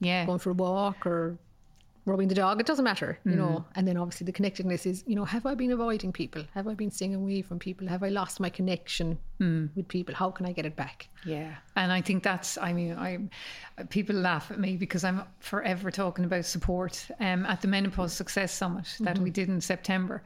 Yeah. 0.00 0.26
going 0.26 0.38
for 0.38 0.50
a 0.50 0.54
walk 0.54 1.06
or 1.06 1.38
rubbing 2.06 2.28
the 2.28 2.34
dog. 2.34 2.60
It 2.60 2.66
doesn't 2.66 2.84
matter, 2.84 3.18
you 3.24 3.36
know. 3.36 3.64
And 3.74 3.86
then 3.86 3.96
obviously 3.96 4.24
the 4.24 4.32
connectedness 4.32 4.86
is, 4.86 5.04
you 5.06 5.14
know, 5.16 5.24
have 5.24 5.44
I 5.46 5.54
been 5.54 5.70
avoiding 5.72 6.12
people? 6.12 6.42
Have 6.54 6.66
I 6.66 6.74
been 6.74 6.90
staying 6.90 7.14
away 7.14 7.42
from 7.42 7.58
people? 7.58 7.86
Have 7.88 8.02
I 8.02 8.08
lost 8.08 8.40
my 8.40 8.48
connection 8.50 9.18
with 9.38 9.88
people? 9.88 10.14
How 10.14 10.30
can 10.30 10.46
I 10.46 10.52
get 10.52 10.66
it 10.66 10.76
back? 10.76 11.08
Yeah, 11.24 11.54
and 11.76 11.92
I 11.92 12.00
think 12.00 12.22
that's. 12.22 12.56
I 12.58 12.72
mean, 12.72 12.94
I 12.94 13.18
people 13.90 14.16
laugh 14.16 14.50
at 14.50 14.58
me 14.58 14.76
because 14.76 15.04
I'm 15.04 15.22
forever 15.40 15.90
talking 15.90 16.24
about 16.24 16.44
support. 16.46 17.06
Um, 17.20 17.44
at 17.46 17.60
the 17.60 17.68
Menopause 17.68 18.12
Success 18.12 18.52
Summit 18.52 18.86
that 19.00 19.14
Mm-hmm. 19.14 19.24
we 19.24 19.30
did 19.30 19.48
in 19.48 19.60
September, 19.60 20.22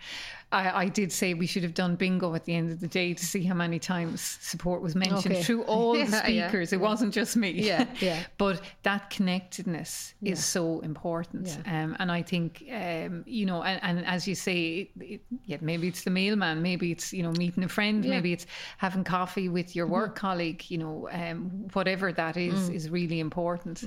I, 0.54 0.82
I 0.84 0.88
did 0.88 1.10
say 1.12 1.34
we 1.34 1.46
should 1.46 1.62
have 1.64 1.74
done 1.74 1.96
bingo 1.96 2.34
at 2.34 2.44
the 2.44 2.54
end 2.54 2.70
of 2.70 2.80
the 2.80 2.86
day 2.86 3.12
to 3.14 3.24
see 3.24 3.42
how 3.44 3.54
many 3.54 3.78
times 3.78 4.20
support 4.40 4.80
was 4.82 4.94
mentioned 4.94 5.34
Okay. 5.34 5.42
through 5.42 5.64
all 5.64 5.96
Yeah, 5.98 6.04
the 6.04 6.10
yeah, 6.32 6.48
speakers. 6.48 6.72
It 6.72 6.80
wasn't 6.80 7.12
just 7.12 7.36
me. 7.36 7.50
Yeah, 7.50 7.86
yeah. 8.00 8.22
but 8.38 8.60
that 8.84 9.10
connectedness 9.10 10.14
Yeah. 10.20 10.32
is 10.32 10.44
so 10.44 10.80
important. 10.80 11.48
Yeah. 11.66 11.84
Um, 11.84 11.96
and 11.98 12.10
I 12.12 12.22
think, 12.22 12.64
um, 12.72 13.24
you 13.26 13.46
know, 13.46 13.62
and, 13.62 13.80
and 13.82 14.06
as 14.06 14.28
you 14.28 14.34
say, 14.34 14.58
it, 14.96 15.02
it, 15.02 15.20
yeah, 15.46 15.56
maybe 15.60 15.88
it's 15.88 16.04
the 16.04 16.10
mailman, 16.10 16.62
maybe 16.62 16.92
it's, 16.92 17.12
you 17.12 17.22
know, 17.22 17.32
meeting 17.32 17.64
a 17.64 17.68
friend, 17.68 18.04
Yeah. 18.04 18.10
maybe 18.10 18.32
it's 18.32 18.46
having 18.78 19.02
coffee 19.04 19.48
with 19.48 19.74
your 19.74 19.86
work 19.88 20.14
colleague, 20.14 20.64
you 20.68 20.78
know, 20.78 21.08
um, 21.12 21.68
whatever 21.72 22.12
that 22.12 22.36
is, 22.36 22.68
is 22.68 22.90
really 22.90 23.18
important. 23.18 23.82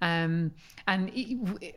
Um, 0.00 0.52
and 0.86 1.10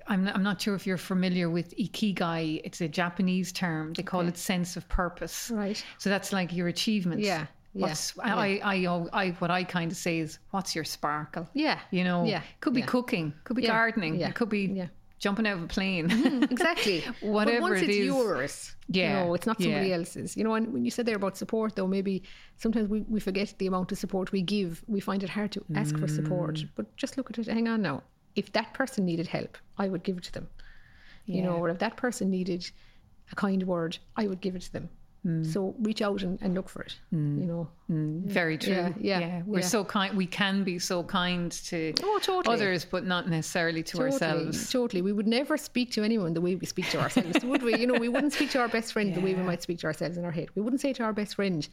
I'm, 0.07 0.27
I'm 0.27 0.43
not 0.43 0.61
sure 0.61 0.75
if 0.75 0.87
you're 0.87 0.97
familiar 0.97 1.49
with 1.49 1.75
Ikigai, 1.77 2.61
it's 2.63 2.79
a 2.81 2.87
Japanese 2.87 3.51
term. 3.51 3.93
They 3.93 4.03
call 4.03 4.28
sense 4.37 4.77
of 4.77 4.87
purpose. 4.89 5.51
Right. 5.53 5.83
So 5.97 6.09
that's 6.09 6.31
like 6.33 6.53
your 6.53 6.67
achievements. 6.67 7.25
Yeah, 7.25 7.47
yeah, 7.73 7.93
I, 8.21 8.59
I, 8.63 8.75
I, 8.85 9.07
I, 9.13 9.29
what 9.39 9.51
I 9.51 9.63
kind 9.63 9.91
of 9.91 9.97
say 9.97 10.19
is, 10.19 10.39
what's 10.51 10.73
your 10.75 10.83
sparkle? 10.83 11.47
Yeah. 11.53 11.79
You 11.91 12.03
know, 12.03 12.25
Yeah. 12.25 12.41
could 12.61 12.73
be 12.73 12.79
Yeah. 12.81 12.85
cooking, 12.87 13.33
could 13.43 13.55
be 13.55 13.63
Yeah. 13.63 13.69
gardening, 13.69 14.15
Yeah. 14.19 14.29
it 14.29 14.35
could 14.35 14.49
be 14.49 14.65
Yeah. 14.65 14.87
jumping 15.19 15.45
out 15.45 15.57
of 15.57 15.63
a 15.63 15.67
plane. 15.67 16.09
exactly. 16.51 17.03
Whatever 17.21 17.59
but 17.61 17.69
once 17.71 17.81
it 17.81 17.89
it's 17.89 17.97
is. 17.99 18.05
yours, 18.05 18.75
Yeah, 18.87 19.19
you 19.19 19.25
know, 19.27 19.33
it's 19.35 19.45
not 19.45 19.61
somebody 19.61 19.89
yeah. 19.89 19.95
else's. 19.97 20.35
You 20.35 20.43
know, 20.45 20.55
and 20.55 20.73
when 20.73 20.83
you 20.83 20.91
said 20.91 21.05
there 21.05 21.15
about 21.17 21.37
support, 21.37 21.75
though, 21.75 21.87
maybe 21.87 22.23
sometimes 22.57 22.89
we, 22.89 23.01
we 23.01 23.19
forget 23.19 23.53
the 23.59 23.67
amount 23.67 23.91
of 23.91 23.97
support 23.97 24.31
we 24.31 24.41
give. 24.41 24.83
We 24.87 24.99
find 24.99 25.21
it 25.23 25.29
hard 25.29 25.51
to 25.53 25.63
ask 25.75 25.97
for 25.97 26.07
support. 26.07 26.55
Mm. 26.55 26.69
But 26.75 26.95
just 26.97 27.17
look 27.17 27.29
at 27.29 27.37
it. 27.37 27.47
Hang 27.47 27.67
on 27.67 27.81
now. 27.81 28.01
If 28.35 28.51
that 28.53 28.73
person 28.73 29.05
needed 29.05 29.27
help, 29.27 29.57
I 29.77 29.89
would 29.89 30.03
give 30.03 30.17
it 30.17 30.23
to 30.23 30.31
them. 30.31 30.47
You 31.25 31.43
know, 31.43 31.57
or 31.57 31.69
if 31.69 31.77
that 31.77 31.95
person 31.97 32.31
needed 32.31 32.71
a 33.31 33.35
kind 33.35 33.63
word, 33.63 33.97
I 34.15 34.27
would 34.27 34.41
give 34.41 34.55
it 34.55 34.61
to 34.63 34.73
them. 34.73 34.89
Mm. 35.25 35.45
So 35.45 35.75
reach 35.81 36.01
out 36.01 36.23
and, 36.23 36.41
and 36.41 36.53
look 36.53 36.69
for 36.69 36.81
it. 36.81 36.95
You 37.11 37.17
know. 37.17 37.67
Very 37.89 38.57
true. 38.57 38.71
Yeah, 38.73 39.19
yeah, 39.19 39.41
We're 39.45 39.59
yeah. 39.59 39.65
so 39.65 39.83
kind. 39.83 40.15
We 40.15 40.25
can 40.25 40.63
be 40.63 40.79
so 40.79 41.03
kind 41.03 41.51
to 41.51 41.93
Oh, 42.01 42.19
totally. 42.23 42.55
others, 42.55 42.85
but 42.85 43.05
not 43.05 43.27
necessarily 43.27 43.83
to 43.83 43.97
Totally, 43.97 44.11
ourselves. 44.13 44.71
Totally. 44.71 45.01
We 45.01 45.11
would 45.11 45.27
never 45.27 45.57
speak 45.57 45.91
to 45.91 46.03
anyone 46.03 46.33
the 46.33 46.39
way 46.41 46.55
we 46.55 46.65
speak 46.65 46.89
to 46.91 47.01
ourselves, 47.01 47.43
would 47.43 47.63
we? 47.63 47.77
You 47.77 47.87
know, 47.87 47.99
we 47.99 48.07
wouldn't 48.07 48.31
speak 48.31 48.51
to 48.51 48.59
our 48.61 48.69
best 48.69 48.93
friend 48.93 49.13
the 49.13 49.19
way 49.19 49.33
we 49.33 49.43
might 49.43 49.61
speak 49.61 49.79
to 49.79 49.87
ourselves 49.87 50.15
in 50.15 50.23
our 50.23 50.31
head. 50.31 50.47
We 50.55 50.61
wouldn't 50.61 50.79
say 50.81 50.93
to 50.93 51.03
our 51.03 51.11
best 51.11 51.35
friend, 51.35 51.67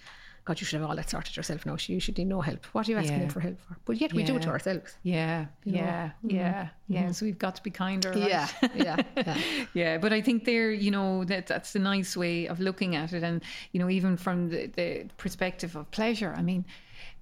God, 0.46 0.60
you 0.60 0.66
should 0.66 0.80
have 0.80 0.88
all 0.88 0.96
that 0.96 1.10
sorted 1.10 1.36
yourself 1.36 1.66
now. 1.66 1.76
You 1.78 2.00
should 2.00 2.16
need 2.16 2.28
no 2.28 2.40
help. 2.40 2.64
What 2.66 2.88
are 2.88 2.92
you 2.92 2.96
asking 2.96 3.20
Yeah. 3.20 3.28
for 3.28 3.40
help 3.40 3.60
for? 3.60 3.76
But 3.84 4.00
yet 4.00 4.12
we 4.14 4.22
do 4.22 4.36
it 4.36 4.42
to 4.42 4.48
ourselves. 4.48 4.96
Yeah, 5.02 5.46
know? 5.64 5.72
Mm-hmm. 5.72 5.76
yeah, 5.76 6.10
yeah, 6.22 6.68
yeah. 6.88 7.12
So 7.12 7.26
we've 7.26 7.38
got 7.38 7.56
to 7.56 7.62
be 7.62 7.70
kinder. 7.70 8.10
Right? 8.10 8.28
Yeah, 8.28 8.48
yeah, 8.74 8.96
yeah. 9.16 9.38
yeah 9.74 9.98
but 9.98 10.12
i 10.12 10.20
think 10.20 10.44
there 10.44 10.70
you 10.70 10.90
know 10.90 11.24
that 11.24 11.46
that's 11.46 11.74
a 11.74 11.78
nice 11.78 12.16
way 12.16 12.46
of 12.46 12.60
looking 12.60 12.96
at 12.96 13.12
it 13.12 13.22
and 13.22 13.42
you 13.72 13.80
know 13.80 13.90
even 13.90 14.16
from 14.16 14.48
the, 14.50 14.66
the 14.66 15.04
perspective 15.16 15.76
of 15.76 15.90
pleasure 15.90 16.34
i 16.36 16.42
mean 16.42 16.64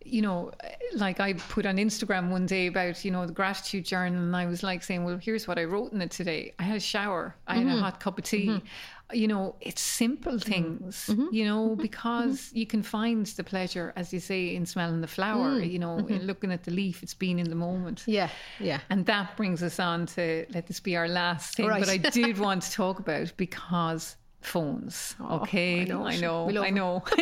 you 0.05 0.21
know 0.21 0.51
like 0.95 1.19
i 1.19 1.33
put 1.33 1.65
on 1.65 1.77
instagram 1.77 2.29
one 2.29 2.47
day 2.47 2.67
about 2.67 3.05
you 3.05 3.11
know 3.11 3.27
the 3.27 3.33
gratitude 3.33 3.85
journal 3.85 4.23
and 4.23 4.37
i 4.37 4.45
was 4.45 4.63
like 4.63 4.83
saying 4.83 5.05
well 5.05 5.17
here's 5.17 5.49
what 5.49 5.59
i 5.59 5.65
wrote 5.65 5.93
in 5.93 6.03
it 6.03 6.11
today 6.11 6.53
i 6.59 6.63
had 6.63 6.77
a 6.77 6.81
shower 6.81 7.35
i 7.47 7.55
had 7.55 7.67
a 7.67 7.71
mm-hmm. 7.71 7.81
hot 7.81 8.01
cup 8.01 8.19
of 8.19 8.25
tea 8.25 8.49
mm-hmm. 8.49 8.67
You 9.13 9.29
know 9.29 9.55
it's 9.61 9.83
simple 9.83 10.39
things 10.39 11.11
you 11.31 11.45
know 11.45 11.77
because 11.77 12.51
you 12.55 12.67
can 12.67 12.83
find 12.83 13.27
the 13.27 13.45
pleasure 13.45 13.93
as 13.97 14.13
you 14.13 14.19
say 14.19 14.55
in 14.57 14.65
smelling 14.65 15.01
the 15.03 15.07
flower 15.07 15.59
you 15.59 15.79
know 15.79 15.99
in 15.99 16.27
looking 16.27 16.51
at 16.51 16.65
the 16.65 16.71
leaf 16.71 17.03
it's 17.03 17.13
been 17.15 17.39
in 17.39 17.49
the 17.51 17.55
moment 17.55 18.03
Yeah, 18.07 18.31
yeah. 18.59 18.81
and 18.89 19.05
that 19.07 19.37
brings 19.37 19.63
us 19.63 19.79
on 19.79 20.07
to 20.07 20.47
let 20.55 20.67
this 20.67 20.81
be 20.81 20.97
our 20.97 21.09
last 21.09 21.57
thing. 21.57 21.67
Right. 21.67 21.81
But 21.81 21.91
I 21.91 21.97
did 22.11 22.39
want 22.39 22.63
to 22.63 22.73
talk 22.73 22.99
about 22.99 23.33
because 23.37 24.17
phones. 24.41 25.15
okay, 25.31 25.83
I 25.83 25.85
know 25.85 26.07
I 26.07 26.17
know, 26.17 26.63
I 26.63 26.71
know. 26.71 27.03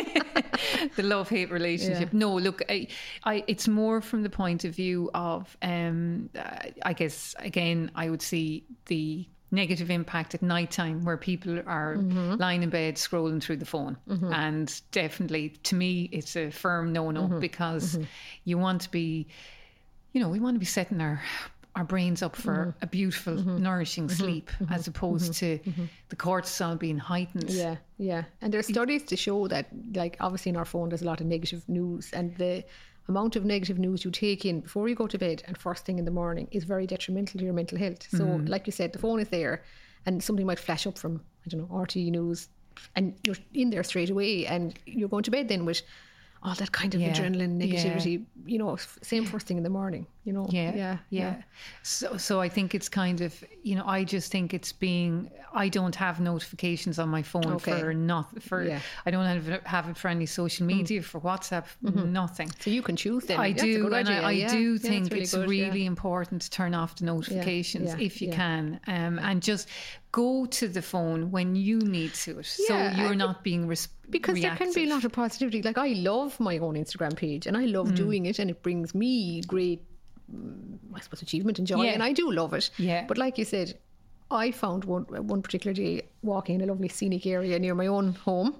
the 0.95 1.03
love 1.03 1.29
hate 1.29 1.51
relationship. 1.51 2.09
Yeah. 2.11 2.19
No, 2.19 2.35
look, 2.35 2.61
I, 2.69 2.87
I, 3.23 3.43
it's 3.47 3.67
more 3.67 4.01
from 4.01 4.23
the 4.23 4.29
point 4.29 4.65
of 4.65 4.75
view 4.75 5.09
of, 5.13 5.55
um, 5.61 6.29
uh, 6.37 6.67
I 6.83 6.93
guess 6.93 7.35
again, 7.39 7.91
I 7.95 8.09
would 8.09 8.21
see 8.21 8.65
the 8.87 9.25
negative 9.53 9.89
impact 9.89 10.33
at 10.35 10.41
nighttime 10.41 10.97
where 11.05 11.17
people 11.29 11.59
are 11.65 11.95
Mm-hmm. 11.95 12.35
lying 12.45 12.63
in 12.63 12.69
bed 12.69 12.95
scrolling 12.95 13.41
through 13.41 13.57
the 13.57 13.65
phone 13.65 13.95
mm-hmm. 14.09 14.33
and 14.33 14.81
definitely 14.91 15.49
to 15.69 15.75
me 15.75 16.09
it's 16.11 16.35
a 16.35 16.49
firm 16.51 16.91
no-no 16.91 17.23
Mm-hmm. 17.23 17.39
because 17.39 17.93
mm-hmm. 17.93 18.03
you 18.49 18.57
want 18.57 18.81
to 18.81 18.91
be 18.91 19.27
you 20.13 20.21
know, 20.21 20.29
we 20.29 20.39
want 20.39 20.55
to 20.55 20.59
be 20.59 20.65
setting 20.65 21.01
our 21.01 21.21
our 21.75 21.83
brains 21.83 22.21
up 22.21 22.35
for 22.35 22.57
Mm-hmm. 22.67 22.83
a 22.83 22.87
beautiful, 22.87 23.33
mm-hmm. 23.33 23.57
nourishing 23.63 24.07
sleep, 24.07 24.51
as 24.69 24.87
opposed 24.87 25.33
to 25.41 25.57
the 26.09 26.15
cortisol 26.15 26.77
being 26.77 26.99
heightened. 26.99 27.49
Yeah, 27.49 27.77
yeah. 27.97 28.23
And 28.41 28.53
there's 28.53 28.67
studies 28.67 29.03
to 29.05 29.15
show 29.17 29.47
that, 29.47 29.65
like, 29.95 30.15
obviously 30.19 30.51
in 30.51 30.55
our 30.55 30.65
phone, 30.65 30.89
there's 30.89 31.01
a 31.01 31.05
lot 31.05 31.19
of 31.19 31.25
negative 31.25 31.63
news, 31.67 32.13
and 32.13 32.35
the 32.37 32.63
amount 33.07 33.35
of 33.35 33.43
negative 33.43 33.77
news 33.77 34.05
you 34.05 34.11
take 34.11 34.45
in 34.45 34.61
before 34.61 34.87
you 34.87 34.95
go 34.95 35.07
to 35.07 35.17
bed 35.17 35.43
and 35.45 35.57
first 35.57 35.85
thing 35.85 35.99
in 35.99 36.05
the 36.05 36.11
morning 36.11 36.47
is 36.51 36.63
very 36.63 36.87
detrimental 36.87 37.37
to 37.39 37.43
your 37.43 37.53
mental 37.53 37.77
health. 37.77 38.07
So, 38.09 38.25
mm. 38.25 38.47
like 38.47 38.65
you 38.65 38.71
said, 38.71 38.93
the 38.93 38.99
phone 38.99 39.19
is 39.19 39.29
there, 39.29 39.63
and 40.05 40.23
something 40.23 40.45
might 40.45 40.59
flash 40.59 40.87
up 40.87 40.97
from 40.97 41.21
I 41.45 41.49
don't 41.49 41.69
know 41.69 41.77
RT 41.77 41.95
news, 41.95 42.49
and 42.95 43.15
you're 43.25 43.35
in 43.53 43.69
there 43.69 43.83
straight 43.83 44.09
away, 44.09 44.45
and 44.45 44.77
you're 44.85 45.09
going 45.09 45.23
to 45.23 45.31
bed 45.31 45.49
then 45.49 45.65
with 45.65 45.81
all 46.43 46.55
that 46.55 46.71
kind 46.71 46.93
of 46.93 47.01
Yeah, 47.01 47.13
adrenaline, 47.13 47.59
yeah. 47.59 47.67
negativity. 47.67 48.25
You 48.45 48.57
know, 48.59 48.75
same 49.01 49.25
first 49.25 49.47
thing 49.47 49.57
in 49.57 49.63
the 49.63 49.69
morning. 49.69 50.05
You 50.25 50.31
know. 50.33 50.47
Yeah, 50.49 50.73
yeah, 50.75 50.97
yeah. 51.09 51.35
So, 51.81 52.17
so 52.17 52.39
I 52.39 52.47
think 52.49 52.73
it's 52.73 52.87
kind 52.87 53.19
of, 53.21 53.43
you 53.61 53.75
know, 53.75 53.85
I 53.85 54.03
just 54.05 54.31
think 54.31 54.53
it's 54.53 54.71
being. 54.71 55.29
I 55.55 55.69
don't 55.69 55.95
have 55.95 56.19
notifications 56.19 56.97
on 56.97 57.09
my 57.09 57.21
phone 57.21 57.45
Okay. 57.45 57.79
for 57.79 57.93
not 57.93 58.41
for. 58.41 58.63
Yeah. 58.63 58.79
I 59.05 59.11
don't 59.11 59.25
have 59.25 59.63
have 59.65 59.89
it 59.89 59.97
for 59.97 60.07
any 60.07 60.25
social 60.25 60.65
media 60.65 61.01
for 61.03 61.19
WhatsApp. 61.19 61.65
Nothing. 61.81 62.49
So 62.59 62.69
you 62.71 62.81
can 62.81 62.95
choose 62.95 63.25
then. 63.25 63.39
I 63.39 63.51
That's 63.51 63.63
do, 63.63 63.85
and 63.85 63.93
idea, 63.95 64.21
I, 64.21 64.29
I 64.29 64.31
yeah. 64.31 64.51
do 64.51 64.77
think 64.77 65.11
really 65.11 65.23
it's 65.23 65.33
good, 65.33 65.49
really 65.49 65.85
important 65.85 66.41
to 66.43 66.49
turn 66.49 66.73
off 66.73 66.95
the 66.95 67.05
notifications 67.05 67.93
if 67.99 68.21
you 68.21 68.31
can, 68.31 68.79
um, 68.87 69.19
and 69.19 69.41
just 69.43 69.67
go 70.11 70.45
to 70.45 70.67
the 70.67 70.81
phone 70.81 71.31
when 71.31 71.55
you 71.55 71.79
need 71.79 72.13
to 72.13 72.39
it, 72.39 72.45
so 72.45 72.77
you're 72.95 73.15
not 73.15 73.43
being 73.43 73.67
because 74.09 74.39
there 74.39 74.55
can 74.55 74.71
be 74.73 74.83
a 74.83 74.87
lot 74.87 75.03
of 75.03 75.11
positivity. 75.11 75.61
Like 75.61 75.77
I 75.77 75.89
love 75.93 76.39
my 76.39 76.57
own 76.59 76.75
Instagram 76.75 77.15
page, 77.15 77.47
and 77.47 77.57
I 77.57 77.65
love 77.65 77.87
Mm. 77.89 77.95
doing 77.95 78.25
it, 78.25 78.39
and 78.39 78.49
it 78.49 78.61
brings 78.63 78.93
me 78.95 79.41
great, 79.41 79.81
mm, 79.81 79.92
I 80.95 80.99
suppose, 80.99 81.21
achievement 81.21 81.57
and 81.59 81.67
joy, 81.67 81.83
Yeah. 81.85 81.91
and 81.93 82.03
I 82.03 82.13
do 82.13 82.31
love 82.31 82.53
it. 82.53 82.69
Yeah. 82.77 83.05
But 83.07 83.17
like 83.17 83.37
you 83.37 83.45
said, 83.45 83.77
I 84.31 84.51
found 84.51 84.85
one 84.85 85.03
one 85.27 85.41
particular 85.41 85.73
day 85.73 86.03
walking 86.21 86.55
in 86.55 86.61
a 86.61 86.65
lovely 86.65 86.89
scenic 86.89 87.25
area 87.25 87.59
near 87.59 87.75
my 87.75 87.87
own 87.87 88.13
home, 88.13 88.55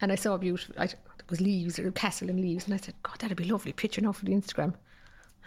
and 0.00 0.10
I 0.12 0.16
saw 0.16 0.34
a 0.34 0.38
beautiful. 0.38 0.74
I, 0.78 0.86
there 0.86 0.96
was 1.30 1.40
leaves, 1.40 1.78
a 1.78 1.90
castle 1.92 2.30
and 2.30 2.40
leaves, 2.40 2.64
and 2.66 2.74
I 2.74 2.78
said, 2.78 2.94
"God, 3.02 3.18
that'd 3.18 3.36
be 3.36 3.48
a 3.48 3.52
lovely 3.52 3.72
picture 3.72 4.00
now 4.00 4.12
for 4.12 4.24
the 4.24 4.32
Instagram." 4.32 4.74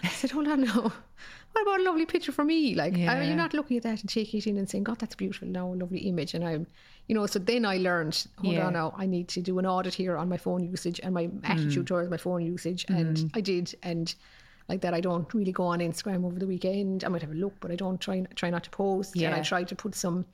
I 0.04 0.08
said, 0.10 0.32
"Hold 0.32 0.48
on 0.48 0.62
now." 0.62 0.92
What 1.54 1.64
about 1.64 1.82
a 1.82 1.84
lovely 1.84 2.06
picture 2.06 2.32
for 2.32 2.46
me? 2.46 2.76
Like, 2.76 2.94
are 2.94 2.98
Yeah. 2.98 3.24
you 3.30 3.36
not 3.36 3.54
looking 3.54 3.76
at 3.76 3.84
that 3.84 4.00
and 4.00 4.10
taking 4.10 4.38
it 4.38 4.48
in 4.48 4.58
and 4.58 4.70
saying, 4.70 4.86
God, 4.86 5.00
that's 5.00 5.16
beautiful 5.16 5.50
now, 5.50 5.68
a 5.74 5.76
lovely 5.76 6.00
image? 6.00 6.34
And 6.34 6.46
I'm, 6.46 6.66
you 7.10 7.14
know, 7.16 7.26
so 7.26 7.40
then 7.40 7.66
I 7.66 7.76
learned, 7.78 8.26
hold 8.38 8.54
Yeah. 8.54 8.68
on 8.68 8.74
now, 8.74 8.94
I 8.98 9.06
need 9.06 9.28
to 9.36 9.42
do 9.42 9.60
an 9.60 9.66
audit 9.66 9.94
here 9.94 10.16
on 10.16 10.30
my 10.30 10.38
phone 10.38 10.64
usage 10.64 11.02
and 11.04 11.14
my 11.14 11.30
attitude 11.44 11.84
Mm. 11.84 11.88
towards 11.88 12.10
my 12.10 12.16
phone 12.16 12.42
usage. 12.46 12.86
And 12.88 13.30
I 13.34 13.42
did. 13.42 13.76
And 13.84 14.16
like 14.70 14.82
that. 14.82 14.94
I 14.94 15.02
don't 15.02 15.32
really 15.34 15.52
go 15.52 15.66
on 15.66 15.80
Instagram 15.80 16.26
over 16.26 16.40
the 16.40 16.48
weekend. 16.48 17.04
I 17.04 17.08
might 17.10 17.22
have 17.22 17.32
a 17.32 17.36
look, 17.36 17.54
but 17.60 17.72
I 17.72 17.76
don't 17.76 18.00
try 18.00 18.22
try 18.36 18.50
not 18.50 18.64
to 18.66 18.70
post. 18.70 19.16
And 19.16 19.36
I 19.36 19.42
try 19.42 19.64
to 19.64 19.76
put 19.76 19.96
some 19.96 20.26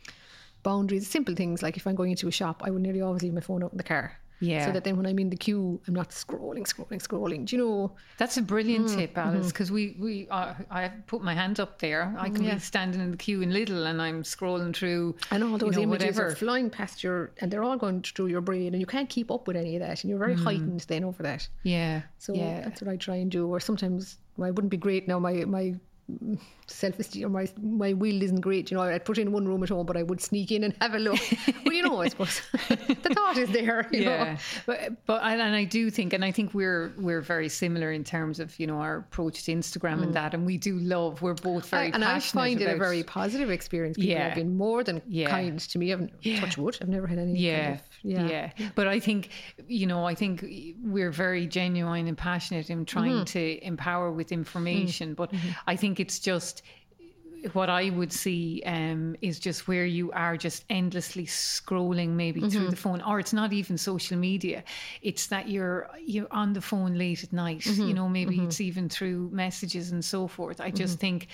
boundaries, 0.63 1.07
simple 1.07 1.35
things 1.35 1.61
like 1.63 1.77
if 1.77 1.87
I'm 1.87 1.95
going 1.95 2.11
into 2.11 2.27
a 2.27 2.31
shop, 2.31 2.61
I 2.65 2.69
will 2.71 2.79
nearly 2.79 3.01
always 3.01 3.23
leave 3.23 3.33
my 3.33 3.41
phone 3.41 3.63
out 3.63 3.71
in 3.71 3.77
the 3.77 3.83
car. 3.83 4.17
Yeah. 4.39 4.65
So 4.67 4.71
that 4.73 4.83
then 4.83 4.97
when 4.97 5.05
I'm 5.07 5.17
in 5.17 5.29
the 5.29 5.35
queue, 5.35 5.79
I'm 5.87 5.93
not 5.95 6.09
scrolling, 6.11 6.65
scrolling, 6.71 7.01
scrolling. 7.01 7.45
Do 7.45 7.55
you 7.55 7.61
know? 7.63 7.95
That's 8.17 8.37
a 8.37 8.41
brilliant 8.41 8.87
Mm, 8.87 8.95
tip, 8.95 9.17
Alice, 9.17 9.47
because 9.51 9.71
we, 9.71 9.95
we 9.99 10.27
uh, 10.29 10.53
I 10.69 10.89
put 11.07 11.23
my 11.23 11.33
hand 11.33 11.59
up 11.59 11.79
there. 11.79 12.13
I 12.19 12.29
can 12.29 12.43
Yeah. 12.43 12.53
be 12.55 12.59
standing 12.59 13.01
in 13.01 13.11
the 13.11 13.17
queue 13.17 13.41
in 13.41 13.49
Lidl 13.51 13.85
and 13.87 13.99
I'm 14.01 14.21
scrolling 14.23 14.75
through 14.75 15.15
And 15.31 15.43
all 15.43 15.57
those 15.57 15.75
you 15.75 15.81
know, 15.85 15.93
images 15.93 16.15
whatever. 16.17 16.27
are 16.27 16.35
flying 16.35 16.69
past 16.69 17.03
your, 17.03 17.31
and 17.39 17.49
they're 17.51 17.63
all 17.63 17.77
going 17.77 18.03
through 18.03 18.27
your 18.27 18.41
brain, 18.41 18.73
and 18.73 18.79
you 18.79 18.85
can't 18.85 19.09
keep 19.09 19.31
up 19.31 19.47
with 19.47 19.55
any 19.55 19.75
of 19.75 19.81
that, 19.81 20.03
and 20.03 20.09
you're 20.09 20.19
very 20.19 20.35
heightened 20.35 20.81
then 20.87 21.03
over 21.03 21.23
that. 21.23 21.47
yeah. 21.63 22.01
So 22.19 22.33
Mm. 22.33 22.37
yeah. 22.37 22.61
that's 22.61 22.81
what 22.81 22.91
I 22.91 22.97
try 22.97 23.15
and 23.15 23.31
do. 23.31 23.47
Or 23.47 23.59
sometimes 23.59 24.17
well, 24.37 24.47
I 24.47 24.51
wouldn't 24.51 24.69
be 24.71 24.77
great 24.77 25.07
now. 25.07 25.17
My 25.17 25.33
my 25.45 25.73
self 26.67 26.99
esteem 26.99 27.31
my 27.31 27.47
my 27.61 27.93
will 27.93 28.21
isn't 28.21 28.41
great. 28.41 28.69
You 28.71 28.77
know, 28.77 28.83
I'd 28.83 29.05
put 29.05 29.17
in 29.17 29.31
one 29.31 29.47
room 29.47 29.63
at 29.63 29.69
home, 29.69 29.85
but 29.85 29.97
I 29.97 30.03
would 30.03 30.21
sneak 30.21 30.51
in 30.51 30.63
and 30.63 30.75
have 30.81 30.93
a 30.93 30.99
look. 30.99 31.19
well, 31.65 31.73
you 31.73 31.83
know, 31.83 32.01
I 32.01 32.07
suppose 32.09 32.41
the 32.69 33.11
thought 33.13 33.37
is 33.37 33.49
there. 33.49 33.87
You 33.91 34.03
yeah, 34.03 34.23
know. 34.33 34.37
but 34.65 35.05
but 35.05 35.23
I, 35.23 35.33
and 35.33 35.55
I 35.55 35.63
do 35.63 35.89
think, 35.89 36.13
and 36.13 36.23
I 36.23 36.31
think 36.31 36.53
we're 36.53 36.93
we're 36.97 37.21
very 37.21 37.49
similar 37.49 37.91
in 37.91 38.03
terms 38.03 38.39
of 38.39 38.57
you 38.59 38.67
know 38.67 38.77
our 38.79 38.97
approach 38.97 39.43
to 39.45 39.51
Instagram 39.53 40.03
and 40.03 40.13
that, 40.13 40.33
and 40.33 40.45
we 40.45 40.57
do 40.57 40.77
love. 40.79 41.21
We're 41.21 41.33
both 41.33 41.69
very 41.69 41.91
Mm. 41.91 41.95
and 41.95 42.05
I 42.05 42.19
find 42.19 42.59
it 42.61 42.69
a 42.69 42.77
very 42.77 43.03
positive 43.03 43.49
experience. 43.49 43.97
People 43.97 44.11
Yeah. 44.11 44.27
have 44.27 44.35
been 44.35 44.55
more 44.57 44.83
than 44.83 45.01
Yeah. 45.07 45.29
kind 45.29 45.59
to 45.59 45.79
me. 45.79 45.93
I've 45.93 46.09
touch 46.39 46.57
wood. 46.57 46.77
I've 46.81 46.89
never 46.89 47.07
had 47.07 47.19
any. 47.19 47.37
yeah, 47.39 47.65
Kind 47.65 47.79
of, 47.79 47.86
yeah. 48.03 48.27
yeah, 48.27 48.69
But 48.75 48.87
I 48.87 48.99
think, 48.99 49.29
you 49.67 49.87
know, 49.87 50.05
I 50.05 50.15
think 50.15 50.45
we're 50.83 51.11
very 51.11 51.47
genuine 51.47 52.07
and 52.07 52.17
passionate 52.17 52.69
in 52.69 52.85
trying 52.85 53.07
Mm-hmm. 53.13 53.23
to 53.23 53.65
empower 53.65 54.11
with 54.11 54.31
information. 54.31 55.13
But 55.13 55.33
I 55.65 55.75
think 55.75 55.99
it's 55.99 56.19
just 56.19 56.61
what 57.55 57.69
I 57.69 57.89
would 57.89 58.11
see 58.13 58.61
um, 58.65 59.15
is 59.21 59.39
just 59.39 59.67
where 59.67 59.85
you 59.85 60.11
are 60.13 60.37
just 60.37 60.63
endlessly 60.69 61.25
scrolling 61.25 62.09
maybe 62.09 62.41
Mm-hmm. 62.41 62.49
through 62.49 62.69
the 62.69 62.75
phone, 62.75 63.01
or 63.01 63.19
it's 63.19 63.33
not 63.33 63.53
even 63.53 63.77
social 63.77 64.17
media. 64.17 64.63
It's 65.01 65.27
that 65.27 65.47
you're 65.49 65.89
you're 66.05 66.27
on 66.31 66.53
the 66.53 66.61
phone 66.61 66.95
late 66.97 67.23
at 67.23 67.33
night. 67.33 67.61
Mm-hmm. 67.61 67.87
You 67.87 67.93
know, 67.93 68.07
maybe 68.09 68.39
it's 68.39 68.59
even 68.61 68.89
through 68.89 69.29
messages 69.31 69.91
and 69.91 70.03
so 70.03 70.27
forth. 70.27 70.59
I 70.61 70.71
just 70.71 70.99
think. 70.99 71.27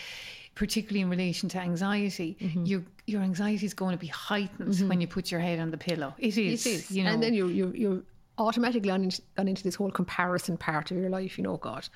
Particularly 0.55 1.01
in 1.01 1.09
relation 1.09 1.49
to 1.49 1.57
anxiety, 1.57 2.37
Mm-hmm. 2.39 2.65
your 2.65 2.83
your 3.07 3.21
anxiety 3.23 3.65
is 3.65 3.73
going 3.73 3.93
to 3.97 3.99
be 3.99 4.05
heightened 4.05 4.87
when 4.87 5.01
you 5.01 5.07
put 5.07 5.31
your 5.31 5.39
head 5.41 5.57
on 5.59 5.71
the 5.71 5.77
pillow. 5.77 6.13
It 6.19 6.37
is, 6.37 6.63
It 6.67 6.69
is. 6.69 6.91
you 6.91 7.03
know. 7.03 7.09
And 7.11 7.23
then 7.23 7.33
you're 7.33 7.49
you 7.49 7.71
you 7.73 8.05
automatically 8.37 8.89
gone 8.89 9.03
into, 9.03 9.19
gone 9.35 9.47
into 9.47 9.63
this 9.63 9.73
whole 9.73 9.89
comparison 9.89 10.55
part 10.57 10.91
of 10.91 10.97
your 10.97 11.09
life. 11.09 11.39
You 11.39 11.43
know, 11.43 11.57
God, 11.57 11.89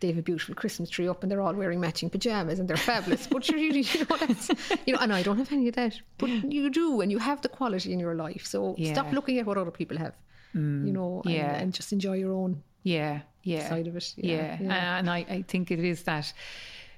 they 0.00 0.08
have 0.08 0.18
a 0.18 0.22
beautiful 0.22 0.54
Christmas 0.54 0.90
tree 0.90 1.08
up, 1.08 1.22
and 1.22 1.30
they're 1.30 1.40
all 1.40 1.54
wearing 1.54 1.80
matching 1.80 2.10
pajamas, 2.10 2.58
and 2.58 2.68
they're 2.68 2.76
fabulous. 2.76 3.26
but 3.26 3.48
you 3.48 3.56
really, 3.56 3.80
you 3.80 4.00
know, 4.08 4.16
that's 4.16 4.50
you 4.86 4.92
know, 4.94 5.00
and 5.00 5.12
I 5.12 5.22
don't 5.22 5.38
have 5.38 5.52
any 5.52 5.68
of 5.68 5.74
that, 5.76 5.98
but 6.18 6.28
you 6.28 6.70
do, 6.70 7.00
and 7.00 7.10
you 7.10 7.18
have 7.18 7.40
the 7.42 7.48
quality 7.48 7.92
in 7.92 8.00
your 8.00 8.14
life. 8.14 8.44
So 8.46 8.74
stop 8.92 9.12
looking 9.12 9.38
at 9.38 9.46
what 9.46 9.56
other 9.58 9.70
people 9.70 9.96
have. 9.98 10.14
you 10.54 10.92
know, 10.92 11.22
and, 11.24 11.34
yeah. 11.34 11.54
and 11.56 11.72
just 11.74 11.92
enjoy 11.92 12.14
your 12.14 12.32
own. 12.32 12.62
yeah, 12.82 13.20
yeah, 13.42 13.68
side 13.68 13.86
of 13.86 13.96
it. 13.96 14.14
Yeah, 14.16 14.34
Yeah, 14.36 14.58
yeah. 14.60 14.98
and 14.98 15.10
I, 15.10 15.18
I 15.28 15.42
think 15.42 15.70
it 15.70 15.80
is 15.80 16.02
that 16.04 16.32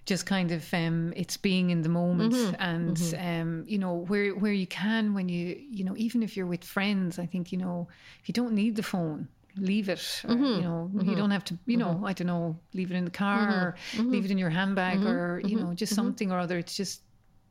just 0.07 0.25
kind 0.27 0.53
of 0.53 0.73
um, 0.73 1.13
it's 1.17 1.37
being 1.37 1.69
in 1.71 1.83
the 1.83 1.89
moment 1.91 2.33
Mm-hmm, 2.33 2.55
and 2.59 3.15
um, 3.19 3.65
you 3.69 3.79
know 3.79 3.95
where 4.09 4.31
where 4.35 4.53
you 4.53 4.67
can 4.67 5.13
when 5.13 5.29
you 5.29 5.61
you 5.71 5.85
know 5.85 5.95
even 5.97 6.23
if 6.23 6.37
you're 6.37 6.47
with 6.47 6.65
friends, 6.65 7.19
I 7.19 7.27
think 7.27 7.53
you 7.53 7.59
know 7.59 7.89
if 8.21 8.29
you 8.29 8.33
don't 8.33 8.53
need 8.55 8.77
the 8.77 8.83
phone. 8.83 9.29
Leave 9.57 9.89
it, 9.89 10.23
or, 10.25 10.31
Mm-hmm, 10.31 10.45
you 10.45 10.61
know. 10.63 10.91
You 10.95 11.01
mm-hmm. 11.01 11.15
don't 11.17 11.31
have 11.31 11.45
to, 11.45 11.59
you 11.67 11.77
know. 11.77 11.95
Mm-hmm. 11.95 12.05
I 12.05 12.13
don't 12.13 12.27
know. 12.29 12.59
Leave 12.75 12.91
it 12.91 12.97
in 12.97 13.05
the 13.05 13.11
car, 13.11 13.41
Mm-hmm, 13.41 13.59
or 13.59 13.75
mm-hmm. 13.93 14.11
leave 14.11 14.25
it 14.25 14.31
in 14.31 14.39
your 14.39 14.51
handbag, 14.51 15.05
or 15.05 15.41
you 15.45 15.59
know, 15.59 15.75
just 15.75 15.95
something 15.95 16.31
or 16.31 16.39
other. 16.39 16.59
It's 16.59 16.77
just 16.77 17.03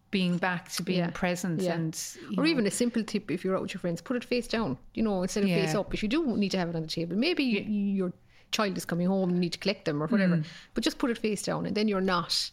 being 0.09 0.37
back 0.37 0.69
to 0.69 0.83
being 0.83 0.99
Yeah, 0.99 1.09
present, 1.13 1.61
yeah. 1.61 1.73
and 1.73 2.17
Or 2.37 2.43
know, 2.43 2.49
even 2.49 2.65
a 2.65 2.71
simple 2.71 3.03
tip 3.03 3.29
if 3.29 3.43
you're 3.43 3.55
out 3.57 3.61
with 3.61 3.73
your 3.73 3.81
friends, 3.81 4.01
put 4.01 4.15
it 4.15 4.23
face 4.23 4.47
down, 4.47 4.77
you 4.93 5.03
know, 5.03 5.21
instead 5.21 5.43
of 5.43 5.49
face 5.49 5.75
up. 5.75 5.93
If 5.93 6.01
you 6.01 6.07
do 6.07 6.37
need 6.37 6.51
to 6.51 6.57
have 6.57 6.69
it 6.69 6.75
on 6.77 6.83
the 6.83 6.87
table, 6.87 7.17
maybe 7.17 7.43
your 7.43 8.13
child 8.51 8.77
is 8.77 8.85
coming 8.85 9.07
home 9.07 9.27
and 9.29 9.37
you 9.37 9.41
need 9.41 9.53
to 9.53 9.59
collect 9.59 9.83
them 9.83 10.01
or 10.01 10.07
whatever, 10.07 10.37
Mm. 10.37 10.45
but 10.73 10.81
just 10.83 10.97
put 10.97 11.09
it 11.11 11.17
face 11.17 11.41
down 11.43 11.65
and 11.65 11.75
then 11.75 11.89
you're 11.89 11.99
not 11.99 12.51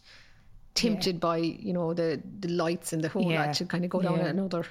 tempted 0.73 1.21
by, 1.21 1.37
you 1.37 1.71
know, 1.71 1.93
the, 1.93 2.21
the 2.41 2.49
lights 2.49 2.91
and 2.91 3.01
the 3.01 3.07
whole 3.07 3.31
Yeah. 3.31 3.45
lot 3.45 3.55
to 3.55 3.65
kind 3.65 3.85
of 3.85 3.89
go 3.89 4.01
down 4.01 4.17
Yeah. 4.17 4.25
another 4.27 4.65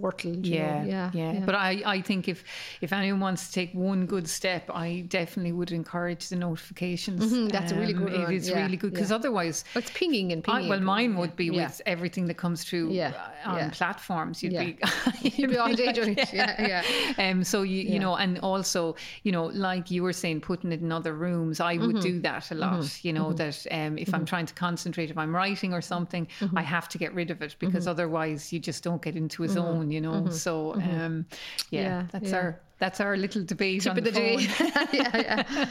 portal. 0.00 0.34
you 0.36 0.54
yeah, 0.54 0.84
yeah, 0.84 1.10
yeah, 1.14 1.40
But 1.44 1.54
I, 1.54 1.82
I 1.86 2.00
think 2.02 2.28
if 2.28 2.44
if 2.80 2.92
anyone 2.92 3.20
wants 3.20 3.46
to 3.48 3.52
take 3.52 3.72
one 3.74 4.06
good 4.06 4.28
step, 4.28 4.70
I 4.72 5.04
definitely 5.08 5.52
would 5.52 5.72
encourage 5.72 6.28
the 6.28 6.36
notifications. 6.36 7.32
Mhm, 7.32 7.50
that's 7.50 7.72
a 7.72 7.76
really 7.76 7.92
good 7.92 8.12
It 8.12 8.20
one, 8.20 8.32
is 8.32 8.48
yeah, 8.48 8.62
really 8.62 8.76
good 8.76 8.92
because 8.92 9.10
yeah. 9.10 9.16
otherwise. 9.16 9.64
But 9.74 9.84
it's 9.84 9.92
pinging 9.92 10.32
and 10.32 10.44
I, 10.48 10.52
pinging. 10.52 10.68
well, 10.70 10.80
mine 10.80 11.16
would 11.16 11.36
be 11.36 11.46
yeah. 11.46 11.66
with 11.66 11.80
everything 11.86 12.26
that 12.26 12.34
comes 12.36 12.64
through 12.64 12.90
Yeah, 12.92 13.12
uh, 13.44 13.50
on 13.50 13.56
yeah. 13.58 13.70
platforms. 13.70 14.42
You'd 14.42 14.52
Yeah. 14.52 14.64
be 14.64 14.78
You'd 15.36 15.50
be 15.50 15.56
all 15.58 15.74
day 15.74 15.92
doing 15.92 16.16
it. 16.18 16.32
Yeah, 16.32 16.82
yeah. 17.18 17.30
Um, 17.30 17.44
so 17.44 17.62
you 17.62 17.82
you 17.82 17.98
know, 17.98 18.16
and 18.16 18.38
also 18.40 18.96
you 19.22 19.32
know, 19.32 19.46
like 19.46 19.90
you 19.90 20.02
were 20.02 20.12
saying, 20.12 20.40
putting 20.40 20.72
it 20.72 20.80
in 20.80 20.92
other 20.92 21.14
rooms. 21.14 21.60
I 21.60 21.76
would 21.78 21.86
Mm-hmm. 21.96 22.00
do 22.00 22.20
that 22.20 22.50
a 22.50 22.54
lot. 22.54 23.04
You 23.04 23.12
know, 23.12 23.32
that 23.34 23.66
um, 23.70 23.96
if 23.98 24.12
I'm 24.14 24.24
trying 24.24 24.46
to 24.46 24.54
concentrate, 24.54 25.10
if 25.10 25.18
I'm 25.18 25.34
writing 25.34 25.72
or 25.72 25.80
something, 25.80 26.26
Mm-hmm. 26.40 26.58
I 26.58 26.62
have 26.62 26.88
to 26.90 26.98
get 26.98 27.14
rid 27.14 27.30
of 27.30 27.40
it 27.42 27.56
because 27.58 27.86
otherwise 27.86 28.52
you 28.52 28.58
just 28.60 28.82
don't 28.84 29.00
get 29.00 29.16
into 29.16 29.42
a 29.44 29.48
zone. 29.48 29.85
You 29.90 30.00
know, 30.00 30.28
so 30.30 30.74
um, 30.74 31.26
yeah, 31.70 32.02
Mm-hmm. 32.02 32.02
Yeah, 32.02 32.06
that's 32.12 32.30
yeah. 32.30 32.36
our 32.36 32.60
that's 32.78 33.00
our 33.00 33.16
little 33.16 33.42
debate 33.42 33.82
Tip 33.82 33.90
on 33.90 33.96
the, 33.96 34.02
the 34.02 34.12
day. 34.12 34.44
phone. 34.46 34.88
yeah, 34.92 35.44
yeah. 35.44 35.66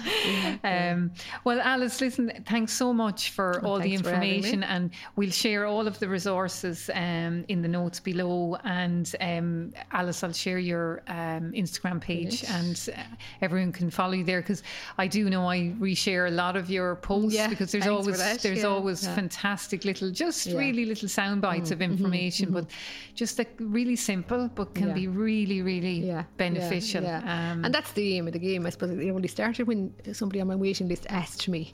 Um, 0.95 1.12
well, 1.43 1.60
Alice, 1.62 2.01
listen, 2.01 2.32
thanks 2.47 2.74
so 2.74 2.91
much 2.91 3.30
for 3.32 3.64
all 3.64 3.78
the 3.80 3.89
thanks 3.89 4.01
for 4.01 4.14
having 4.14 4.30
me. 4.30 4.36
information, 4.38 4.64
and 4.64 4.89
we'll 5.16 5.30
share 5.30 5.66
all 5.66 5.86
of 5.86 5.99
the 5.99 6.10
resources 6.10 6.89
um, 6.93 7.45
in 7.47 7.62
the 7.62 7.68
notes 7.68 7.99
below. 7.99 8.58
And 8.64 9.14
um, 9.22 9.74
Alice, 9.91 10.24
I'll 10.24 10.34
share 10.34 10.58
your 10.58 11.03
um, 11.08 11.51
Instagram 11.51 12.01
page, 12.01 12.43
and 12.49 12.89
uh, 12.97 13.01
everyone 13.41 13.72
can 13.72 13.91
follow 13.91 14.14
you 14.14 14.24
there 14.24 14.41
because 14.41 14.64
I 14.97 15.08
do 15.08 15.30
know 15.30 15.47
I 15.47 15.74
reshare 15.80 16.28
a 16.28 16.32
lot 16.32 16.56
of 16.56 16.70
your 16.70 16.95
posts 16.95 17.36
Yeah, 17.36 17.47
because 17.47 17.72
there's 17.72 17.86
thanks 17.86 18.08
always 18.08 18.41
there's 18.41 18.64
always 18.64 19.06
fantastic 19.06 19.86
little, 19.86 20.10
just. 20.12 20.47
Mm-hmm, 20.47 20.58
really 20.58 20.86
little 20.86 21.10
sound 21.10 21.41
bites 21.41 21.72
of 21.72 21.82
information, 21.82 22.51
but 22.51 22.66
just 23.14 23.38
like 23.38 23.53
really 23.60 23.95
simple, 23.95 24.49
but 24.56 24.74
can 24.74 24.93
be 24.93 25.08
really, 25.08 25.62
really 25.62 26.24
beneficial. 26.38 26.95
Yeah, 27.04 27.22
yeah. 27.24 27.52
Um, 27.52 27.66
and 27.66 27.74
that's 27.74 27.91
the 27.93 28.16
aim 28.18 28.28
of 28.28 28.34
the 28.34 28.39
game. 28.39 28.66
I 28.66 28.70
suppose 28.70 28.89
it 28.91 29.10
only 29.10 29.28
started 29.28 29.68
when 29.68 29.93
somebody 30.14 30.41
on 30.41 30.48
my 30.48 30.56
waiting 30.56 30.88
list 30.88 31.06
asked 31.10 31.48
me, 31.50 31.74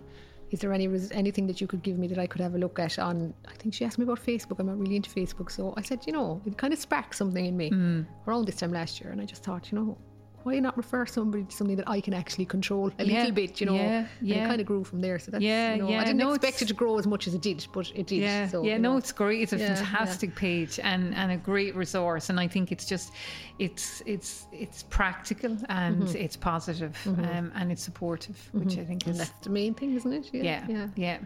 "Is 0.52 0.60
there 0.60 0.74
any 0.74 0.88
anything 1.12 1.48
that 1.48 1.62
you 1.62 1.68
could 1.68 1.84
give 1.84 1.98
me 1.98 2.08
that 2.08 2.18
I 2.18 2.28
could 2.28 2.42
have 2.42 2.56
a 2.56 2.58
look 2.58 2.80
at?" 2.80 2.98
On 3.00 3.34
I 3.48 3.54
think 3.56 3.74
she 3.74 3.86
asked 3.86 3.98
me 4.00 4.04
about 4.04 4.20
Facebook. 4.20 4.60
I'm 4.60 4.68
not 4.68 4.78
really 4.80 4.96
into 4.96 5.10
Facebook, 5.10 5.52
so 5.52 5.74
I 5.78 5.82
said, 5.82 6.00
you 6.08 6.14
know, 6.14 6.42
it 6.46 6.58
kind 6.58 6.74
of 6.74 6.80
sparked 6.80 7.16
something 7.16 7.46
in 7.46 7.56
me 7.58 7.70
Hmm. 7.70 8.02
around 8.28 8.46
this 8.48 8.56
time 8.58 8.72
last 8.72 9.00
year, 9.02 9.12
and 9.12 9.22
I 9.22 9.26
just 9.26 9.44
thought, 9.44 9.72
you 9.72 9.78
know. 9.80 9.98
Why 10.44 10.60
not 10.60 10.76
refer 10.78 11.06
somebody 11.06 11.44
to 11.44 11.56
something 11.56 11.76
that 11.78 11.90
I 11.90 12.02
can 12.02 12.14
actually 12.14 12.46
control 12.46 12.92
a 13.00 13.04
Yeah, 13.04 13.20
little 13.20 13.32
bit, 13.36 13.60
you 13.60 13.68
know? 13.68 13.76
yeah, 13.76 14.06
And 14.22 14.32
it 14.32 14.48
kind 14.48 14.62
of 14.62 14.68
grew 14.68 14.84
from 14.84 15.02
there. 15.02 15.20
So 15.20 15.32
that's, 15.32 15.44
Yeah, 15.44 15.76
you 15.76 15.82
know, 15.82 15.90
yeah, 15.90 16.02
I 16.02 16.04
didn't 16.06 16.18
no, 16.18 16.34
expect 16.34 16.62
it 16.62 16.68
to 16.70 16.74
grow 16.74 16.98
as 16.98 17.06
much 17.08 17.28
as 17.28 17.34
it 17.36 17.42
did, 17.42 17.66
but 17.74 17.92
it 17.96 18.08
did. 18.08 18.22
Yeah, 18.22 18.48
so, 18.48 18.64
yeah, 18.64 18.78
no, 18.78 18.92
know. 18.94 18.98
it's 18.98 19.12
great. 19.12 19.42
It's 19.42 19.54
a 19.54 19.58
Yeah, 19.58 19.70
yeah. 19.70 19.76
fantastic 19.76 20.36
page 20.36 20.80
and, 20.84 21.14
and 21.16 21.32
a 21.32 21.38
great 21.38 21.76
resource. 21.76 22.30
And 22.30 22.40
I 22.40 22.48
think 22.48 22.72
it's 22.72 22.86
just, 22.86 23.12
it's 23.60 24.02
it's 24.08 24.48
it's 24.52 24.84
practical 24.84 25.56
and 25.70 26.02
Mm-hmm. 26.04 26.18
it's 26.18 26.36
positive, 26.36 26.98
um, 27.06 27.52
and 27.56 27.72
it's 27.72 27.84
supportive, 27.84 28.50
which 28.54 28.78
I 28.80 28.84
think 28.84 29.06
And 29.06 29.12
is 29.14 29.18
that's 29.20 29.32
the 29.46 29.50
main 29.52 29.74
thing, 29.76 29.94
isn't 29.96 30.12
it? 30.14 30.30
yeah, 30.34 30.66
yeah. 30.68 30.88
yeah. 30.96 31.18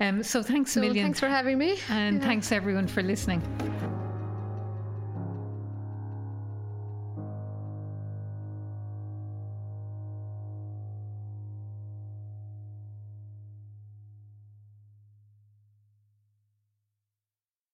Um, 0.00 0.22
so 0.22 0.42
thanks 0.42 0.74
a 0.76 0.80
million, 0.80 1.04
thanks 1.04 1.20
for 1.20 1.28
having 1.28 1.58
me. 1.58 1.78
and 1.90 2.16
Yeah. 2.20 2.26
thanks 2.26 2.52
everyone 2.52 2.86
for 2.86 3.02
listening. 3.02 3.42